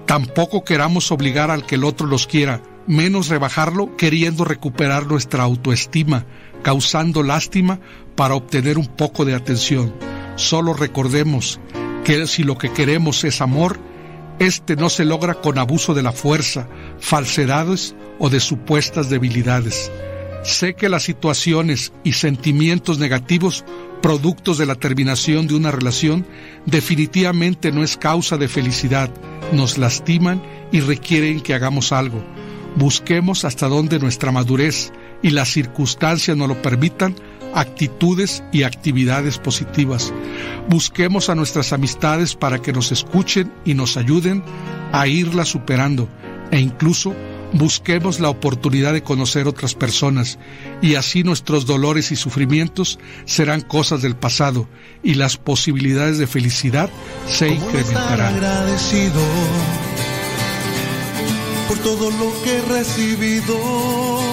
[0.05, 6.25] Tampoco queramos obligar al que el otro los quiera, menos rebajarlo queriendo recuperar nuestra autoestima,
[6.63, 7.79] causando lástima
[8.15, 9.93] para obtener un poco de atención.
[10.35, 11.59] Solo recordemos
[12.03, 13.79] que si lo que queremos es amor,
[14.39, 16.67] este no se logra con abuso de la fuerza,
[16.99, 19.91] falsedades o de supuestas debilidades.
[20.43, 23.63] Sé que las situaciones y sentimientos negativos
[24.01, 26.25] productos de la terminación de una relación
[26.65, 29.09] definitivamente no es causa de felicidad,
[29.53, 32.21] nos lastiman y requieren que hagamos algo.
[32.75, 34.91] Busquemos hasta donde nuestra madurez
[35.23, 37.15] y las circunstancias nos lo permitan
[37.55, 40.13] actitudes y actividades positivas.
[40.69, 44.43] Busquemos a nuestras amistades para que nos escuchen y nos ayuden
[44.91, 46.07] a irla superando
[46.51, 47.15] e incluso
[47.53, 50.39] busquemos la oportunidad de conocer otras personas
[50.81, 54.67] y así nuestros dolores y sufrimientos serán cosas del pasado
[55.03, 56.89] y las posibilidades de felicidad
[57.27, 58.35] se incrementarán.
[58.35, 59.21] agradecido
[61.67, 64.32] por todo lo que he recibido.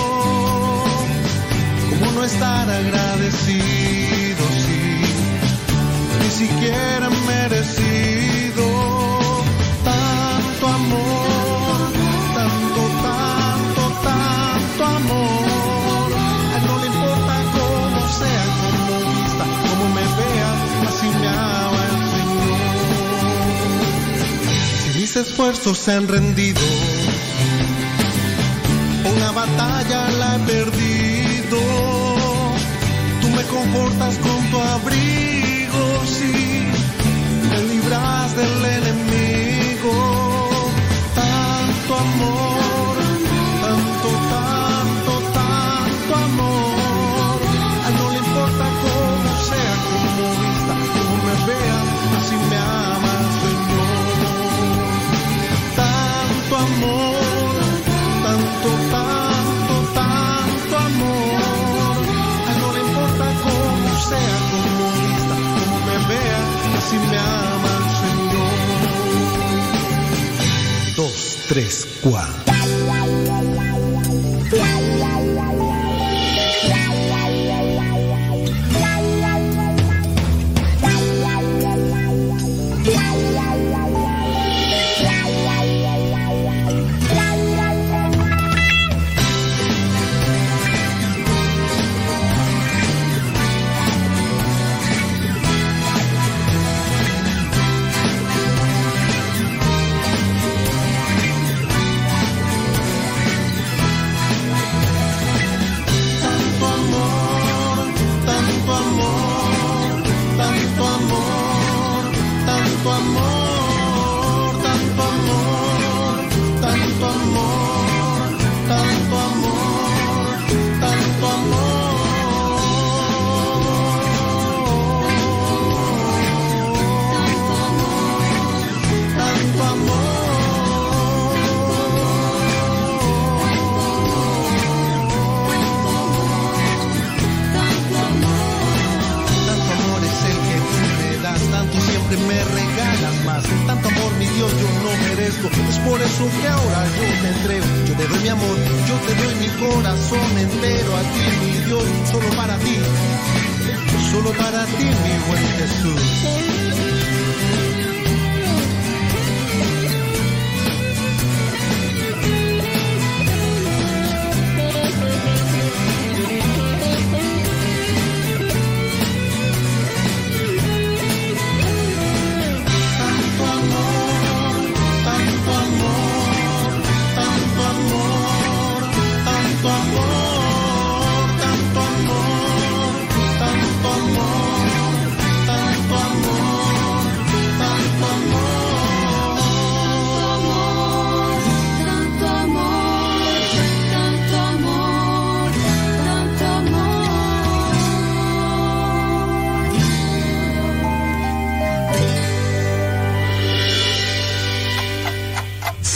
[2.01, 5.03] ¿Cómo no estar agradecido si
[6.19, 8.65] ni siquiera merecido?
[9.83, 11.91] tanto amor,
[12.33, 16.09] tanto, tanto, tanto amor.
[16.55, 20.51] A no le importa cómo sea, cómo vista, cómo me vea,
[20.87, 22.59] así me ama el Señor.
[24.81, 26.61] Si mis esfuerzos se han rendido,
[29.15, 30.90] una batalla la he perdido.
[33.51, 36.67] Confortas con tu abrigo, sí,
[37.49, 38.90] me libras del enemigo
[71.51, 72.40] 3, 4.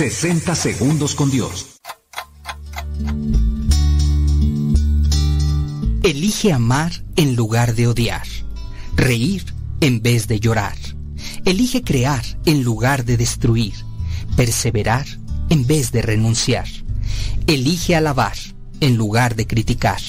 [0.09, 1.79] 60 segundos con Dios.
[6.03, 8.27] Elige amar en lugar de odiar,
[8.95, 9.43] reír
[9.81, 10.77] en vez de llorar.
[11.43, 13.73] Elige crear en lugar de destruir,
[14.35, 15.07] perseverar
[15.49, 16.67] en vez de renunciar.
[17.47, 18.37] Elige alabar
[18.81, 20.01] en lugar de criticar,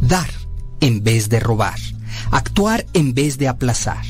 [0.00, 0.30] dar
[0.80, 1.78] en vez de robar,
[2.30, 4.06] actuar en vez de aplazar,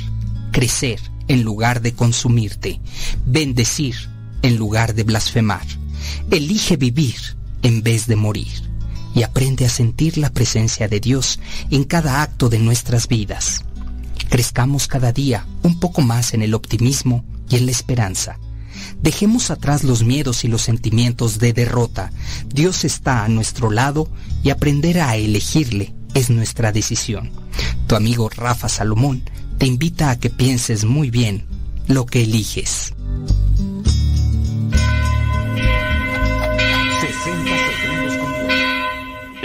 [0.53, 2.81] crecer en lugar de consumirte,
[3.27, 4.14] bendecir
[4.45, 5.67] en lugar de blasfemar.
[6.31, 7.17] Elige vivir
[7.63, 8.53] en vez de morir
[9.15, 11.41] y aprende a sentir la presencia de Dios
[11.71, 13.65] en cada acto de nuestras vidas.
[14.29, 18.39] Crezcamos cada día un poco más en el optimismo y en la esperanza.
[19.01, 22.13] Dejemos atrás los miedos y los sentimientos de derrota.
[22.47, 24.11] Dios está a nuestro lado
[24.43, 27.31] y aprender a elegirle es nuestra decisión.
[27.87, 29.23] Tu amigo Rafa Salomón
[29.57, 31.47] te invita a que pienses muy bien
[31.89, 32.93] lo que eliges.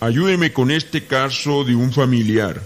[0.00, 2.62] Ayúdeme con este caso de un familiar.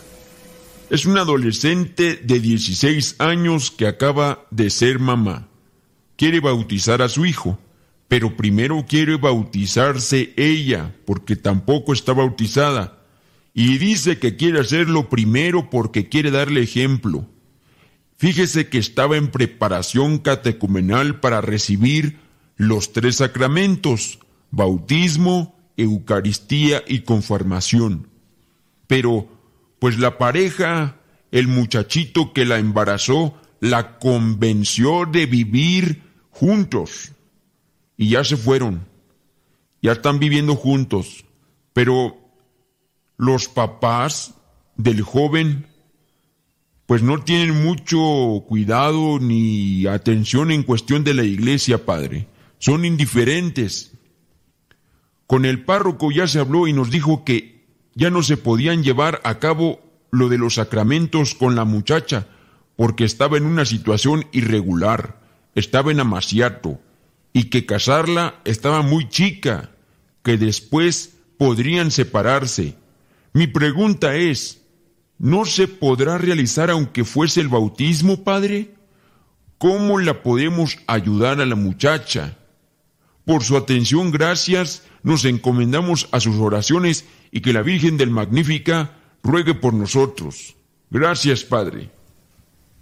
[0.90, 5.48] Es un adolescente de 16 años que acaba de ser mamá.
[6.16, 7.59] Quiere bautizar a su hijo,
[8.06, 12.98] pero primero quiere bautizarse ella, porque tampoco está bautizada.
[13.54, 17.26] Y dice que quiere hacerlo primero porque quiere darle ejemplo.
[18.18, 22.18] Fíjese que estaba en preparación catecumenal para recibir
[22.56, 24.18] los tres sacramentos,
[24.50, 28.08] bautismo, Eucaristía y conformación.
[28.86, 29.28] Pero,
[29.78, 30.96] pues la pareja,
[31.30, 37.12] el muchachito que la embarazó, la convenció de vivir juntos.
[37.96, 38.86] Y ya se fueron.
[39.80, 41.24] Ya están viviendo juntos.
[41.72, 42.16] Pero
[43.16, 44.34] los papás
[44.76, 45.66] del joven,
[46.86, 52.26] pues no tienen mucho cuidado ni atención en cuestión de la iglesia, padre.
[52.58, 53.91] Son indiferentes.
[55.26, 59.20] Con el párroco ya se habló y nos dijo que ya no se podían llevar
[59.24, 59.80] a cabo
[60.10, 62.26] lo de los sacramentos con la muchacha,
[62.76, 65.20] porque estaba en una situación irregular,
[65.54, 66.80] estaba en amaciato,
[67.32, 69.70] y que casarla estaba muy chica,
[70.22, 72.76] que después podrían separarse.
[73.32, 74.62] Mi pregunta es,
[75.18, 78.74] ¿no se podrá realizar aunque fuese el bautismo, padre?
[79.58, 82.36] ¿Cómo la podemos ayudar a la muchacha?
[83.24, 88.98] Por su atención, gracias nos encomendamos a sus oraciones y que la Virgen del Magnífica
[89.22, 90.56] ruegue por nosotros.
[90.90, 91.90] Gracias, Padre.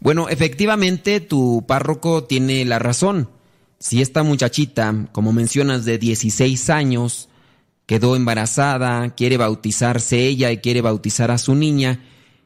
[0.01, 3.28] Bueno, efectivamente, tu párroco tiene la razón.
[3.78, 7.28] Si esta muchachita, como mencionas, de 16 años,
[7.86, 12.05] quedó embarazada, quiere bautizarse ella y quiere bautizar a su niña,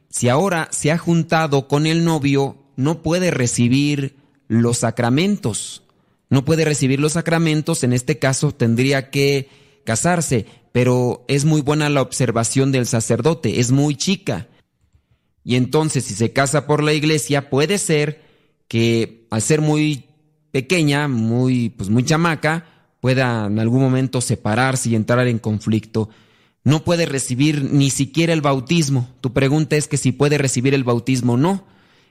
[0.09, 4.15] si ahora se ha juntado con el novio, no puede recibir
[4.47, 5.83] los sacramentos.
[6.29, 9.49] No puede recibir los sacramentos, en este caso tendría que
[9.85, 14.49] casarse, pero es muy buena la observación del sacerdote, es muy chica.
[15.45, 18.25] Y entonces si se casa por la iglesia, puede ser
[18.67, 20.05] que al ser muy
[20.51, 22.65] pequeña, muy, pues muy chamaca,
[22.99, 26.09] pueda en algún momento separarse y entrar en conflicto.
[26.63, 29.07] No puede recibir ni siquiera el bautismo.
[29.21, 31.37] Tu pregunta es que si puede recibir el bautismo.
[31.37, 31.63] No,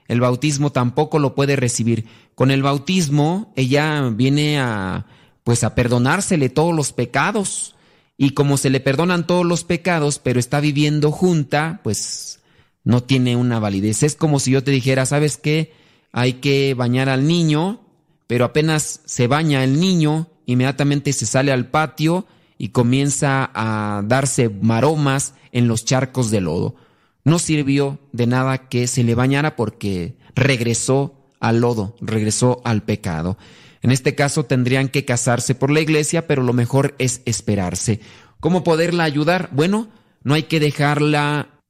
[0.07, 2.07] el bautismo tampoco lo puede recibir.
[2.37, 5.07] Con el bautismo ella viene a
[5.45, 7.77] pues a perdonársele todos los pecados.
[8.17, 12.41] Y como se le perdonan todos los pecados, pero está viviendo junta, pues
[12.85, 14.03] no tiene una validez.
[14.03, 15.73] Es como si yo te dijera, ¿sabes qué?
[16.13, 17.81] Hay que bañar al niño,
[18.27, 22.27] pero apenas se baña el niño, inmediatamente se sale al patio
[22.57, 26.77] y comienza a darse maromas en los charcos de lodo.
[27.25, 33.37] No sirvió de nada que se le bañara porque regresó al lodo, regresó al pecado.
[33.85, 38.01] En este caso tendrían que casarse por la iglesia, pero lo mejor es esperarse.
[38.41, 39.51] ¿Cómo poderla ayudar?
[39.53, 39.91] Bueno,
[40.23, 41.61] no hay que dejarla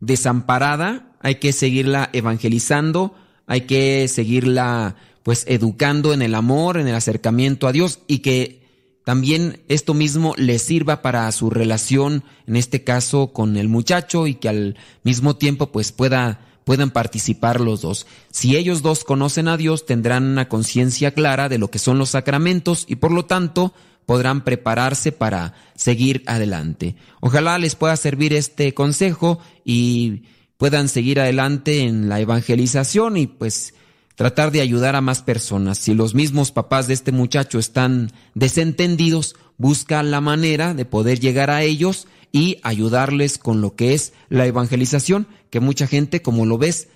[0.00, 3.14] desamparada, hay que seguirla evangelizando,
[3.46, 8.62] hay que seguirla pues educando en el amor, en el acercamiento a Dios y que
[9.04, 14.36] también esto mismo le sirva para su relación, en este caso con el muchacho y
[14.36, 18.08] que al mismo tiempo pues pueda puedan participar los dos.
[18.32, 22.10] Si ellos dos conocen a Dios, tendrán una conciencia clara de lo que son los
[22.10, 23.72] sacramentos y por lo tanto
[24.04, 26.96] podrán prepararse para seguir adelante.
[27.20, 30.24] Ojalá les pueda servir este consejo y
[30.56, 33.72] puedan seguir adelante en la evangelización y pues
[34.16, 35.78] tratar de ayudar a más personas.
[35.78, 41.48] Si los mismos papás de este muchacho están desentendidos, busca la manera de poder llegar
[41.48, 46.58] a ellos y ayudarles con lo que es la evangelización, que mucha gente, como lo
[46.58, 46.88] ves,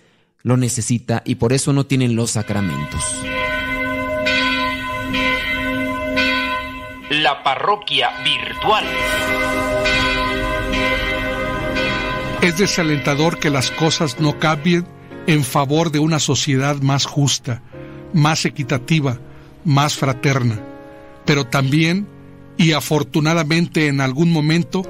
[0.42, 3.02] lo necesita y por eso no tienen los sacramentos.
[7.08, 8.84] La parroquia virtual.
[12.42, 14.86] Es desalentador que las cosas no cambien
[15.26, 17.62] en favor de una sociedad más justa,
[18.12, 19.18] más equitativa,
[19.64, 20.60] más fraterna.
[21.24, 22.06] Pero también,
[22.60, 24.82] y afortunadamente en algún momento,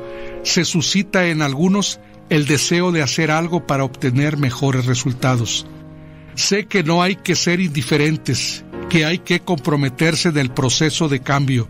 [0.42, 5.68] se suscita en algunos el deseo de hacer algo para obtener mejores resultados.
[6.34, 11.68] Sé que no hay que ser indiferentes, que hay que comprometerse del proceso de cambio,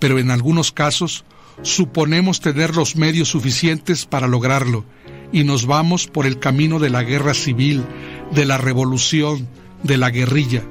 [0.00, 1.24] pero en algunos casos
[1.62, 4.84] suponemos tener los medios suficientes para lograrlo
[5.30, 7.84] y nos vamos por el camino de la guerra civil,
[8.32, 9.46] de la revolución,
[9.84, 10.64] de la guerrilla.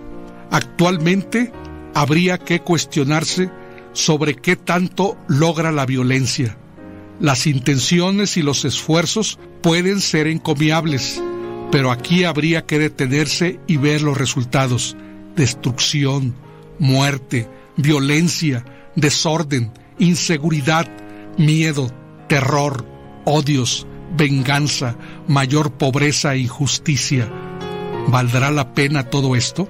[0.51, 1.53] Actualmente
[1.93, 3.49] habría que cuestionarse
[3.93, 6.57] sobre qué tanto logra la violencia.
[7.19, 11.21] Las intenciones y los esfuerzos pueden ser encomiables,
[11.71, 14.97] pero aquí habría que detenerse y ver los resultados.
[15.35, 16.33] Destrucción,
[16.79, 17.47] muerte,
[17.77, 18.65] violencia,
[18.95, 20.87] desorden, inseguridad,
[21.37, 21.91] miedo,
[22.27, 22.85] terror,
[23.25, 23.85] odios,
[24.17, 24.95] venganza,
[25.27, 27.29] mayor pobreza e injusticia.
[28.07, 29.67] ¿Valdrá la pena todo esto?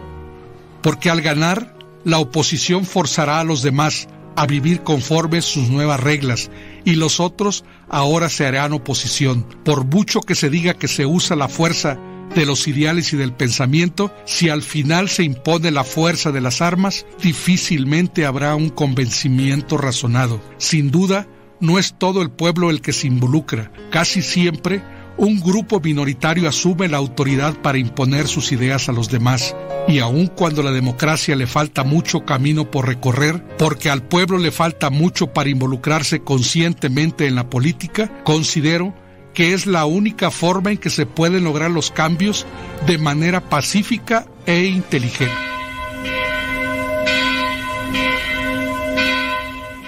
[0.81, 6.49] Porque al ganar, la oposición forzará a los demás a vivir conforme sus nuevas reglas
[6.85, 9.45] y los otros ahora se harán oposición.
[9.63, 11.99] Por mucho que se diga que se usa la fuerza
[12.33, 16.61] de los ideales y del pensamiento, si al final se impone la fuerza de las
[16.61, 20.41] armas, difícilmente habrá un convencimiento razonado.
[20.57, 21.27] Sin duda,
[21.59, 23.71] no es todo el pueblo el que se involucra.
[23.91, 24.81] Casi siempre,
[25.17, 29.55] un grupo minoritario asume la autoridad para imponer sus ideas a los demás.
[29.87, 34.51] Y aun cuando la democracia le falta mucho camino por recorrer, porque al pueblo le
[34.51, 38.93] falta mucho para involucrarse conscientemente en la política, considero
[39.33, 42.45] que es la única forma en que se pueden lograr los cambios
[42.85, 45.33] de manera pacífica e inteligente.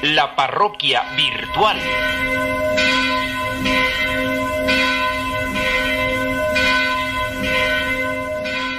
[0.03, 1.77] La parroquia virtual.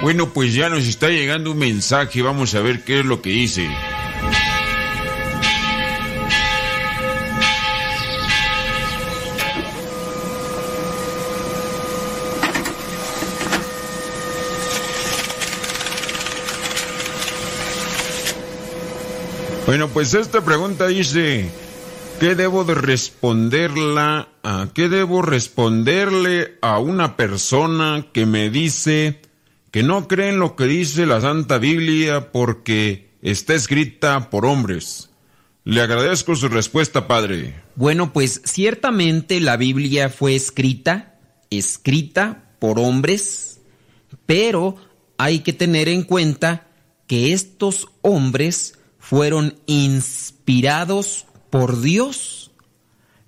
[0.01, 3.31] Bueno, pues ya nos está llegando un mensaje, vamos a ver qué es lo que
[3.31, 3.67] dice.
[19.65, 21.49] Bueno, pues esta pregunta dice,
[22.19, 29.19] ¿qué debo de responderla a qué debo responderle a una persona que me dice
[29.75, 35.09] que no cree en lo que dice la Santa Biblia porque está escrita por hombres?
[35.65, 37.61] Le agradezco su respuesta, padre.
[37.75, 41.19] Bueno, pues ciertamente la Biblia fue escrita,
[41.49, 43.59] escrita por hombres,
[44.25, 44.77] pero
[45.17, 46.67] hay que tener en cuenta
[47.05, 52.51] que estos hombres fueron inspirados por Dios.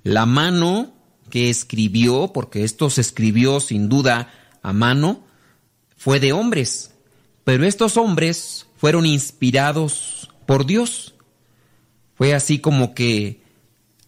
[0.04, 0.94] La mano
[1.30, 5.27] que escribió, porque esto se escribió sin duda a mano,
[5.98, 6.92] fue de hombres,
[7.44, 11.16] pero estos hombres fueron inspirados por Dios.
[12.16, 13.42] Fue así como que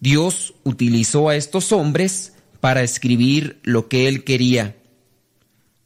[0.00, 4.76] Dios utilizó a estos hombres para escribir lo que él quería.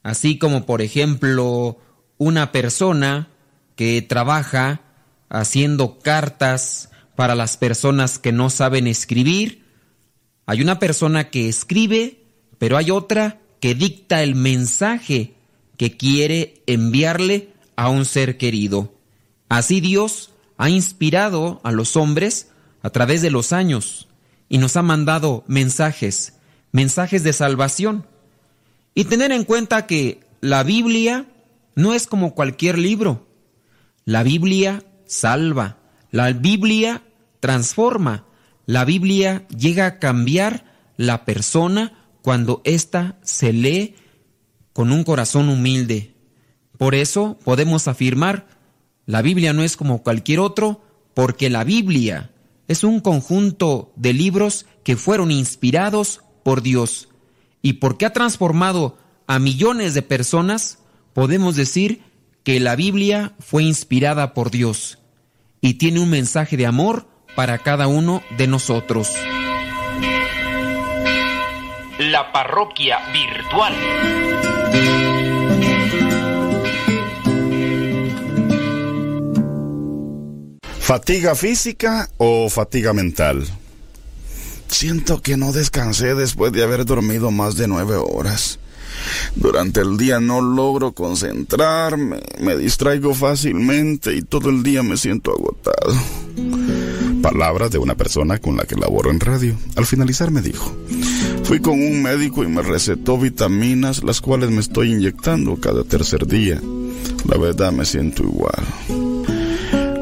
[0.02, 1.78] Así como, por ejemplo,
[2.18, 3.28] una persona
[3.74, 4.82] que trabaja
[5.28, 9.64] haciendo cartas para las personas que no saben escribir.
[10.46, 12.22] Hay una persona que escribe,
[12.58, 15.34] pero hay otra que dicta el mensaje
[15.76, 18.94] que quiere enviarle a un ser querido.
[19.48, 22.50] Así Dios ha inspirado a los hombres
[22.82, 24.08] a través de los años
[24.48, 26.34] y nos ha mandado mensajes,
[26.72, 28.06] mensajes de salvación.
[28.94, 31.26] Y tener en cuenta que la Biblia
[31.74, 33.26] no es como cualquier libro.
[34.04, 35.78] La Biblia salva.
[36.10, 37.02] La Biblia
[37.40, 38.26] transforma.
[38.66, 40.64] La Biblia llega a cambiar
[40.96, 43.96] la persona cuando ésta se lee
[44.74, 46.14] con un corazón humilde.
[46.76, 48.46] Por eso podemos afirmar,
[49.06, 50.82] la Biblia no es como cualquier otro,
[51.14, 52.32] porque la Biblia
[52.68, 57.08] es un conjunto de libros que fueron inspirados por Dios.
[57.62, 60.78] Y porque ha transformado a millones de personas,
[61.14, 62.02] podemos decir
[62.42, 64.98] que la Biblia fue inspirada por Dios
[65.60, 69.10] y tiene un mensaje de amor para cada uno de nosotros.
[71.98, 73.72] La parroquia virtual.
[80.80, 83.46] ¿Fatiga física o fatiga mental?
[84.68, 88.58] Siento que no descansé después de haber dormido más de nueve horas.
[89.34, 95.32] Durante el día no logro concentrarme, me distraigo fácilmente y todo el día me siento
[95.32, 95.94] agotado.
[97.22, 99.56] Palabras de una persona con la que laboro en radio.
[99.76, 100.76] Al finalizar me dijo,
[101.44, 106.26] fui con un médico y me recetó vitaminas, las cuales me estoy inyectando cada tercer
[106.26, 106.60] día.
[107.28, 108.64] La verdad me siento igual.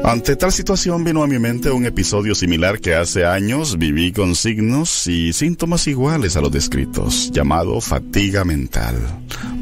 [0.03, 4.35] Ante tal situación vino a mi mente un episodio similar que hace años viví con
[4.35, 8.95] signos y síntomas iguales a los descritos, llamado fatiga mental,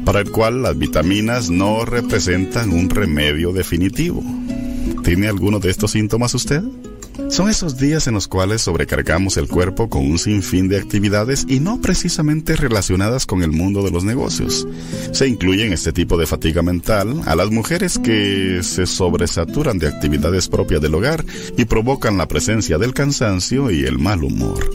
[0.04, 4.22] para el cual las vitaminas no representan un remedio definitivo.
[5.04, 6.62] ¿Tiene alguno de estos síntomas usted?
[7.32, 11.60] Son esos días en los cuales sobrecargamos el cuerpo con un sinfín de actividades y
[11.60, 14.68] no precisamente relacionadas con el mundo de los negocios.
[15.12, 19.88] Se incluye en este tipo de fatiga mental a las mujeres que se sobresaturan de
[19.88, 21.24] actividades propias del hogar
[21.56, 24.70] y provocan la presencia del cansancio y el mal humor.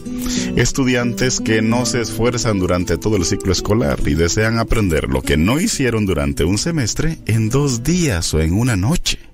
[0.56, 5.38] Estudiantes que no se esfuerzan durante todo el ciclo escolar y desean aprender lo que
[5.38, 9.27] no hicieron durante un semestre en dos días o en una noche.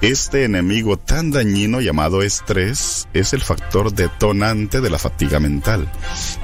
[0.00, 5.90] Este enemigo tan dañino llamado estrés es el factor detonante de la fatiga mental,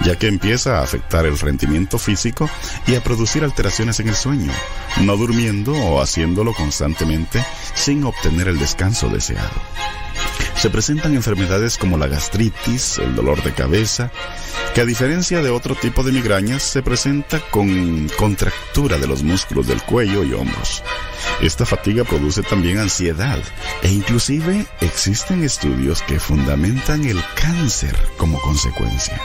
[0.05, 2.51] ya que empieza a afectar el rendimiento físico
[2.89, 4.51] y a producir alteraciones en el sueño,
[5.03, 7.45] no durmiendo o haciéndolo constantemente
[7.75, 9.55] sin obtener el descanso deseado.
[10.57, 14.11] Se presentan enfermedades como la gastritis, el dolor de cabeza,
[14.75, 19.67] que a diferencia de otro tipo de migrañas se presenta con contractura de los músculos
[19.67, 20.83] del cuello y hombros.
[21.41, 23.39] Esta fatiga produce también ansiedad
[23.83, 29.21] e inclusive existen estudios que fundamentan el cáncer como consecuencia.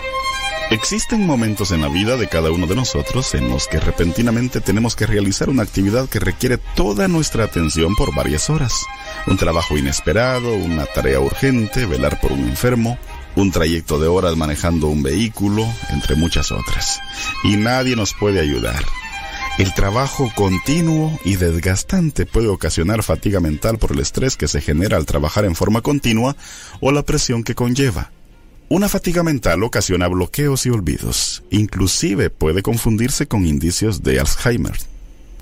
[0.71, 4.95] Existen momentos en la vida de cada uno de nosotros en los que repentinamente tenemos
[4.95, 8.85] que realizar una actividad que requiere toda nuestra atención por varias horas.
[9.25, 12.99] Un trabajo inesperado, una tarea urgente, velar por un enfermo,
[13.35, 17.01] un trayecto de horas manejando un vehículo, entre muchas otras.
[17.43, 18.85] Y nadie nos puede ayudar.
[19.57, 24.97] El trabajo continuo y desgastante puede ocasionar fatiga mental por el estrés que se genera
[24.97, 26.35] al trabajar en forma continua
[26.79, 28.11] o la presión que conlleva.
[28.71, 34.77] Una fatiga mental ocasiona bloqueos y olvidos, inclusive puede confundirse con indicios de Alzheimer,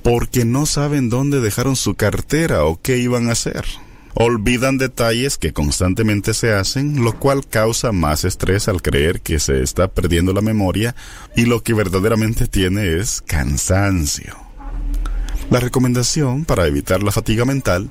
[0.02, 3.66] porque no saben dónde dejaron su cartera o qué iban a hacer.
[4.14, 9.62] Olvidan detalles que constantemente se hacen, lo cual causa más estrés al creer que se
[9.62, 10.96] está perdiendo la memoria
[11.36, 14.47] y lo que verdaderamente tiene es cansancio.
[15.50, 17.90] La recomendación para evitar la fatiga mental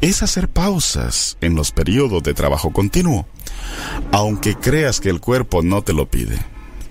[0.00, 3.26] es hacer pausas en los periodos de trabajo continuo
[4.12, 6.38] aunque creas que el cuerpo no te lo pide.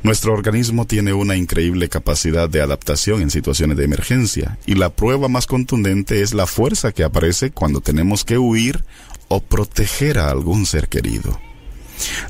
[0.03, 5.29] Nuestro organismo tiene una increíble capacidad de adaptación en situaciones de emergencia y la prueba
[5.29, 8.83] más contundente es la fuerza que aparece cuando tenemos que huir
[9.29, 11.39] o proteger a algún ser querido.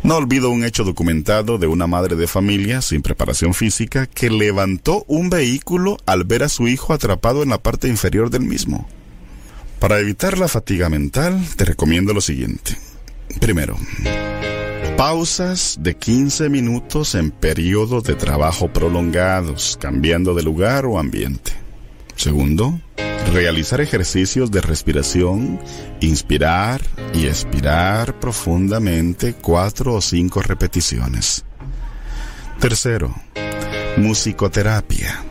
[0.03, 5.05] No olvido un hecho documentado de una madre de familia sin preparación física que levantó
[5.07, 8.87] un vehículo al ver a su hijo atrapado en la parte inferior del mismo.
[9.79, 12.77] Para evitar la fatiga mental, te recomiendo lo siguiente.
[13.39, 13.77] Primero,
[14.97, 21.62] pausas de 15 minutos en periodos de trabajo prolongados, cambiando de lugar o ambiente.
[22.15, 22.79] Segundo,
[23.31, 25.59] realizar ejercicios de respiración,
[26.01, 26.81] inspirar
[27.13, 31.45] y expirar profundamente cuatro o cinco repeticiones.
[32.59, 33.13] Tercero,
[33.97, 35.23] musicoterapia.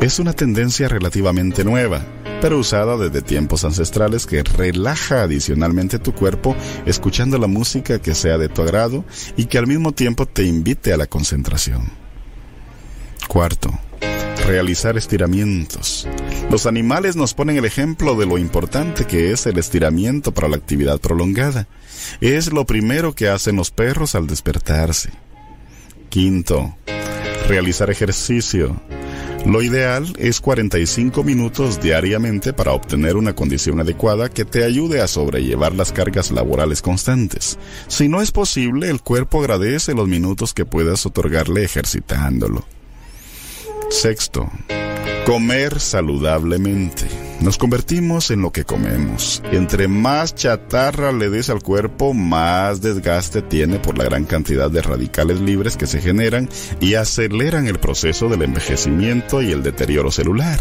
[0.00, 2.04] Es una tendencia relativamente nueva
[2.40, 6.56] pero usada desde tiempos ancestrales que relaja adicionalmente tu cuerpo
[6.86, 9.04] escuchando la música que sea de tu agrado
[9.36, 11.90] y que al mismo tiempo te invite a la concentración.
[13.26, 13.78] Cuarto,
[14.48, 16.08] realizar estiramientos.
[16.50, 20.56] Los animales nos ponen el ejemplo de lo importante que es el estiramiento para la
[20.56, 21.68] actividad prolongada.
[22.22, 25.10] Es lo primero que hacen los perros al despertarse.
[26.08, 26.74] Quinto,
[27.46, 28.80] realizar ejercicio.
[29.44, 35.08] Lo ideal es 45 minutos diariamente para obtener una condición adecuada que te ayude a
[35.08, 37.58] sobrellevar las cargas laborales constantes.
[37.86, 42.64] Si no es posible, el cuerpo agradece los minutos que puedas otorgarle ejercitándolo.
[43.90, 44.50] Sexto,
[45.24, 47.06] comer saludablemente.
[47.40, 49.42] Nos convertimos en lo que comemos.
[49.50, 54.82] Entre más chatarra le des al cuerpo, más desgaste tiene por la gran cantidad de
[54.82, 56.50] radicales libres que se generan
[56.80, 60.60] y aceleran el proceso del envejecimiento y el deterioro celular.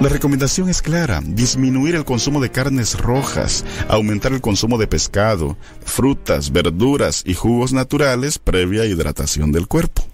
[0.00, 5.56] La recomendación es clara, disminuir el consumo de carnes rojas, aumentar el consumo de pescado,
[5.84, 10.04] frutas, verduras y jugos naturales previa hidratación del cuerpo.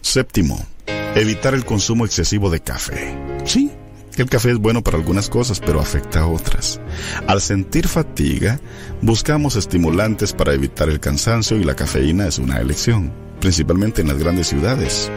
[0.00, 0.66] Séptimo,
[1.14, 3.16] evitar el consumo excesivo de café.
[3.44, 3.70] Sí,
[4.16, 6.80] el café es bueno para algunas cosas, pero afecta a otras.
[7.26, 8.60] Al sentir fatiga,
[9.02, 14.18] buscamos estimulantes para evitar el cansancio y la cafeína es una elección, principalmente en las
[14.18, 15.10] grandes ciudades.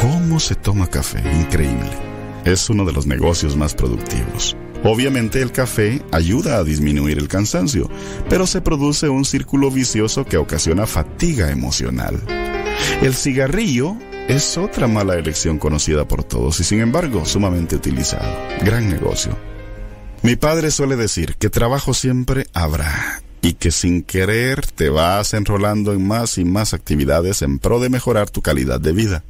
[0.00, 1.20] ¿Cómo se toma café?
[1.40, 1.90] Increíble.
[2.44, 4.56] Es uno de los negocios más productivos.
[4.82, 7.90] Obviamente el café ayuda a disminuir el cansancio,
[8.30, 12.18] pero se produce un círculo vicioso que ocasiona fatiga emocional.
[13.02, 13.98] El cigarrillo
[14.28, 18.30] es otra mala elección conocida por todos y sin embargo sumamente utilizado.
[18.62, 19.36] Gran negocio.
[20.22, 25.92] Mi padre suele decir que trabajo siempre habrá y que sin querer te vas enrolando
[25.92, 29.24] en más y más actividades en pro de mejorar tu calidad de vida.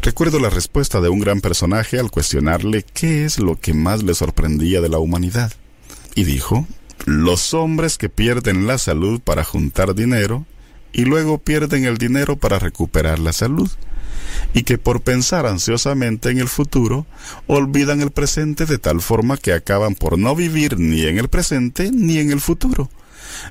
[0.00, 4.14] Recuerdo la respuesta de un gran personaje al cuestionarle qué es lo que más le
[4.14, 5.52] sorprendía de la humanidad.
[6.14, 6.66] Y dijo,
[7.04, 10.46] los hombres que pierden la salud para juntar dinero
[10.92, 13.70] y luego pierden el dinero para recuperar la salud
[14.54, 17.06] y que por pensar ansiosamente en el futuro
[17.46, 21.90] olvidan el presente de tal forma que acaban por no vivir ni en el presente
[21.92, 22.90] ni en el futuro.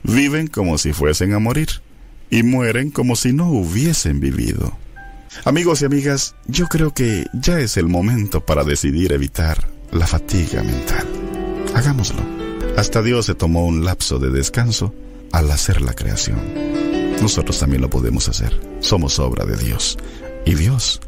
[0.04, 1.82] Viven como si fuesen a morir
[2.30, 4.78] y mueren como si no hubiesen vivido.
[5.46, 10.62] Amigos y amigas, yo creo que ya es el momento para decidir evitar la fatiga
[10.64, 11.08] mental.
[11.74, 12.22] Hagámoslo.
[12.78, 14.94] Hasta Dios se tomó un lapso de descanso
[15.32, 16.40] al hacer la creación.
[17.22, 18.60] Nosotros también lo podemos hacer.
[18.80, 19.98] Somos obra de Dios.
[20.46, 21.02] Y Dios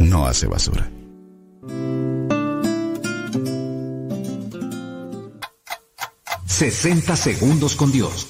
[0.00, 0.90] no hace basura.
[6.46, 8.28] ...60 segundos con Dios.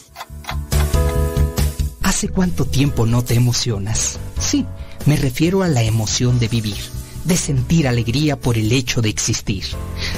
[2.02, 4.18] ¿Hace cuánto tiempo no te emocionas?
[4.40, 4.66] Sí,
[5.06, 6.77] me refiero a la emoción de vivir,
[7.24, 9.64] de sentir alegría por el hecho de existir.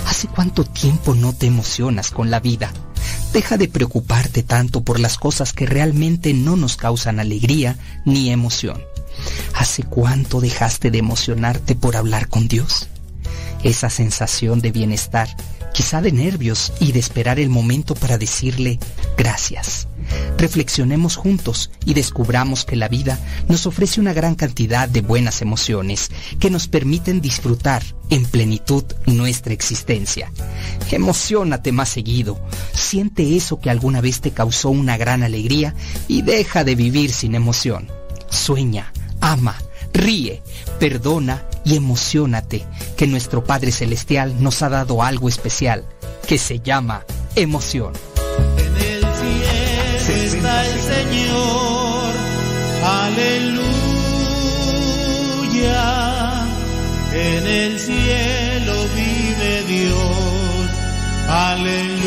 [0.06, 2.72] ¿Hace cuánto tiempo no te emocionas con la vida?
[3.34, 7.76] Deja de preocuparte tanto por las cosas que realmente no nos causan alegría
[8.06, 8.80] ni emoción.
[9.54, 12.88] ¿Hace cuánto dejaste de emocionarte por hablar con Dios?
[13.62, 15.28] Esa sensación de bienestar,
[15.74, 18.78] quizá de nervios y de esperar el momento para decirle
[19.16, 19.88] gracias.
[20.38, 23.18] Reflexionemos juntos y descubramos que la vida
[23.48, 29.52] nos ofrece una gran cantidad de buenas emociones que nos permiten disfrutar en plenitud nuestra
[29.52, 30.32] existencia.
[30.90, 32.40] Emocionate más seguido,
[32.72, 35.74] siente eso que alguna vez te causó una gran alegría
[36.06, 37.88] y deja de vivir sin emoción.
[38.30, 39.56] Sueña, ama,
[39.92, 40.42] ríe,
[40.78, 42.66] perdona y emocionate
[42.96, 45.84] que nuestro Padre Celestial nos ha dado algo especial
[46.26, 47.04] que se llama
[47.34, 47.92] emoción.
[48.56, 52.12] En el cielo está el Señor,
[52.84, 53.68] aleluya.
[57.12, 60.70] En el cielo vive Dios,
[61.28, 61.97] aleluya.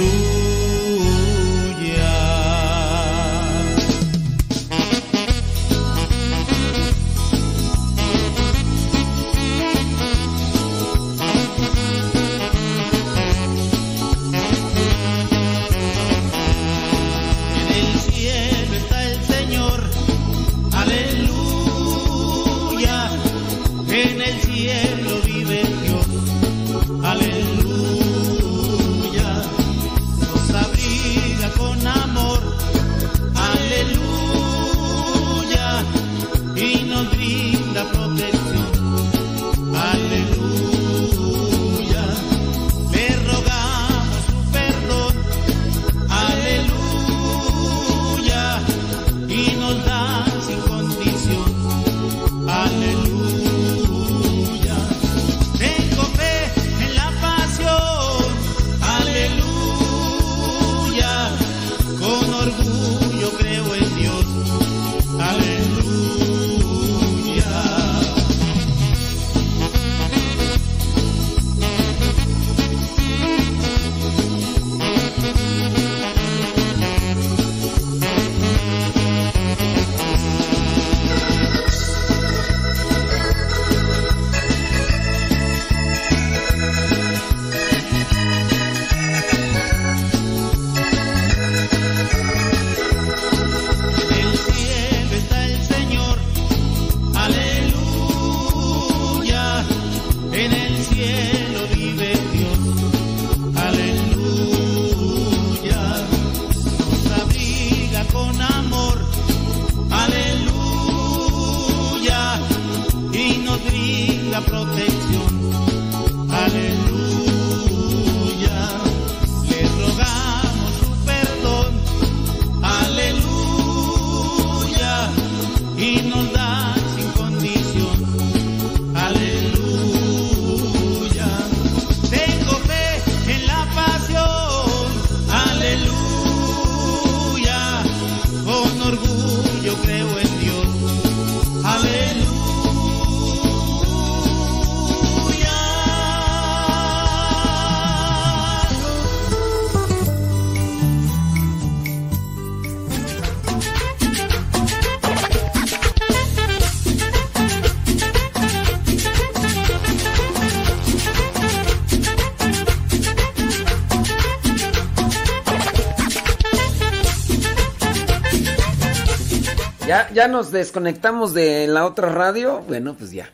[170.32, 172.62] Nos desconectamos de la otra radio.
[172.68, 173.30] Bueno, pues ya.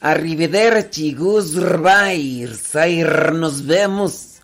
[0.00, 2.50] Arrivederci, Gusrvair,
[3.34, 4.40] nos vemos.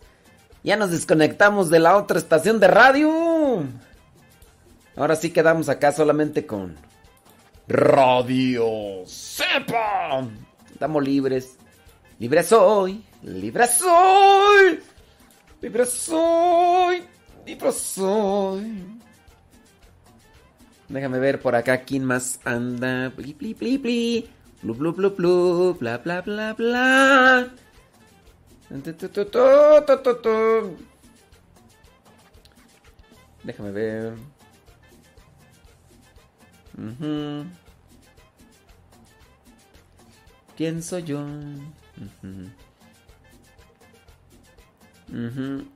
[0.62, 3.65] Ya nos desconectamos de la otra estación de radio.
[4.97, 6.77] Ahora sí quedamos acá solamente con
[7.69, 10.27] Radio Sepa.
[10.73, 11.56] Estamos libres.
[12.19, 14.81] Libre soy, libre soy.
[15.61, 17.02] Libre soy,
[17.47, 18.94] libre soy.
[20.95, 23.11] Déjame ver por acá quién más anda.
[23.16, 24.29] Pli, pli, pli, pli.
[24.61, 25.75] Plu, plu, plu, plu.
[25.81, 27.51] Bla, bla, bla, bla.
[33.43, 34.15] Déjame ver.
[36.79, 37.45] Ujú.
[40.57, 41.19] ¿Quién soy yo?
[41.25, 42.51] Ujú.
[45.11, 45.74] Ujú.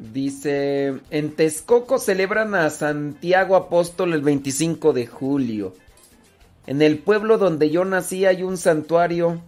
[0.00, 5.74] Dice, en Texcoco celebran a Santiago Apóstol el 25 de julio.
[6.66, 9.42] En el pueblo donde yo nací hay un santuario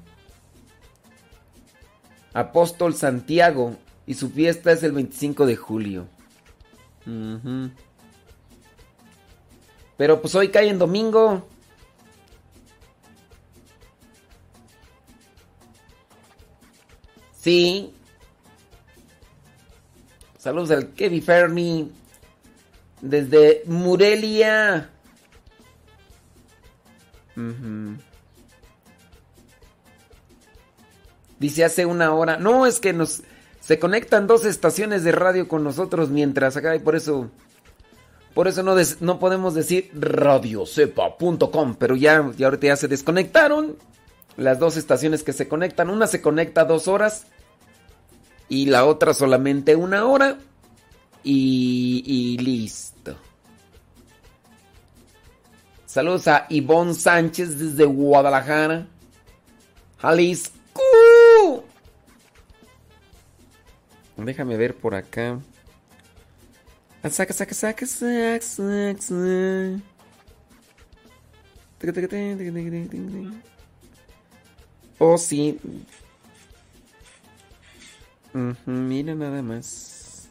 [2.34, 3.76] Apóstol Santiago
[4.06, 6.06] y su fiesta es el 25 de julio.
[9.96, 11.48] Pero pues hoy cae en domingo.
[17.40, 17.94] Sí.
[20.42, 21.92] Saludos al Kevin Fermi.
[23.00, 24.90] Desde Murelia.
[27.36, 27.96] Ujú.
[31.38, 32.38] Dice hace una hora.
[32.38, 33.22] No, es que nos
[33.60, 37.30] se conectan dos estaciones de radio con nosotros mientras acá y por eso.
[38.34, 41.76] Por eso no, des- no podemos decir radiocepa.com.
[41.78, 43.76] Pero ya, ya ahorita ya se desconectaron.
[44.36, 45.88] Las dos estaciones que se conectan.
[45.88, 47.26] Una se conecta dos horas.
[48.48, 50.38] Y la otra solamente una hora.
[51.24, 53.16] Y, y listo.
[55.86, 58.86] Saludos a Ivonne Sánchez desde Guadalajara.
[59.98, 60.52] Jalisco.
[64.16, 65.38] Déjame ver por acá.
[67.02, 69.80] Ah, Saca, saca, saca, saca, saca, saca.
[71.78, 71.96] Tic,
[78.66, 80.28] Mira nada más.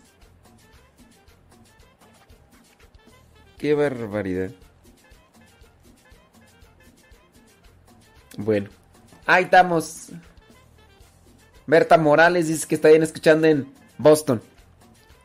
[3.58, 4.52] Qué barbaridad.
[8.38, 8.70] Bueno,
[9.26, 10.10] ahí estamos.
[11.68, 14.42] Berta Morales dice que está bien escuchando en Boston.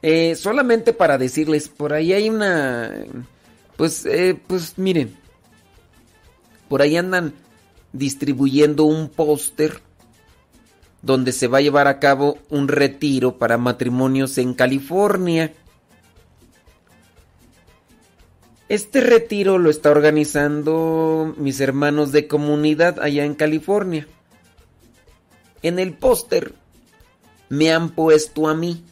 [0.02, 2.92] Eh, solamente para decirles, por ahí hay una...
[3.76, 5.16] Pues, eh, pues miren.
[6.68, 7.32] Por ahí andan
[7.92, 9.80] distribuyendo un póster
[11.06, 15.52] donde se va a llevar a cabo un retiro para matrimonios en California.
[18.68, 24.08] Este retiro lo está organizando mis hermanos de comunidad allá en California.
[25.62, 26.52] En el póster
[27.48, 28.84] me han puesto a mí.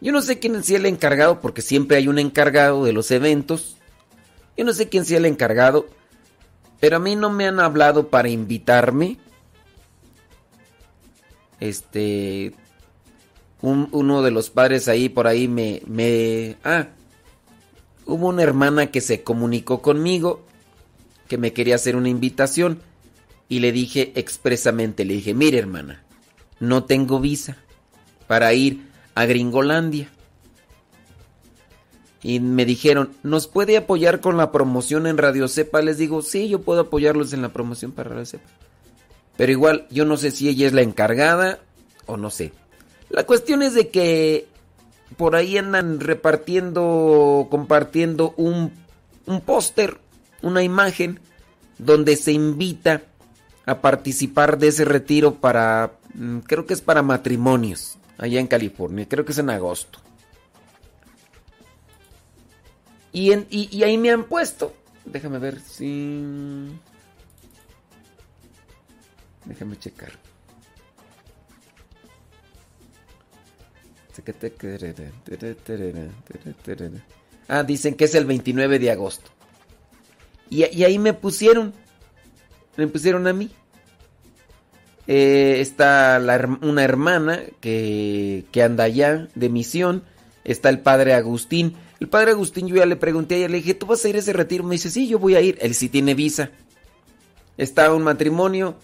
[0.00, 3.76] Yo no sé quién sea el encargado, porque siempre hay un encargado de los eventos.
[4.56, 5.86] Yo no sé quién sea el encargado,
[6.80, 9.18] pero a mí no me han hablado para invitarme.
[11.68, 12.54] Este.
[13.60, 16.56] un- uno de los padres ahí por ahí me, me.
[16.64, 16.88] Ah.
[18.04, 20.44] Hubo una hermana que se comunicó conmigo
[21.28, 22.80] que me quería hacer una invitación
[23.48, 26.02] y le dije expresamente, le dije, mire hermana,
[26.58, 27.56] no tengo visa
[28.26, 28.82] para ir
[29.14, 30.08] a Gringolandia.
[32.24, 35.82] Y me dijeron, ¿nos puede apoyar con la promoción en Radio Cepa?
[35.82, 38.48] Les digo, sí, yo puedo apoyarlos en la promoción para Radio Cepa.
[39.36, 41.58] Pero igual, yo no sé si ella es la encargada
[42.06, 42.52] o no sé.
[43.08, 44.46] La cuestión es de que
[45.16, 48.72] por ahí andan repartiendo, compartiendo un,
[49.26, 49.98] un póster,
[50.42, 51.20] una imagen,
[51.78, 53.02] donde se invita
[53.66, 59.06] a participar de ese retiro para, mm, creo que es para matrimonios, allá en California,
[59.08, 59.98] creo que es en agosto.
[63.12, 66.70] Y, en- y, y ahí me han puesto, déjame ver si...
[69.44, 70.12] Déjame checar.
[77.48, 79.30] Ah, dicen que es el 29 de agosto.
[80.50, 81.72] Y, y ahí me pusieron.
[82.76, 83.50] Me pusieron a mí.
[85.06, 86.20] Eh, está
[86.60, 90.04] una hermana que, que, anda allá de misión.
[90.44, 91.74] Está el padre Agustín.
[92.00, 94.16] El padre Agustín yo ya le pregunté a ella, le dije, ¿tú vas a ir
[94.16, 94.64] a ese retiro?
[94.64, 95.58] Me dice, sí, yo voy a ir.
[95.60, 96.50] Él sí tiene visa.
[97.56, 98.76] Está un matrimonio,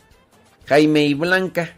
[0.68, 1.74] Jaime y Blanca.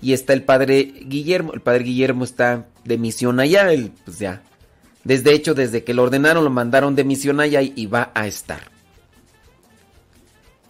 [0.00, 1.52] Y está el padre Guillermo.
[1.54, 3.72] El padre Guillermo está de misión allá.
[3.72, 4.42] Él, pues ya.
[5.04, 8.74] Desde hecho, desde que lo ordenaron, lo mandaron de misión allá y va a estar.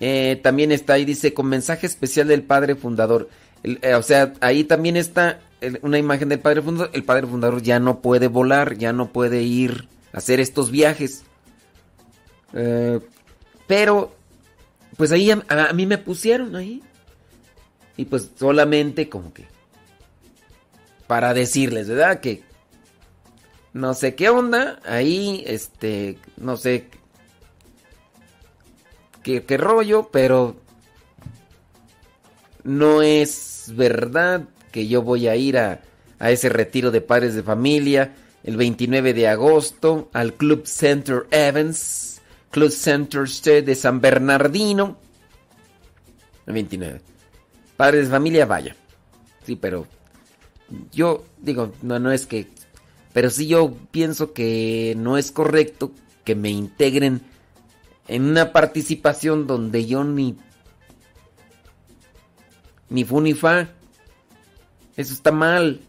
[0.01, 3.29] Eh, también está ahí, dice, con mensaje especial del padre fundador.
[3.63, 5.41] Eh, o sea, ahí también está
[5.83, 6.91] una imagen del padre fundador.
[6.95, 11.25] El padre fundador ya no puede volar, ya no puede ir a hacer estos viajes.
[12.53, 13.01] Eh,
[13.67, 14.15] pero,
[14.97, 16.83] pues ahí a, a, mí me pusieron ahí.
[17.97, 19.47] Y pues solamente como que...
[21.07, 22.21] Para decirles, ¿verdad?
[22.21, 22.43] Que...
[23.73, 24.81] No sé qué onda.
[24.85, 26.19] Ahí, este...
[26.37, 26.89] No sé
[29.23, 30.57] qué, rollo, pero
[32.63, 35.81] no es verdad que yo voy a ir a,
[36.19, 38.15] a, ese retiro de padres de familia
[38.45, 43.27] el 29 de agosto al Club Center Evans, Club Center
[43.65, 44.99] de San Bernardino.
[46.47, 47.14] El 29.
[47.77, 48.77] Padres de familia, vaya.
[49.45, 49.87] Sí, pero
[50.93, 52.49] yo digo, no, no es que...
[53.13, 55.93] Pero sí yo pienso que no es correcto
[56.25, 57.21] que me integren
[58.09, 60.37] en una participación donde yo ni
[62.89, 63.69] ni fu ni fa.
[64.97, 65.81] Eso está mal.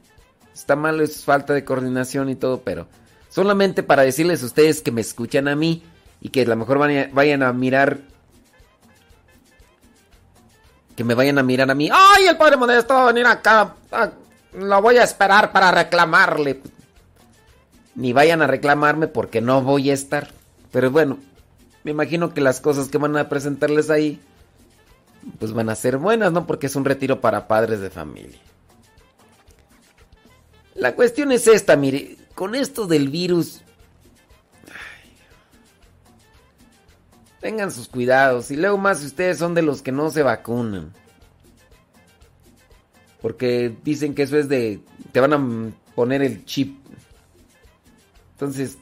[0.54, 2.88] Está mal, es falta de coordinación y todo, pero
[3.30, 5.84] solamente para decirles a ustedes que me escuchan a mí
[6.22, 8.02] y que a lo mejor vayan a mirar
[10.96, 11.90] que me vayan a mirar a mí.
[11.92, 13.76] ¡Ay, el padre Modesto va a venir acá!
[13.92, 14.12] Ah,
[14.54, 16.62] lo voy a esperar para reclamarle.
[17.96, 20.30] Ni vayan a reclamarme porque no voy a estar.
[20.72, 21.18] Pero bueno,
[21.84, 24.20] me imagino que las cosas que van a presentarles ahí,
[25.40, 26.48] pues van a ser buenas, ¿no?
[26.48, 28.40] Porque es un retiro para padres de familia.
[30.76, 33.62] La cuestión es esta, mire, con esto del virus,
[37.46, 40.92] tengan sus cuidados y luego más si ustedes son de los que no se vacunan.
[43.22, 44.80] Porque dicen que eso es de,
[45.12, 46.76] te van a poner el chip.
[48.32, 48.80] Entonces,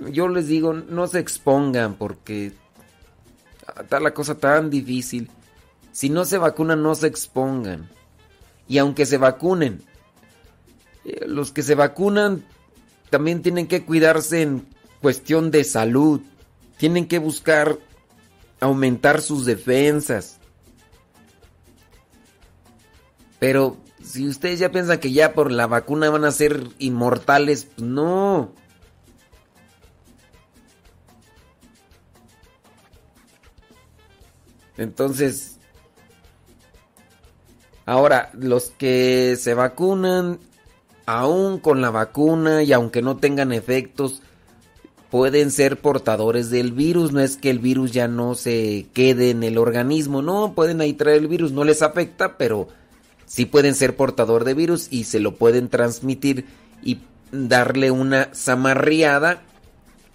[0.00, 2.52] yo les digo, no se expongan porque
[3.80, 5.30] está la cosa tan difícil.
[5.92, 7.88] Si no se vacunan, no se expongan.
[8.68, 9.80] Y aunque se vacunen,
[11.06, 12.44] eh, los que se vacunan
[13.08, 14.66] también tienen que cuidarse en
[15.00, 16.20] cuestión de salud.
[16.82, 17.78] Tienen que buscar
[18.58, 20.40] aumentar sus defensas.
[23.38, 27.86] Pero si ustedes ya piensan que ya por la vacuna van a ser inmortales, pues
[27.86, 28.52] no.
[34.76, 35.58] Entonces,
[37.86, 40.40] ahora, los que se vacunan,
[41.06, 44.20] aún con la vacuna y aunque no tengan efectos,
[45.12, 47.12] pueden ser portadores del virus.
[47.12, 50.94] No es que el virus ya no se quede en el organismo, no, pueden ahí
[50.94, 52.68] traer el virus, no les afecta, pero
[53.26, 56.46] sí pueden ser portador de virus y se lo pueden transmitir
[56.82, 59.42] y darle una zamarriada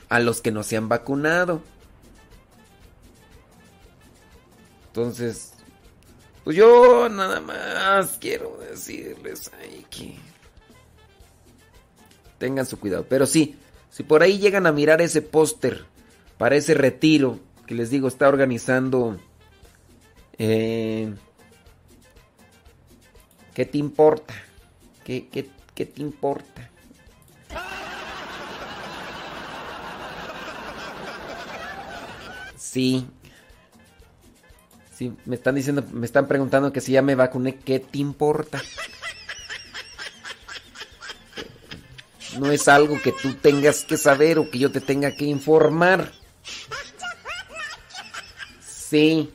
[0.09, 1.61] a los que no se han vacunado.
[4.87, 5.53] Entonces,
[6.43, 10.15] pues yo nada más quiero decirles ahí que
[12.39, 13.05] tengan su cuidado.
[13.07, 13.59] Pero sí,
[13.97, 15.85] si por ahí llegan a mirar ese póster
[16.37, 19.17] para ese retiro que les digo está organizando,
[20.37, 21.15] eh,
[23.55, 24.35] ¿qué te importa?
[25.03, 26.69] ¿Qué, qué, qué te importa?
[32.55, 33.03] Sí,
[34.93, 38.61] Sí, me están diciendo, me están preguntando que si ya me vacuné, ¿qué te importa?
[42.39, 46.11] No es algo que tú tengas que saber o que yo te tenga que informar.
[48.61, 49.31] Sí.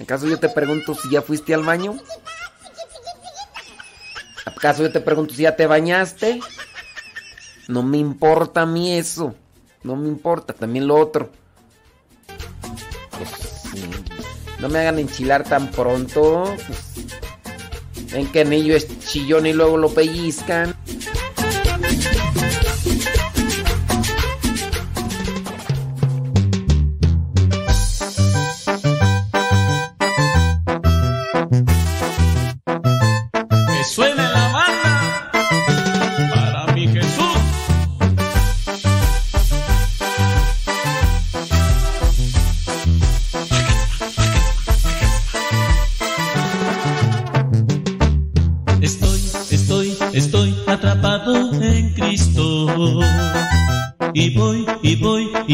[0.00, 1.98] ¿Acaso yo te pregunto si ya fuiste al baño?
[4.44, 6.40] ¿Acaso yo te pregunto si ya te bañaste?
[7.66, 9.34] No me importa a mí eso.
[9.82, 11.30] No me importa, también lo otro.
[14.58, 16.44] No me hagan enchilar tan pronto.
[18.12, 20.74] Ven que Anillo es chillón y luego lo pellizcan.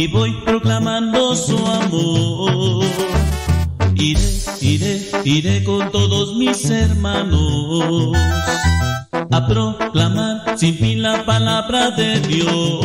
[0.05, 2.84] Y voy proclamando su amor.
[3.97, 4.20] Iré,
[4.60, 8.12] iré, iré con todos mis hermanos
[9.31, 12.83] a proclamar sin fin la palabra de Dios.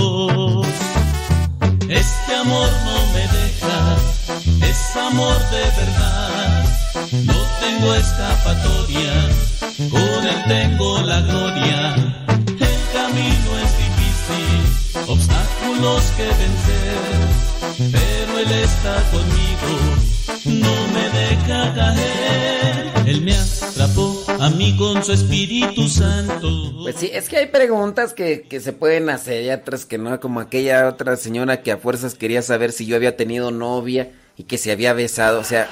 [25.13, 26.47] Espíritu Santo.
[26.83, 30.19] Pues sí, es que hay preguntas que, que se pueden hacer y otras que no,
[30.19, 34.43] como aquella otra señora que a fuerzas quería saber si yo había tenido novia y
[34.43, 35.67] que se había besado, o sea...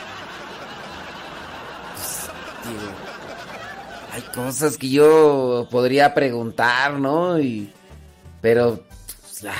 [1.95, 2.29] pues,
[4.13, 7.39] hay cosas que yo podría preguntar, ¿no?
[7.39, 7.71] Y,
[8.41, 8.83] pero
[9.21, 9.53] pues,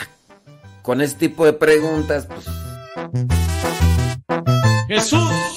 [0.81, 2.45] con ese tipo de preguntas, pues...
[4.87, 5.56] Jesús,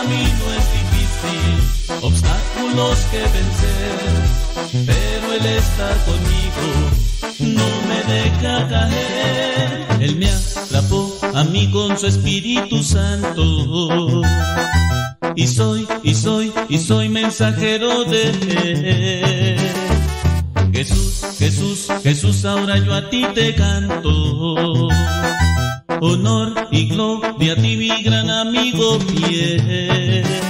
[0.00, 6.64] El camino es difícil, obstáculos que vencer, pero él está conmigo,
[7.40, 9.86] no me deja caer.
[10.00, 14.22] Él me atrapó a mí con su Espíritu Santo.
[15.36, 18.30] Y soy, y soy, y soy mensajero de
[19.52, 19.58] él.
[20.72, 24.88] Jesús, Jesús, Jesús, ahora yo a ti te canto.
[26.02, 30.49] Honor y gloria a ti, mi gran amigo fiel.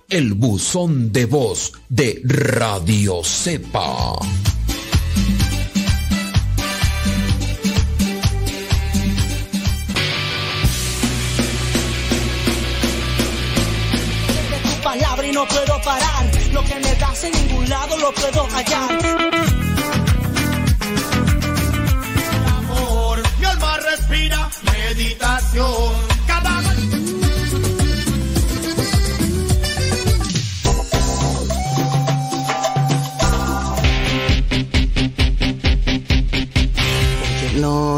[0.11, 4.15] el buzón de voz de Radio Cepa.
[14.83, 16.25] palabra y no puedo parar.
[16.51, 19.31] Lo que me das en ningún lado lo puedo hallar.
[23.91, 26.10] respira meditación.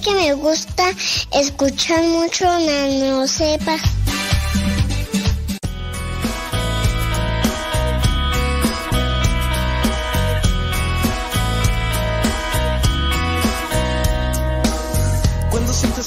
[0.00, 0.84] Que me gusta
[1.32, 3.76] escuchar mucho Nano Cepa.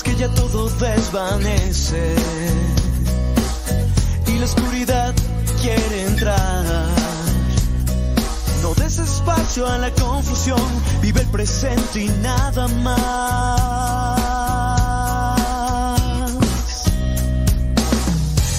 [0.04, 2.16] que ya todo desvanece
[9.22, 10.60] espacio a la confusión,
[11.02, 13.02] vive el presente y nada más.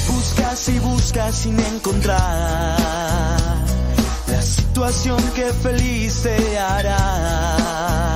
[0.08, 2.78] Buscas y buscas sin encontrar
[4.28, 8.12] la situación que feliz te hará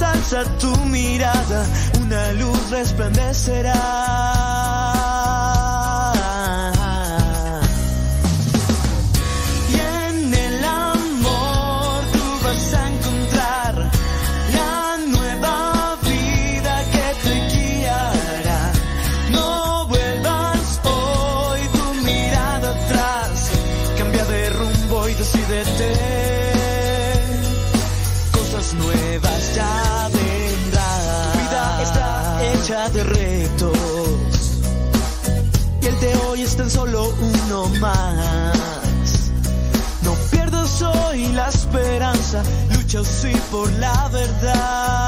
[0.00, 1.66] alza tu mirada,
[2.00, 5.27] una luz resplandecerá.
[42.88, 45.07] Lucha sí por la verdad.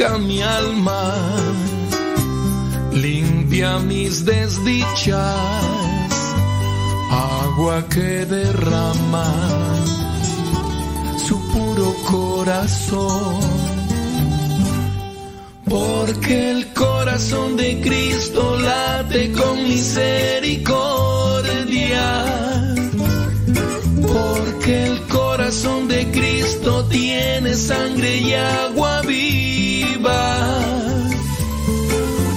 [0.00, 1.14] Purifica mi alma,
[2.92, 5.18] limpia mis desdichas,
[7.10, 9.26] agua que derrama
[11.26, 13.40] su puro corazón.
[15.68, 20.80] Porque el corazón de Cristo late con misericordia
[24.02, 29.02] porque el corazón de Cristo tiene sangre y agua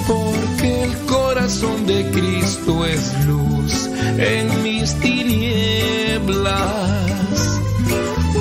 [0.06, 6.50] Porque el corazón de Cristo es luz en mis tinieblas.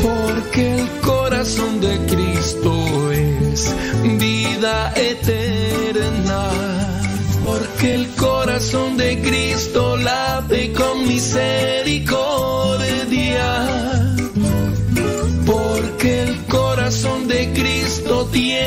[0.01, 3.73] Porque el corazón de Cristo es
[4.19, 6.49] vida eterna.
[7.45, 12.22] Porque el corazón de Cristo late con misericordia.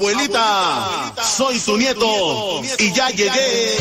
[0.00, 3.76] Abuelita, soy tu nieto y ya llegué.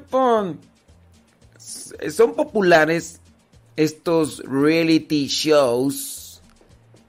[0.00, 0.58] Weapon.
[2.10, 3.20] Son populares
[3.76, 6.40] estos reality shows,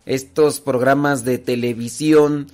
[0.06, 2.52] estos programas de televisión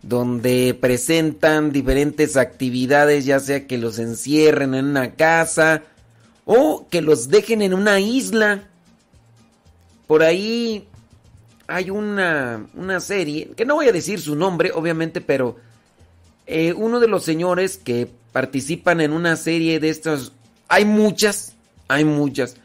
[0.00, 5.82] donde presentan diferentes actividades, ya sea que los encierren en una casa
[6.44, 8.68] o que los dejen en una isla.
[10.06, 10.86] Por ahí
[11.66, 15.56] hay una, una serie, que no voy a decir su nombre, obviamente, pero
[16.46, 20.32] eh, uno de los señores que participan en una serie de estas,
[20.68, 21.54] hay muchas,
[21.88, 22.56] hay muchas.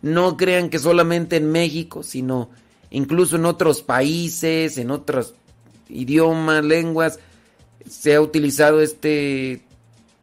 [0.00, 2.50] No crean que solamente en México, sino
[2.90, 5.34] incluso en otros países, en otros
[5.88, 7.18] idiomas, lenguas,
[7.88, 9.62] se ha utilizado este,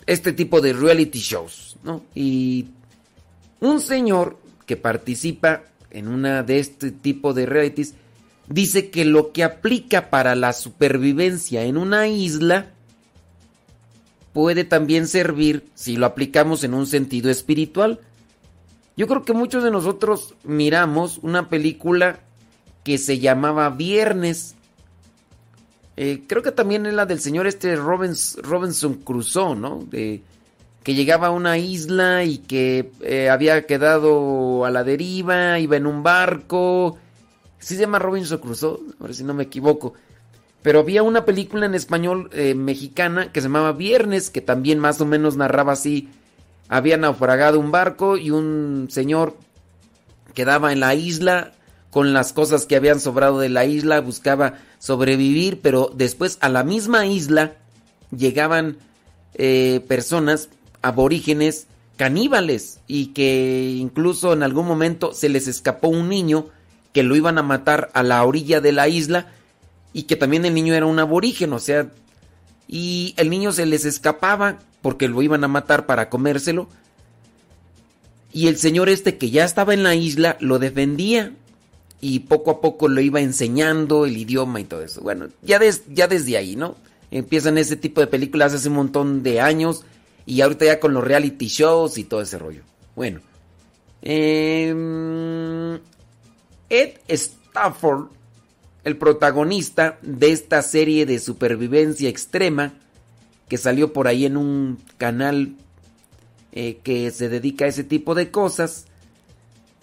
[0.06, 2.04] este tipo de reality shows, ¿no?
[2.16, 2.68] Y
[3.66, 7.94] un señor que participa en una de este tipo de realities,
[8.48, 12.72] dice que lo que aplica para la supervivencia en una isla
[14.34, 18.02] puede también servir si lo aplicamos en un sentido espiritual.
[18.98, 22.20] Yo creo que muchos de nosotros miramos una película
[22.84, 24.56] que se llamaba Viernes.
[25.98, 29.86] Eh, creo que también es la del señor este Robinson Crusoe, ¿no?
[29.90, 30.22] De,
[30.86, 35.88] que llegaba a una isla y que eh, había quedado a la deriva, iba en
[35.88, 37.00] un barco.
[37.58, 38.82] ¿Sí se llama Robinson Crusoe?
[39.00, 39.96] A ver si no me equivoco.
[40.62, 45.02] Pero había una película en español eh, mexicana que se llamaba Viernes, que también más
[45.02, 46.10] o menos narraba así.
[46.70, 49.36] Había naufragado un barco y un señor
[50.36, 51.54] quedaba en la isla
[51.90, 56.64] con las cosas que habían sobrado de la isla, buscaba sobrevivir, pero después a la
[56.64, 57.54] misma isla
[58.16, 58.78] llegaban
[59.34, 60.50] eh, personas
[60.86, 66.48] aborígenes caníbales y que incluso en algún momento se les escapó un niño
[66.94, 69.28] que lo iban a matar a la orilla de la isla
[69.94, 71.90] y que también el niño era un aborigen, o sea,
[72.68, 76.68] y el niño se les escapaba porque lo iban a matar para comérselo.
[78.32, 81.34] Y el señor este que ya estaba en la isla lo defendía
[82.02, 85.02] y poco a poco lo iba enseñando el idioma y todo eso.
[85.02, 86.76] Bueno, ya, ya desde ahí, ¿no?
[87.10, 89.86] Empiezan ese tipo de películas hace un montón de años
[90.26, 92.64] y ahorita ya con los reality shows y todo ese rollo.
[92.96, 93.22] Bueno.
[94.02, 95.76] Em,
[96.70, 98.08] Ed Stafford,
[98.84, 102.74] el protagonista de esta serie de supervivencia extrema,
[103.50, 105.56] que salió por ahí en un canal
[106.52, 108.86] eh, que se dedica a ese tipo de cosas.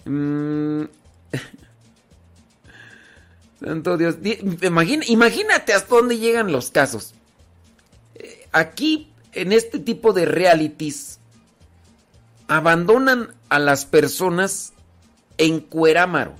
[0.05, 0.83] Mm,
[3.63, 4.17] santo Dios.
[4.61, 7.13] imagínate hasta dónde llegan los casos.
[8.15, 11.19] Eh, aquí en este tipo de realities
[12.47, 14.73] abandonan a las personas
[15.37, 16.35] en cuerámaro.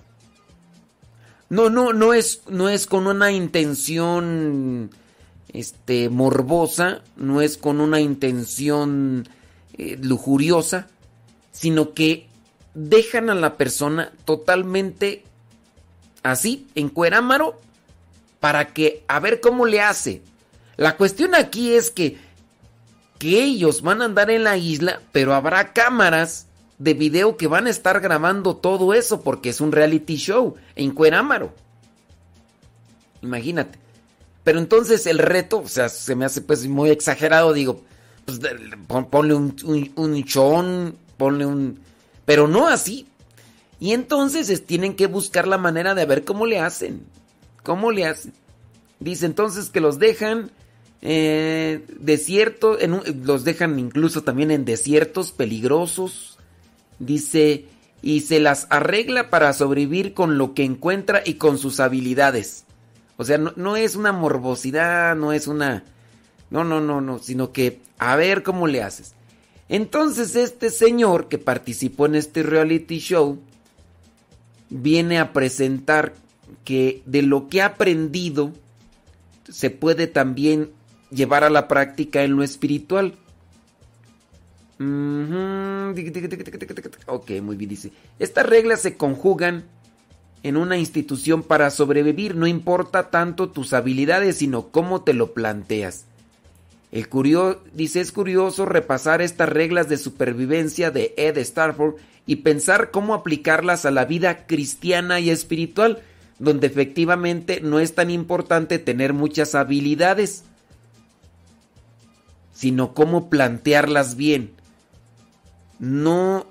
[1.50, 4.90] No, no, no es, no es con una intención
[5.54, 9.28] este, morbosa, no es con una intención
[9.78, 10.88] eh, lujuriosa,
[11.52, 12.28] sino que
[12.74, 15.24] dejan a la persona totalmente
[16.24, 17.60] así, en cuerámaro,
[18.40, 20.22] para que a ver cómo le hace.
[20.76, 22.18] La cuestión aquí es que
[23.26, 27.70] ellos van a andar en la isla, pero habrá cámaras de video que van a
[27.70, 31.54] estar grabando todo eso porque es un reality show en Cuerámaro.
[33.22, 33.80] Imagínate.
[34.44, 37.82] Pero entonces el reto, o sea, se me hace pues muy exagerado, digo,
[38.26, 38.40] pues
[39.10, 39.56] ponle un,
[39.96, 41.80] un, chon, ponle un...
[42.26, 43.08] Pero no así.
[43.80, 47.06] Y entonces tienen que buscar la manera de ver cómo le hacen.
[47.64, 48.34] ¿Cómo le hacen?
[49.00, 50.52] Dice entonces que los dejan
[51.06, 52.78] eh, desierto,
[53.26, 56.38] los dejan incluso también en desiertos peligrosos.
[56.98, 57.66] Dice,
[58.02, 62.64] y se las arregla para sobrevivir con lo que encuentra y con sus habilidades.
[63.18, 65.84] O sea, no, es una morbosidad, no es una...
[66.50, 69.14] No, no, no, no, sino que a ver cómo le haces.
[69.68, 73.40] Entonces este señor que participó en este reality show
[74.70, 76.14] viene a presentar
[76.64, 78.54] que de lo que ha aprendido
[79.50, 80.70] se puede también
[81.14, 83.16] llevar a la práctica en lo espiritual.
[87.06, 87.92] Ok, muy bien, dice.
[88.20, 89.66] Estas reglas se conjugan
[90.44, 92.36] en una institución para sobrevivir.
[92.36, 96.06] No importa tanto tus habilidades, sino cómo te lo planteas.
[96.92, 97.08] El
[97.74, 101.96] dice, es curioso repasar estas reglas de supervivencia de Ed Starford
[102.28, 106.04] y pensar cómo aplicarlas a la vida cristiana y espiritual,
[106.38, 110.44] donde efectivamente no es tan importante tener muchas habilidades
[112.64, 114.52] sino cómo plantearlas bien.
[115.80, 116.46] No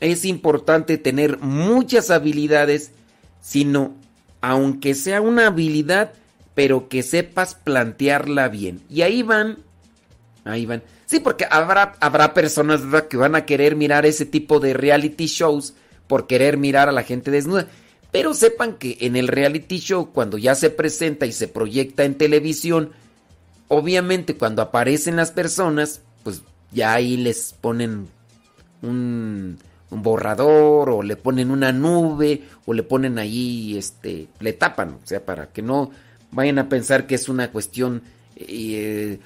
[0.00, 2.90] es importante tener muchas habilidades,
[3.40, 3.94] sino
[4.42, 6.12] aunque sea una habilidad,
[6.54, 8.82] pero que sepas plantearla bien.
[8.90, 9.56] Y ahí van,
[10.44, 10.82] ahí van.
[11.06, 15.72] Sí, porque habrá, habrá personas que van a querer mirar ese tipo de reality shows
[16.06, 17.66] por querer mirar a la gente desnuda.
[18.12, 22.18] Pero sepan que en el reality show, cuando ya se presenta y se proyecta en
[22.18, 22.92] televisión,
[23.68, 28.08] obviamente cuando aparecen las personas, pues ya ahí les ponen
[28.82, 29.58] un,
[29.90, 35.24] borrador o le ponen una nube o le ponen ahí, este, le tapan, o sea,
[35.24, 35.90] para que no
[36.32, 38.02] vayan a pensar que es una cuestión
[38.36, 39.18] eh,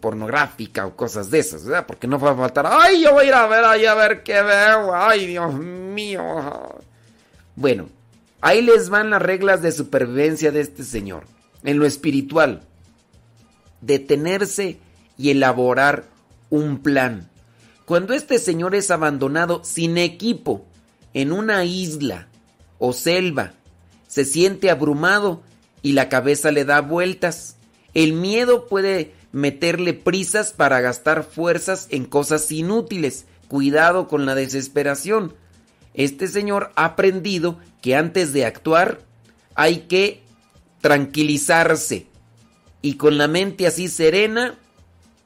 [0.00, 1.84] pornográfica o cosas de esas.
[1.86, 4.22] Porque no va a faltar, ay, yo voy a ir a ver ahí a ver
[4.22, 6.22] qué veo, ay, Dios mío.
[7.54, 7.88] Bueno,
[8.40, 11.24] ahí les van las reglas de supervivencia de este señor,
[11.62, 12.62] en lo espiritual
[13.80, 14.78] detenerse
[15.18, 16.04] y elaborar
[16.50, 17.28] un plan.
[17.84, 20.66] Cuando este señor es abandonado sin equipo
[21.14, 22.28] en una isla
[22.78, 23.54] o selva.
[24.06, 25.42] Se siente abrumado
[25.82, 27.56] y la cabeza le da vueltas.
[27.94, 33.26] El miedo puede meterle prisas para gastar fuerzas en cosas inútiles.
[33.48, 35.34] Cuidado con la desesperación.
[35.94, 39.00] Este señor ha aprendido que antes de actuar
[39.54, 40.22] hay que
[40.80, 42.06] tranquilizarse.
[42.86, 44.54] Y con la mente así serena,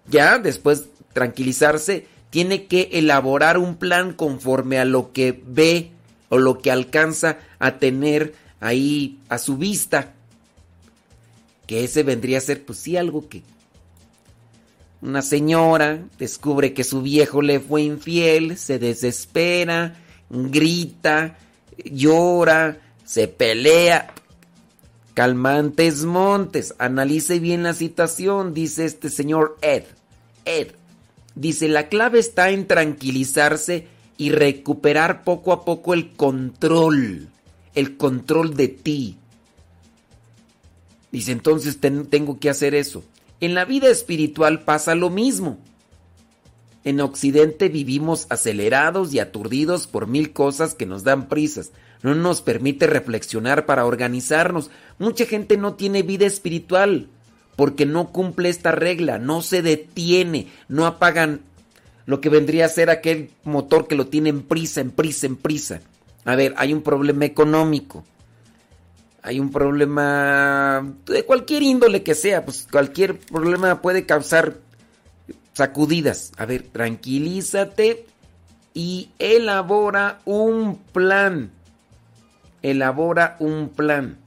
[0.08, 5.90] ya después tranquilizarse, tiene que elaborar un plan conforme a lo que ve
[6.30, 10.14] o lo que alcanza a tener ahí a su vista.
[11.66, 13.42] Que ese vendría a ser, pues sí, algo que
[15.02, 19.96] una señora descubre que su viejo le fue infiel, se desespera,
[20.30, 21.36] grita,
[21.84, 24.14] llora, se pelea.
[25.20, 29.82] Calmantes montes, analice bien la situación, dice este señor Ed.
[30.46, 30.68] Ed,
[31.34, 37.28] dice, la clave está en tranquilizarse y recuperar poco a poco el control,
[37.74, 39.18] el control de ti.
[41.12, 43.04] Dice, entonces tengo que hacer eso.
[43.40, 45.58] En la vida espiritual pasa lo mismo.
[46.82, 51.72] En Occidente vivimos acelerados y aturdidos por mil cosas que nos dan prisas.
[52.02, 54.70] No nos permite reflexionar para organizarnos.
[54.98, 57.08] Mucha gente no tiene vida espiritual
[57.56, 61.42] porque no cumple esta regla, no se detiene, no apagan
[62.06, 65.36] lo que vendría a ser aquel motor que lo tiene en prisa, en prisa, en
[65.36, 65.80] prisa.
[66.24, 68.04] A ver, hay un problema económico
[69.22, 74.56] hay un problema de cualquier índole que sea, pues cualquier problema puede causar
[75.52, 76.32] sacudidas.
[76.36, 78.06] A ver, tranquilízate
[78.72, 81.50] y elabora un plan.
[82.62, 84.18] Elabora un plan.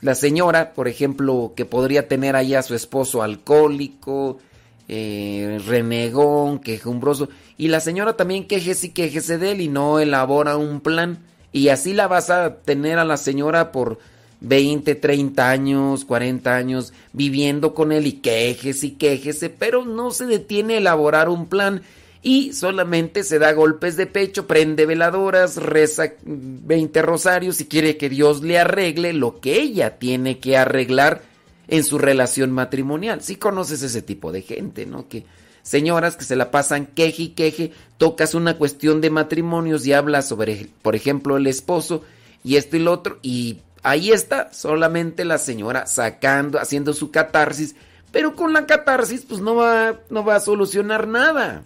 [0.00, 4.38] La señora, por ejemplo, que podría tener ahí a su esposo alcohólico,
[4.86, 10.56] eh, renegón, quejumbroso, y la señora también quejese y quejese de él y no elabora
[10.56, 11.18] un plan
[11.52, 13.98] y así la vas a tener a la señora por
[14.40, 20.26] 20, 30 años, 40 años viviendo con él y quejese y quejese, pero no se
[20.26, 21.82] detiene a elaborar un plan
[22.22, 28.08] y solamente se da golpes de pecho, prende veladoras, reza 20 rosarios y quiere que
[28.08, 31.22] Dios le arregle lo que ella tiene que arreglar
[31.68, 33.22] en su relación matrimonial.
[33.22, 35.08] Si conoces ese tipo de gente, ¿no?
[35.08, 35.24] Que
[35.62, 40.26] señoras que se la pasan queje y queje, tocas una cuestión de matrimonios y hablas
[40.26, 42.02] sobre, por ejemplo, el esposo
[42.42, 47.76] y esto y lo otro, y ahí está solamente la señora sacando, haciendo su catarsis,
[48.10, 51.62] pero con la catarsis pues no va, no va a solucionar nada.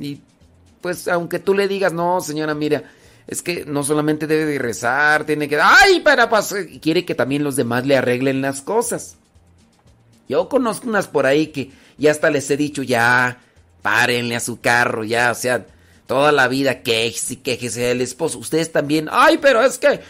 [0.00, 0.20] Y
[0.80, 2.82] pues aunque tú le digas, no, señora, mira,
[3.28, 5.60] es que no solamente debe de rezar, tiene que...
[5.60, 9.16] ¡Ay, para pues, Quiere que también los demás le arreglen las cosas.
[10.28, 11.70] Yo conozco unas por ahí que
[12.00, 13.38] y hasta les he dicho, ya,
[13.82, 15.66] párenle a su carro, ya, o sea,
[16.06, 18.38] toda la vida quejese y quejese del esposo.
[18.38, 20.00] Ustedes también, ay, pero es que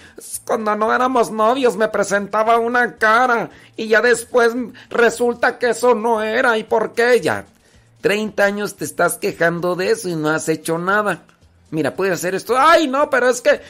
[0.47, 4.52] cuando no éramos novios me presentaba una cara y ya después
[4.89, 6.57] resulta que eso no era.
[6.57, 7.20] ¿Y por qué?
[7.20, 7.44] Ya,
[8.01, 11.25] 30 años te estás quejando de eso y no has hecho nada.
[11.70, 12.57] Mira, puedes hacer esto.
[12.59, 13.61] Ay, no, pero es que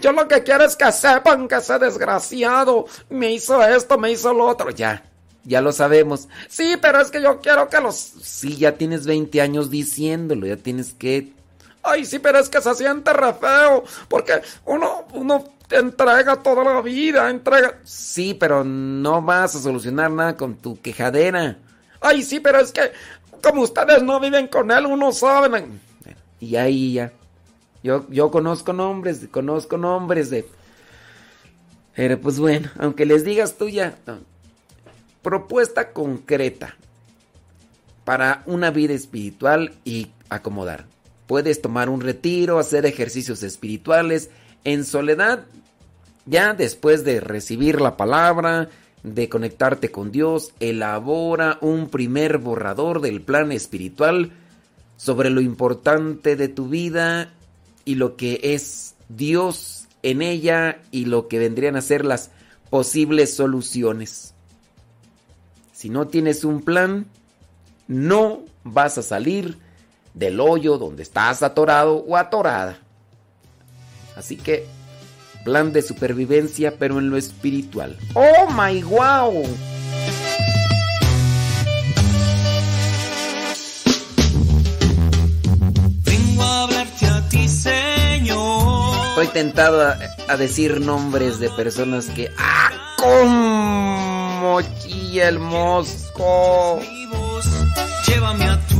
[0.00, 4.32] yo lo que quiero es que sepan que ese desgraciado me hizo esto, me hizo
[4.32, 4.70] lo otro.
[4.70, 5.04] Ya,
[5.44, 6.28] ya lo sabemos.
[6.48, 7.96] Sí, pero es que yo quiero que los...
[7.96, 11.32] Sí, ya tienes 20 años diciéndolo, ya tienes que...
[11.82, 16.80] Ay, sí, pero es que se siente re feo, porque uno, uno entrega toda la
[16.80, 17.78] vida, entrega...
[17.84, 21.58] Sí, pero no vas a solucionar nada con tu quejadera.
[22.00, 22.92] Ay, sí, pero es que
[23.44, 25.64] como ustedes no viven con él, uno sabe...
[26.40, 27.12] Y ahí ya.
[27.82, 30.48] Yo, yo conozco nombres, conozco nombres de...
[31.94, 33.94] Pero pues bueno, aunque les digas tú ya...
[35.22, 36.76] Propuesta concreta
[38.04, 40.86] para una vida espiritual y acomodar.
[41.26, 44.30] Puedes tomar un retiro, hacer ejercicios espirituales
[44.64, 45.44] en soledad,
[46.26, 48.68] ya después de recibir la palabra,
[49.04, 54.32] de conectarte con Dios, elabora un primer borrador del plan espiritual
[54.96, 57.30] sobre lo importante de tu vida
[57.84, 62.30] y lo que es Dios en ella y lo que vendrían a ser las
[62.70, 64.34] posibles soluciones.
[65.72, 67.06] Si no tienes un plan,
[67.86, 69.58] no vas a salir
[70.14, 72.78] del hoyo donde estás atorado o atorada.
[74.16, 74.66] Así que,
[75.44, 77.96] plan de supervivencia, pero en lo espiritual.
[78.14, 79.42] ¡Oh my wow!
[86.04, 88.94] Vengo a hablarte a ti, Señor.
[89.10, 89.98] Estoy tentado a,
[90.28, 92.30] a decir nombres de personas que.
[92.38, 92.70] ¡Ah!
[92.98, 93.64] ¡Cómo!
[95.18, 96.80] el mosco.
[98.06, 98.76] Llévame a tu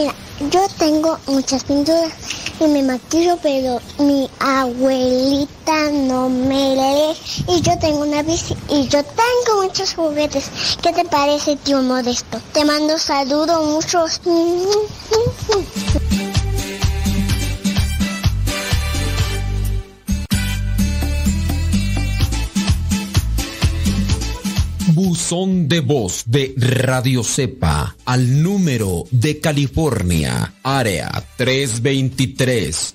[0.00, 0.14] mira,
[0.50, 2.12] yo tengo muchas pinturas
[2.60, 7.14] y me maquillo, pero mi abuelita no me deja.
[7.48, 10.50] Y yo tengo una bici y yo tengo muchos juguetes.
[10.82, 12.40] ¿Qué te parece, tío Modesto?
[12.52, 14.20] Te mando saludos muchos.
[24.92, 32.94] Buzón de voz de Radio Cepa al número de California, área 323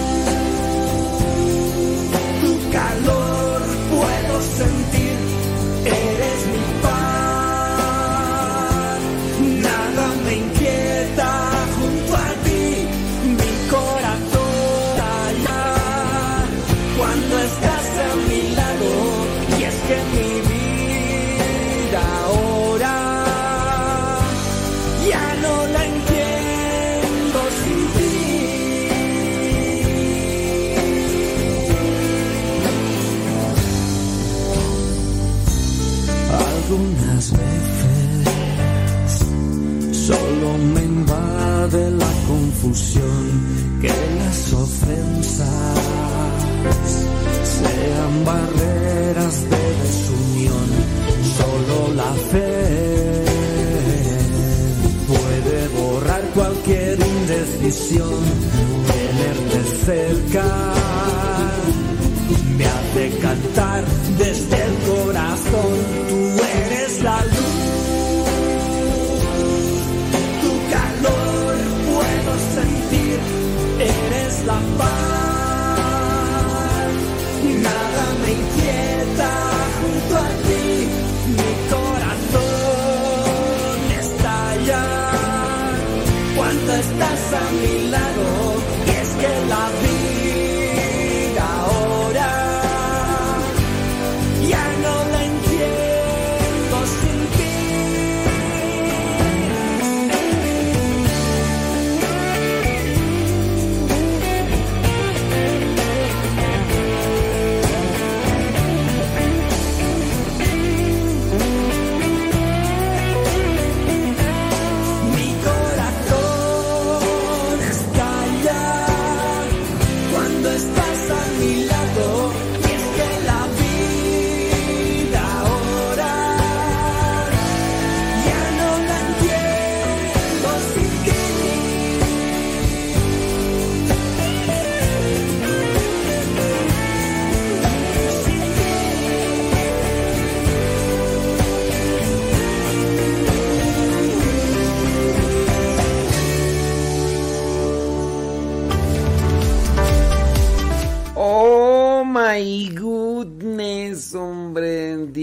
[4.41, 6.20] sentir,
[36.71, 38.27] algunas veces.
[39.91, 45.79] Solo me invade la confusión que las ofensas
[47.43, 50.67] sean barreras de desunión,
[51.37, 53.25] solo la fe
[55.07, 58.19] puede borrar cualquier indecisión,
[58.87, 60.45] tenerte cerca
[62.57, 63.83] me hace cantar
[64.17, 65.90] desde el corazón.
[67.03, 67.33] La luz.
[70.41, 71.55] Tu calor
[71.89, 73.17] puedo sentir,
[73.79, 75.71] eres la paz.
[77.67, 79.31] Nada me inquieta
[79.79, 80.67] junto a ti,
[81.37, 82.41] mi corazón
[83.99, 84.83] estalla
[86.35, 88.40] cuando estás a mi lado.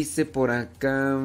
[0.09, 1.19] Dice por acá.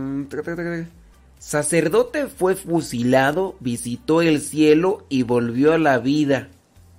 [1.40, 6.50] Sacerdote fue fusilado, visitó el cielo y volvió a la vida.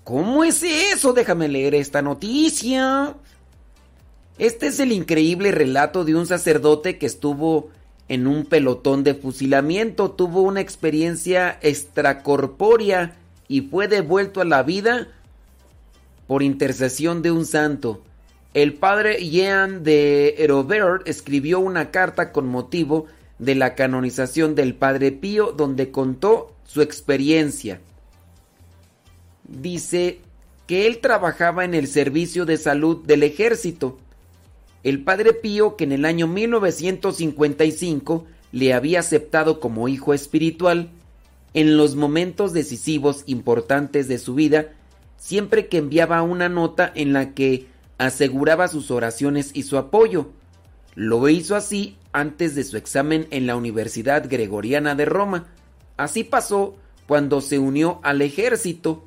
[0.03, 1.13] ¿Cómo es eso?
[1.13, 3.17] Déjame leer esta noticia.
[4.39, 7.69] Este es el increíble relato de un sacerdote que estuvo
[8.09, 13.15] en un pelotón de fusilamiento, tuvo una experiencia extracorpórea
[13.47, 15.09] y fue devuelto a la vida
[16.27, 18.03] por intercesión de un santo.
[18.55, 23.07] El padre Jean de Robert escribió una carta con motivo
[23.41, 27.81] de la canonización del padre Pío donde contó su experiencia.
[29.43, 30.21] Dice
[30.69, 33.99] que él trabajaba en el servicio de salud del ejército.
[34.85, 40.91] El padre Pío, que en el año 1955 le había aceptado como hijo espiritual,
[41.55, 44.69] en los momentos decisivos importantes de su vida,
[45.17, 50.31] siempre que enviaba una nota en la que aseguraba sus oraciones y su apoyo.
[50.95, 55.47] Lo hizo así antes de su examen en la Universidad Gregoriana de Roma.
[55.97, 59.05] Así pasó cuando se unió al ejército.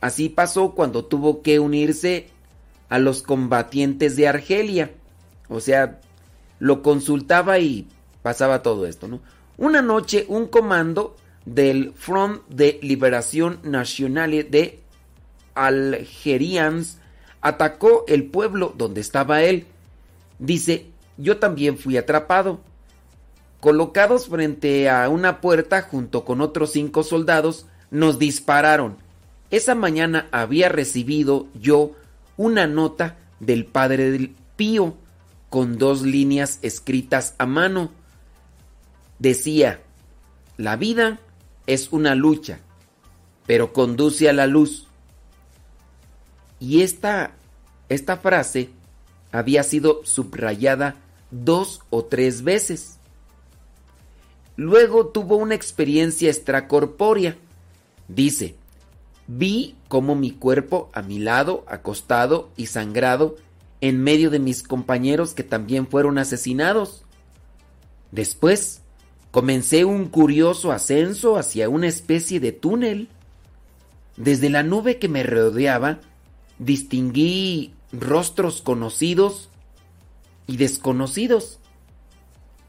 [0.00, 2.28] Así pasó cuando tuvo que unirse
[2.88, 4.92] a los combatientes de Argelia.
[5.48, 6.00] O sea,
[6.58, 7.88] lo consultaba y
[8.22, 9.20] pasaba todo esto, ¿no?
[9.56, 14.80] Una noche un comando del Front de Liberación Nacional de
[15.54, 16.98] Algerians
[17.42, 19.66] atacó el pueblo donde estaba él.
[20.38, 20.86] Dice,
[21.18, 22.60] yo también fui atrapado.
[23.60, 28.96] Colocados frente a una puerta junto con otros cinco soldados, nos dispararon.
[29.50, 31.92] Esa mañana había recibido yo
[32.36, 34.96] una nota del padre del Pío
[35.50, 37.90] con dos líneas escritas a mano.
[39.18, 39.80] Decía,
[40.56, 41.20] la vida
[41.66, 42.60] es una lucha,
[43.46, 44.88] pero conduce a la luz.
[46.62, 47.32] Y esta,
[47.88, 48.70] esta frase
[49.32, 50.94] había sido subrayada
[51.32, 52.98] dos o tres veces.
[54.54, 57.36] Luego tuvo una experiencia extracorpórea.
[58.06, 58.54] Dice,
[59.26, 63.34] vi cómo mi cuerpo a mi lado, acostado y sangrado,
[63.80, 67.02] en medio de mis compañeros que también fueron asesinados.
[68.12, 68.82] Después,
[69.32, 73.08] comencé un curioso ascenso hacia una especie de túnel.
[74.16, 75.98] Desde la nube que me rodeaba,
[76.64, 79.48] distinguí rostros conocidos
[80.46, 81.58] y desconocidos.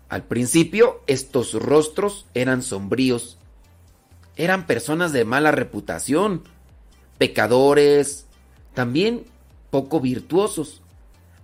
[0.09, 3.37] Al principio estos rostros eran sombríos.
[4.35, 6.43] Eran personas de mala reputación,
[7.17, 8.25] pecadores,
[8.73, 9.25] también
[9.69, 10.81] poco virtuosos.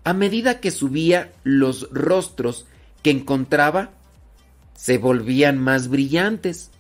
[0.04, 2.66] A medida que subía, los rostros
[3.04, 3.92] que encontraba
[4.76, 6.72] se volvían más brillantes.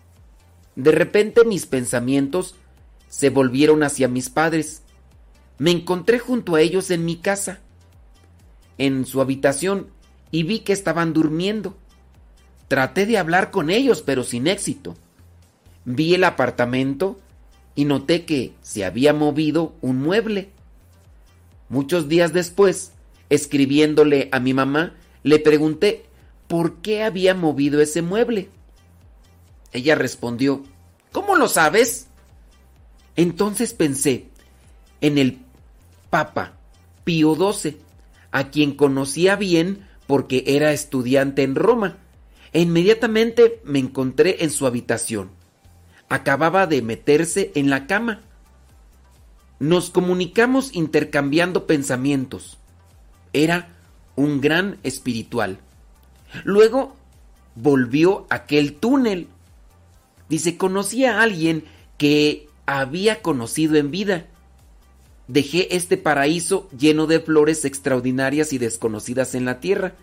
[0.75, 2.56] De repente mis pensamientos
[3.09, 4.83] se volvieron hacia mis padres.
[5.59, 7.59] Me encontré junto a ellos en mi casa,
[8.77, 9.89] en su habitación,
[10.31, 11.77] y vi que estaban durmiendo.
[12.69, 14.95] Traté de hablar con ellos, pero sin éxito.
[15.85, 17.19] vi el apartamento
[17.75, 20.49] y noté que se había movido un mueble.
[21.67, 22.93] Muchos días después,
[23.29, 26.05] escribiéndole a mi mamá, le pregunté
[26.47, 28.49] por qué había movido ese mueble.
[29.71, 30.63] Ella respondió,
[31.11, 32.07] ¿Cómo lo sabes?
[33.15, 34.27] Entonces pensé
[35.01, 35.39] en el
[36.09, 36.53] Papa
[37.03, 37.77] Pío XII,
[38.31, 41.97] a quien conocía bien porque era estudiante en Roma.
[42.51, 45.29] E inmediatamente me encontré en su habitación.
[46.09, 48.21] Acababa de meterse en la cama.
[49.59, 52.57] Nos comunicamos intercambiando pensamientos.
[53.33, 53.69] Era
[54.15, 55.59] un gran espiritual.
[56.43, 56.95] Luego
[57.55, 59.27] volvió aquel túnel.
[60.27, 61.65] Dice, conocí a alguien
[61.97, 64.25] que había conocido en vida.
[65.30, 69.93] Dejé este paraíso lleno de flores extraordinarias y desconocidas en la tierra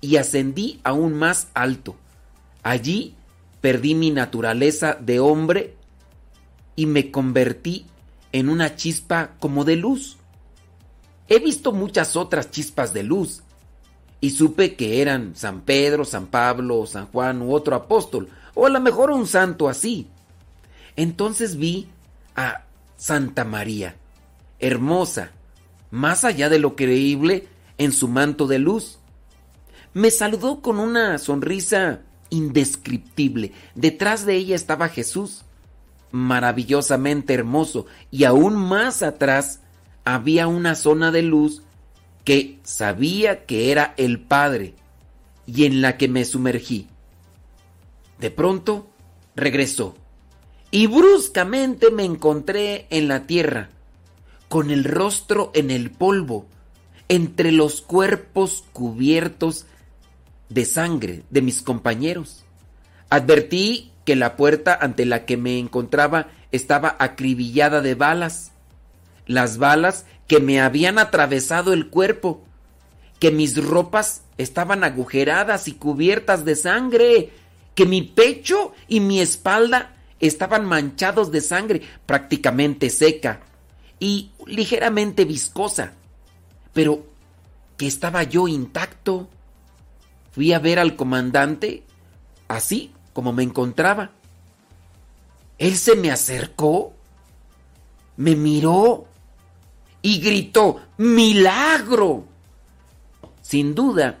[0.00, 1.96] y ascendí aún más alto.
[2.62, 3.16] Allí
[3.60, 5.74] perdí mi naturaleza de hombre
[6.76, 7.86] y me convertí
[8.30, 10.18] en una chispa como de luz.
[11.26, 13.42] He visto muchas otras chispas de luz
[14.20, 18.70] y supe que eran San Pedro, San Pablo, San Juan u otro apóstol, o a
[18.70, 20.06] lo mejor un santo así.
[20.94, 21.88] Entonces vi
[22.36, 22.66] a
[22.96, 23.96] Santa María,
[24.58, 25.32] hermosa,
[25.90, 28.98] más allá de lo creíble, en su manto de luz.
[29.94, 33.52] Me saludó con una sonrisa indescriptible.
[33.74, 35.44] Detrás de ella estaba Jesús,
[36.10, 39.60] maravillosamente hermoso, y aún más atrás
[40.04, 41.62] había una zona de luz
[42.24, 44.74] que sabía que era el Padre
[45.46, 46.88] y en la que me sumergí.
[48.18, 48.88] De pronto
[49.34, 49.96] regresó
[50.70, 53.70] y bruscamente me encontré en la tierra,
[54.48, 56.46] con el rostro en el polvo,
[57.08, 59.66] entre los cuerpos cubiertos
[60.48, 62.44] de sangre de mis compañeros.
[63.10, 68.52] Advertí que la puerta ante la que me encontraba estaba acribillada de balas,
[69.26, 72.44] las balas que me habían atravesado el cuerpo,
[73.18, 77.30] que mis ropas estaban agujeradas y cubiertas de sangre,
[77.74, 83.40] que mi pecho y mi espalda estaban manchados de sangre, prácticamente seca
[83.98, 85.92] y ligeramente viscosa,
[86.72, 87.04] pero
[87.76, 89.28] que estaba yo intacto.
[90.32, 91.82] Fui a ver al comandante
[92.48, 94.10] así como me encontraba.
[95.58, 96.92] Él se me acercó,
[98.16, 99.06] me miró
[100.02, 102.26] y gritó, ¡Milagro!
[103.40, 104.18] Sin duda,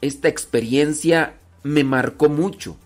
[0.00, 2.76] esta experiencia me marcó mucho.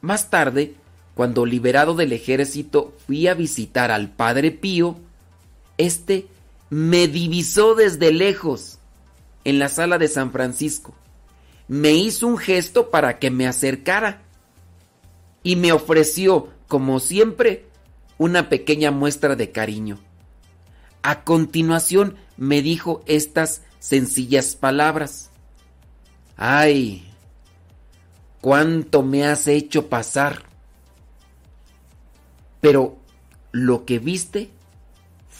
[0.00, 0.74] Más tarde,
[1.14, 4.98] cuando liberado del ejército fui a visitar al Padre Pío,
[5.80, 6.28] este
[6.70, 8.78] me divisó desde lejos
[9.44, 10.94] en la sala de San Francisco.
[11.68, 14.22] Me hizo un gesto para que me acercara
[15.42, 17.66] y me ofreció, como siempre,
[18.18, 19.98] una pequeña muestra de cariño.
[21.02, 25.30] A continuación me dijo estas sencillas palabras.
[26.36, 27.06] ¡Ay!
[28.40, 30.44] ¿Cuánto me has hecho pasar?
[32.60, 32.98] Pero
[33.52, 34.50] lo que viste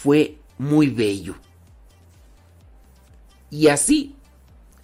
[0.03, 1.35] fue muy bello.
[3.51, 4.15] Y así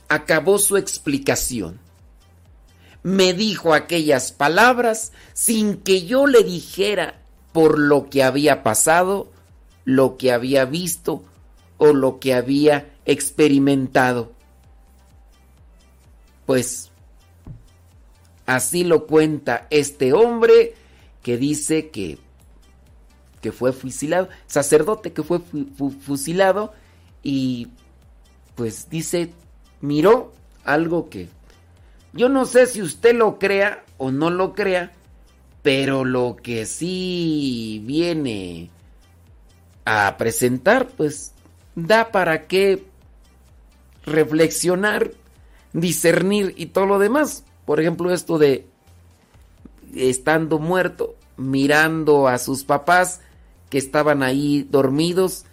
[0.09, 1.78] acabó su explicación.
[3.03, 7.23] Me dijo aquellas palabras sin que yo le dijera
[7.53, 9.31] por lo que había pasado,
[9.85, 11.25] lo que había visto
[11.78, 14.33] o lo que había experimentado.
[16.45, 16.91] Pues
[18.45, 20.75] así lo cuenta este hombre
[21.23, 22.19] que dice que,
[23.40, 25.40] que fue fusilado, sacerdote que fue
[26.05, 26.73] fusilado
[27.23, 27.68] y
[28.55, 29.32] pues dice,
[29.81, 30.32] miró
[30.65, 31.28] algo que
[32.16, 34.92] yo no sé si usted lo crea o no lo crea,
[35.62, 38.70] pero lo que sí viene
[39.84, 41.32] a presentar, pues
[41.74, 42.84] da para qué
[44.05, 45.10] reflexionar,
[45.74, 47.44] discernir y todo lo demás.
[47.66, 48.66] Por ejemplo, esto de
[49.94, 53.20] estando muerto, mirando a sus papás
[53.70, 55.44] que estaban ahí dormidos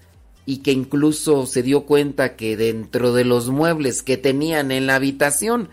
[0.45, 4.95] y que incluso se dio cuenta que dentro de los muebles que tenían en la
[4.95, 5.69] habitación,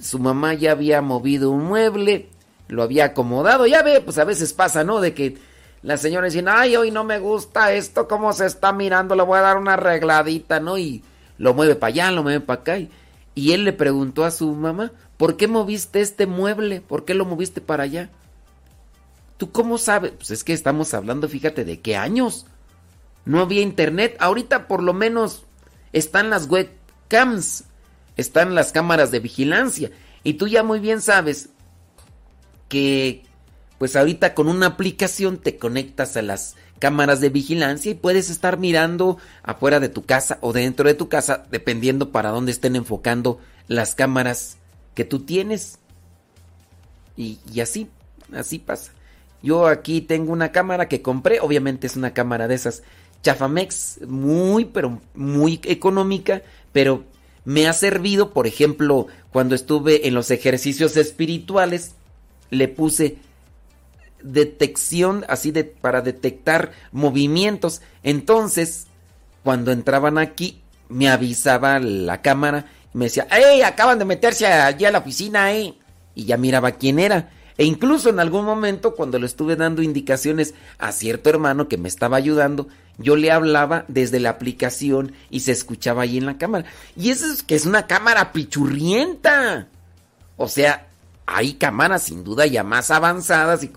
[0.00, 2.28] su mamá ya había movido un mueble,
[2.68, 5.00] lo había acomodado, ya ve, pues a veces pasa, ¿no?
[5.00, 5.38] De que
[5.82, 9.38] la señora dice, ay, hoy no me gusta esto, cómo se está mirando, le voy
[9.38, 10.78] a dar una arregladita, ¿no?
[10.78, 11.02] Y
[11.38, 12.78] lo mueve para allá, lo mueve para acá.
[12.78, 12.88] Y,
[13.34, 16.80] y él le preguntó a su mamá, ¿por qué moviste este mueble?
[16.80, 18.10] ¿Por qué lo moviste para allá?
[19.42, 20.12] ¿Tú cómo sabes?
[20.12, 22.46] Pues es que estamos hablando, fíjate, de qué años.
[23.24, 24.16] No había internet.
[24.20, 25.42] Ahorita por lo menos
[25.92, 27.64] están las webcams,
[28.16, 29.90] están las cámaras de vigilancia.
[30.22, 31.48] Y tú ya muy bien sabes
[32.68, 33.24] que
[33.78, 38.60] pues ahorita con una aplicación te conectas a las cámaras de vigilancia y puedes estar
[38.60, 43.40] mirando afuera de tu casa o dentro de tu casa, dependiendo para dónde estén enfocando
[43.66, 44.58] las cámaras
[44.94, 45.80] que tú tienes.
[47.16, 47.90] Y, y así,
[48.32, 48.92] así pasa.
[49.42, 52.82] Yo aquí tengo una cámara que compré, obviamente es una cámara de esas
[53.22, 57.04] Chafamex, muy, pero muy económica, pero
[57.44, 61.94] me ha servido, por ejemplo, cuando estuve en los ejercicios espirituales,
[62.50, 63.18] le puse
[64.22, 67.82] detección así de para detectar movimientos.
[68.02, 68.86] Entonces,
[69.42, 73.62] cuando entraban aquí, me avisaba la cámara me decía, ¡Ey!
[73.62, 75.74] Acaban de meterse allí a la oficina, ¿eh?
[76.14, 77.30] Y ya miraba quién era.
[77.58, 81.88] E incluso en algún momento, cuando le estuve dando indicaciones a cierto hermano que me
[81.88, 86.66] estaba ayudando, yo le hablaba desde la aplicación y se escuchaba ahí en la cámara.
[86.96, 89.68] Y eso es que es una cámara pichurrienta.
[90.36, 90.88] O sea,
[91.26, 93.72] hay cámaras sin duda ya más avanzadas y,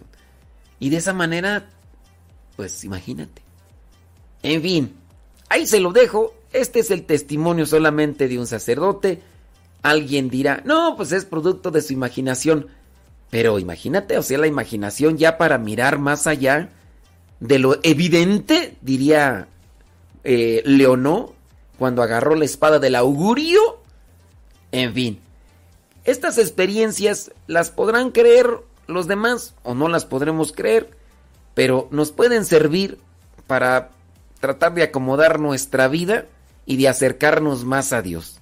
[0.80, 1.70] y de esa manera,
[2.56, 3.42] pues imagínate.
[4.44, 4.96] En fin,
[5.50, 6.34] ahí se lo dejo.
[6.54, 9.22] Este es el testimonio solamente de un sacerdote.
[9.82, 12.68] Alguien dirá, no, pues es producto de su imaginación.
[13.36, 16.70] Pero imagínate, o sea, la imaginación ya para mirar más allá
[17.42, 19.50] de lo evidente, diría
[20.24, 21.34] eh, Leonó,
[21.78, 23.60] cuando agarró la espada del augurio.
[24.72, 25.20] En fin,
[26.06, 28.50] estas experiencias las podrán creer
[28.88, 30.92] los demás o no las podremos creer,
[31.56, 33.00] pero nos pueden servir
[33.48, 33.92] para
[34.40, 36.26] tratar de acomodar nuestra vida
[36.66, 38.40] y de acercarnos más a Dios.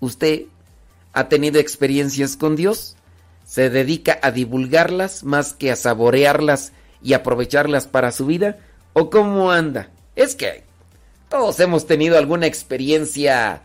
[0.00, 0.44] ¿Usted
[1.12, 2.96] ha tenido experiencias con Dios?
[3.54, 8.58] ¿Se dedica a divulgarlas más que a saborearlas y aprovecharlas para su vida?
[8.94, 9.90] ¿O cómo anda?
[10.16, 10.64] Es que
[11.28, 13.62] todos hemos tenido alguna experiencia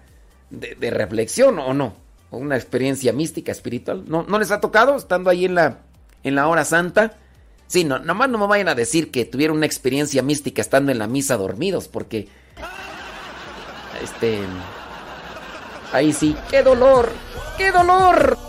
[0.51, 1.95] de, reflexión o no,
[2.29, 4.03] o una experiencia mística, espiritual.
[4.05, 5.79] ¿No, ¿No les ha tocado estando ahí en la,
[6.23, 7.17] en la hora santa?
[7.65, 10.99] Sí, no, nomás no me vayan a decir que tuvieron una experiencia mística estando en
[10.99, 12.27] la misa dormidos, porque...
[14.03, 14.37] Este...
[15.91, 17.09] Ahí sí, qué dolor,
[17.57, 18.48] qué dolor.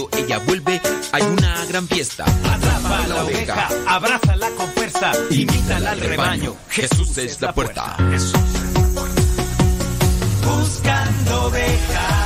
[0.00, 0.80] Cuando ella vuelve
[1.12, 2.24] hay una gran fiesta.
[2.24, 6.56] Atrapa la oveja, abrázala con fuerza, invítala al rebaño.
[6.70, 7.96] Jesús es la puerta.
[10.42, 12.19] Buscando ovejas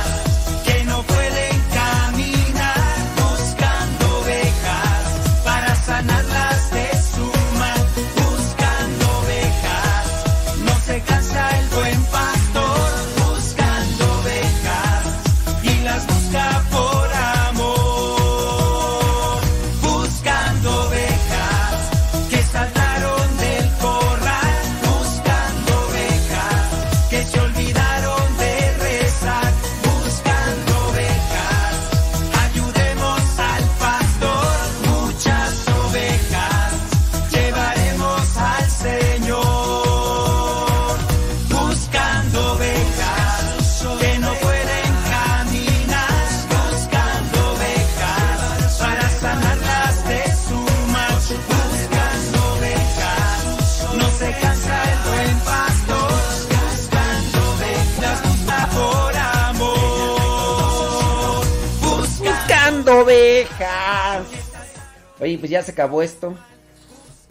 [65.25, 66.35] Oye, pues ya se acabó esto.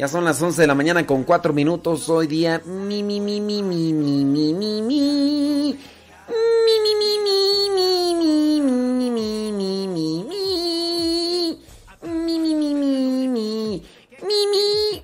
[0.01, 2.09] Ya son las 11 de la mañana con 4 minutos.
[2.09, 2.61] Hoy día.
[2.67, 5.79] Mi, mi, mi, mi, mi, mi, mi, mi, mi.
[6.27, 11.59] Mi, mi, mi, mi, mi, mi, mi, mi, mi, mi, mi.
[12.03, 13.83] Mi, mi, mi, mi, mi.
[14.27, 15.03] Mi, mi.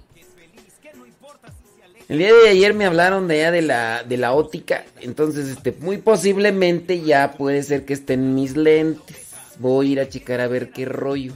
[2.09, 4.85] El día de ayer me hablaron de allá de la, de la óptica.
[5.01, 9.28] Entonces, este, muy posiblemente ya puede ser que estén mis lentes.
[9.60, 11.35] Voy a ir a checar a ver qué rollo.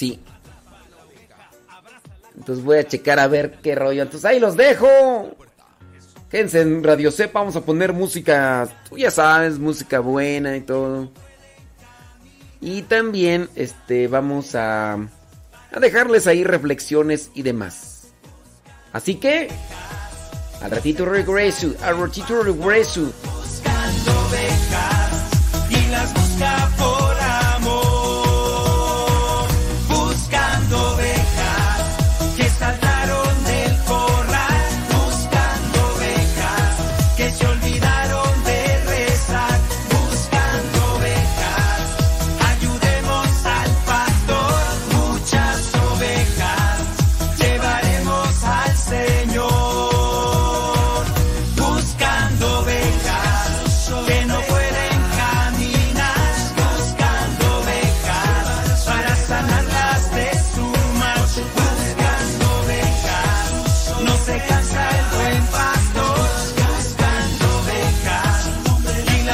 [0.00, 0.18] Sí.
[2.34, 4.00] Entonces voy a checar a ver qué rollo.
[4.00, 4.88] Entonces ahí los dejo.
[6.30, 7.40] Quédense en Radio Cepa.
[7.40, 8.66] Vamos a poner música.
[8.88, 11.10] Tú ya sabes, música buena y todo.
[12.62, 14.96] Y también, este, vamos a,
[15.78, 18.08] dejarles ahí reflexiones y demás.
[18.94, 19.48] Así que,
[20.62, 21.74] al ratito regreso.
[21.82, 23.12] Al ratito regreso.
[23.36, 25.09] Buscando las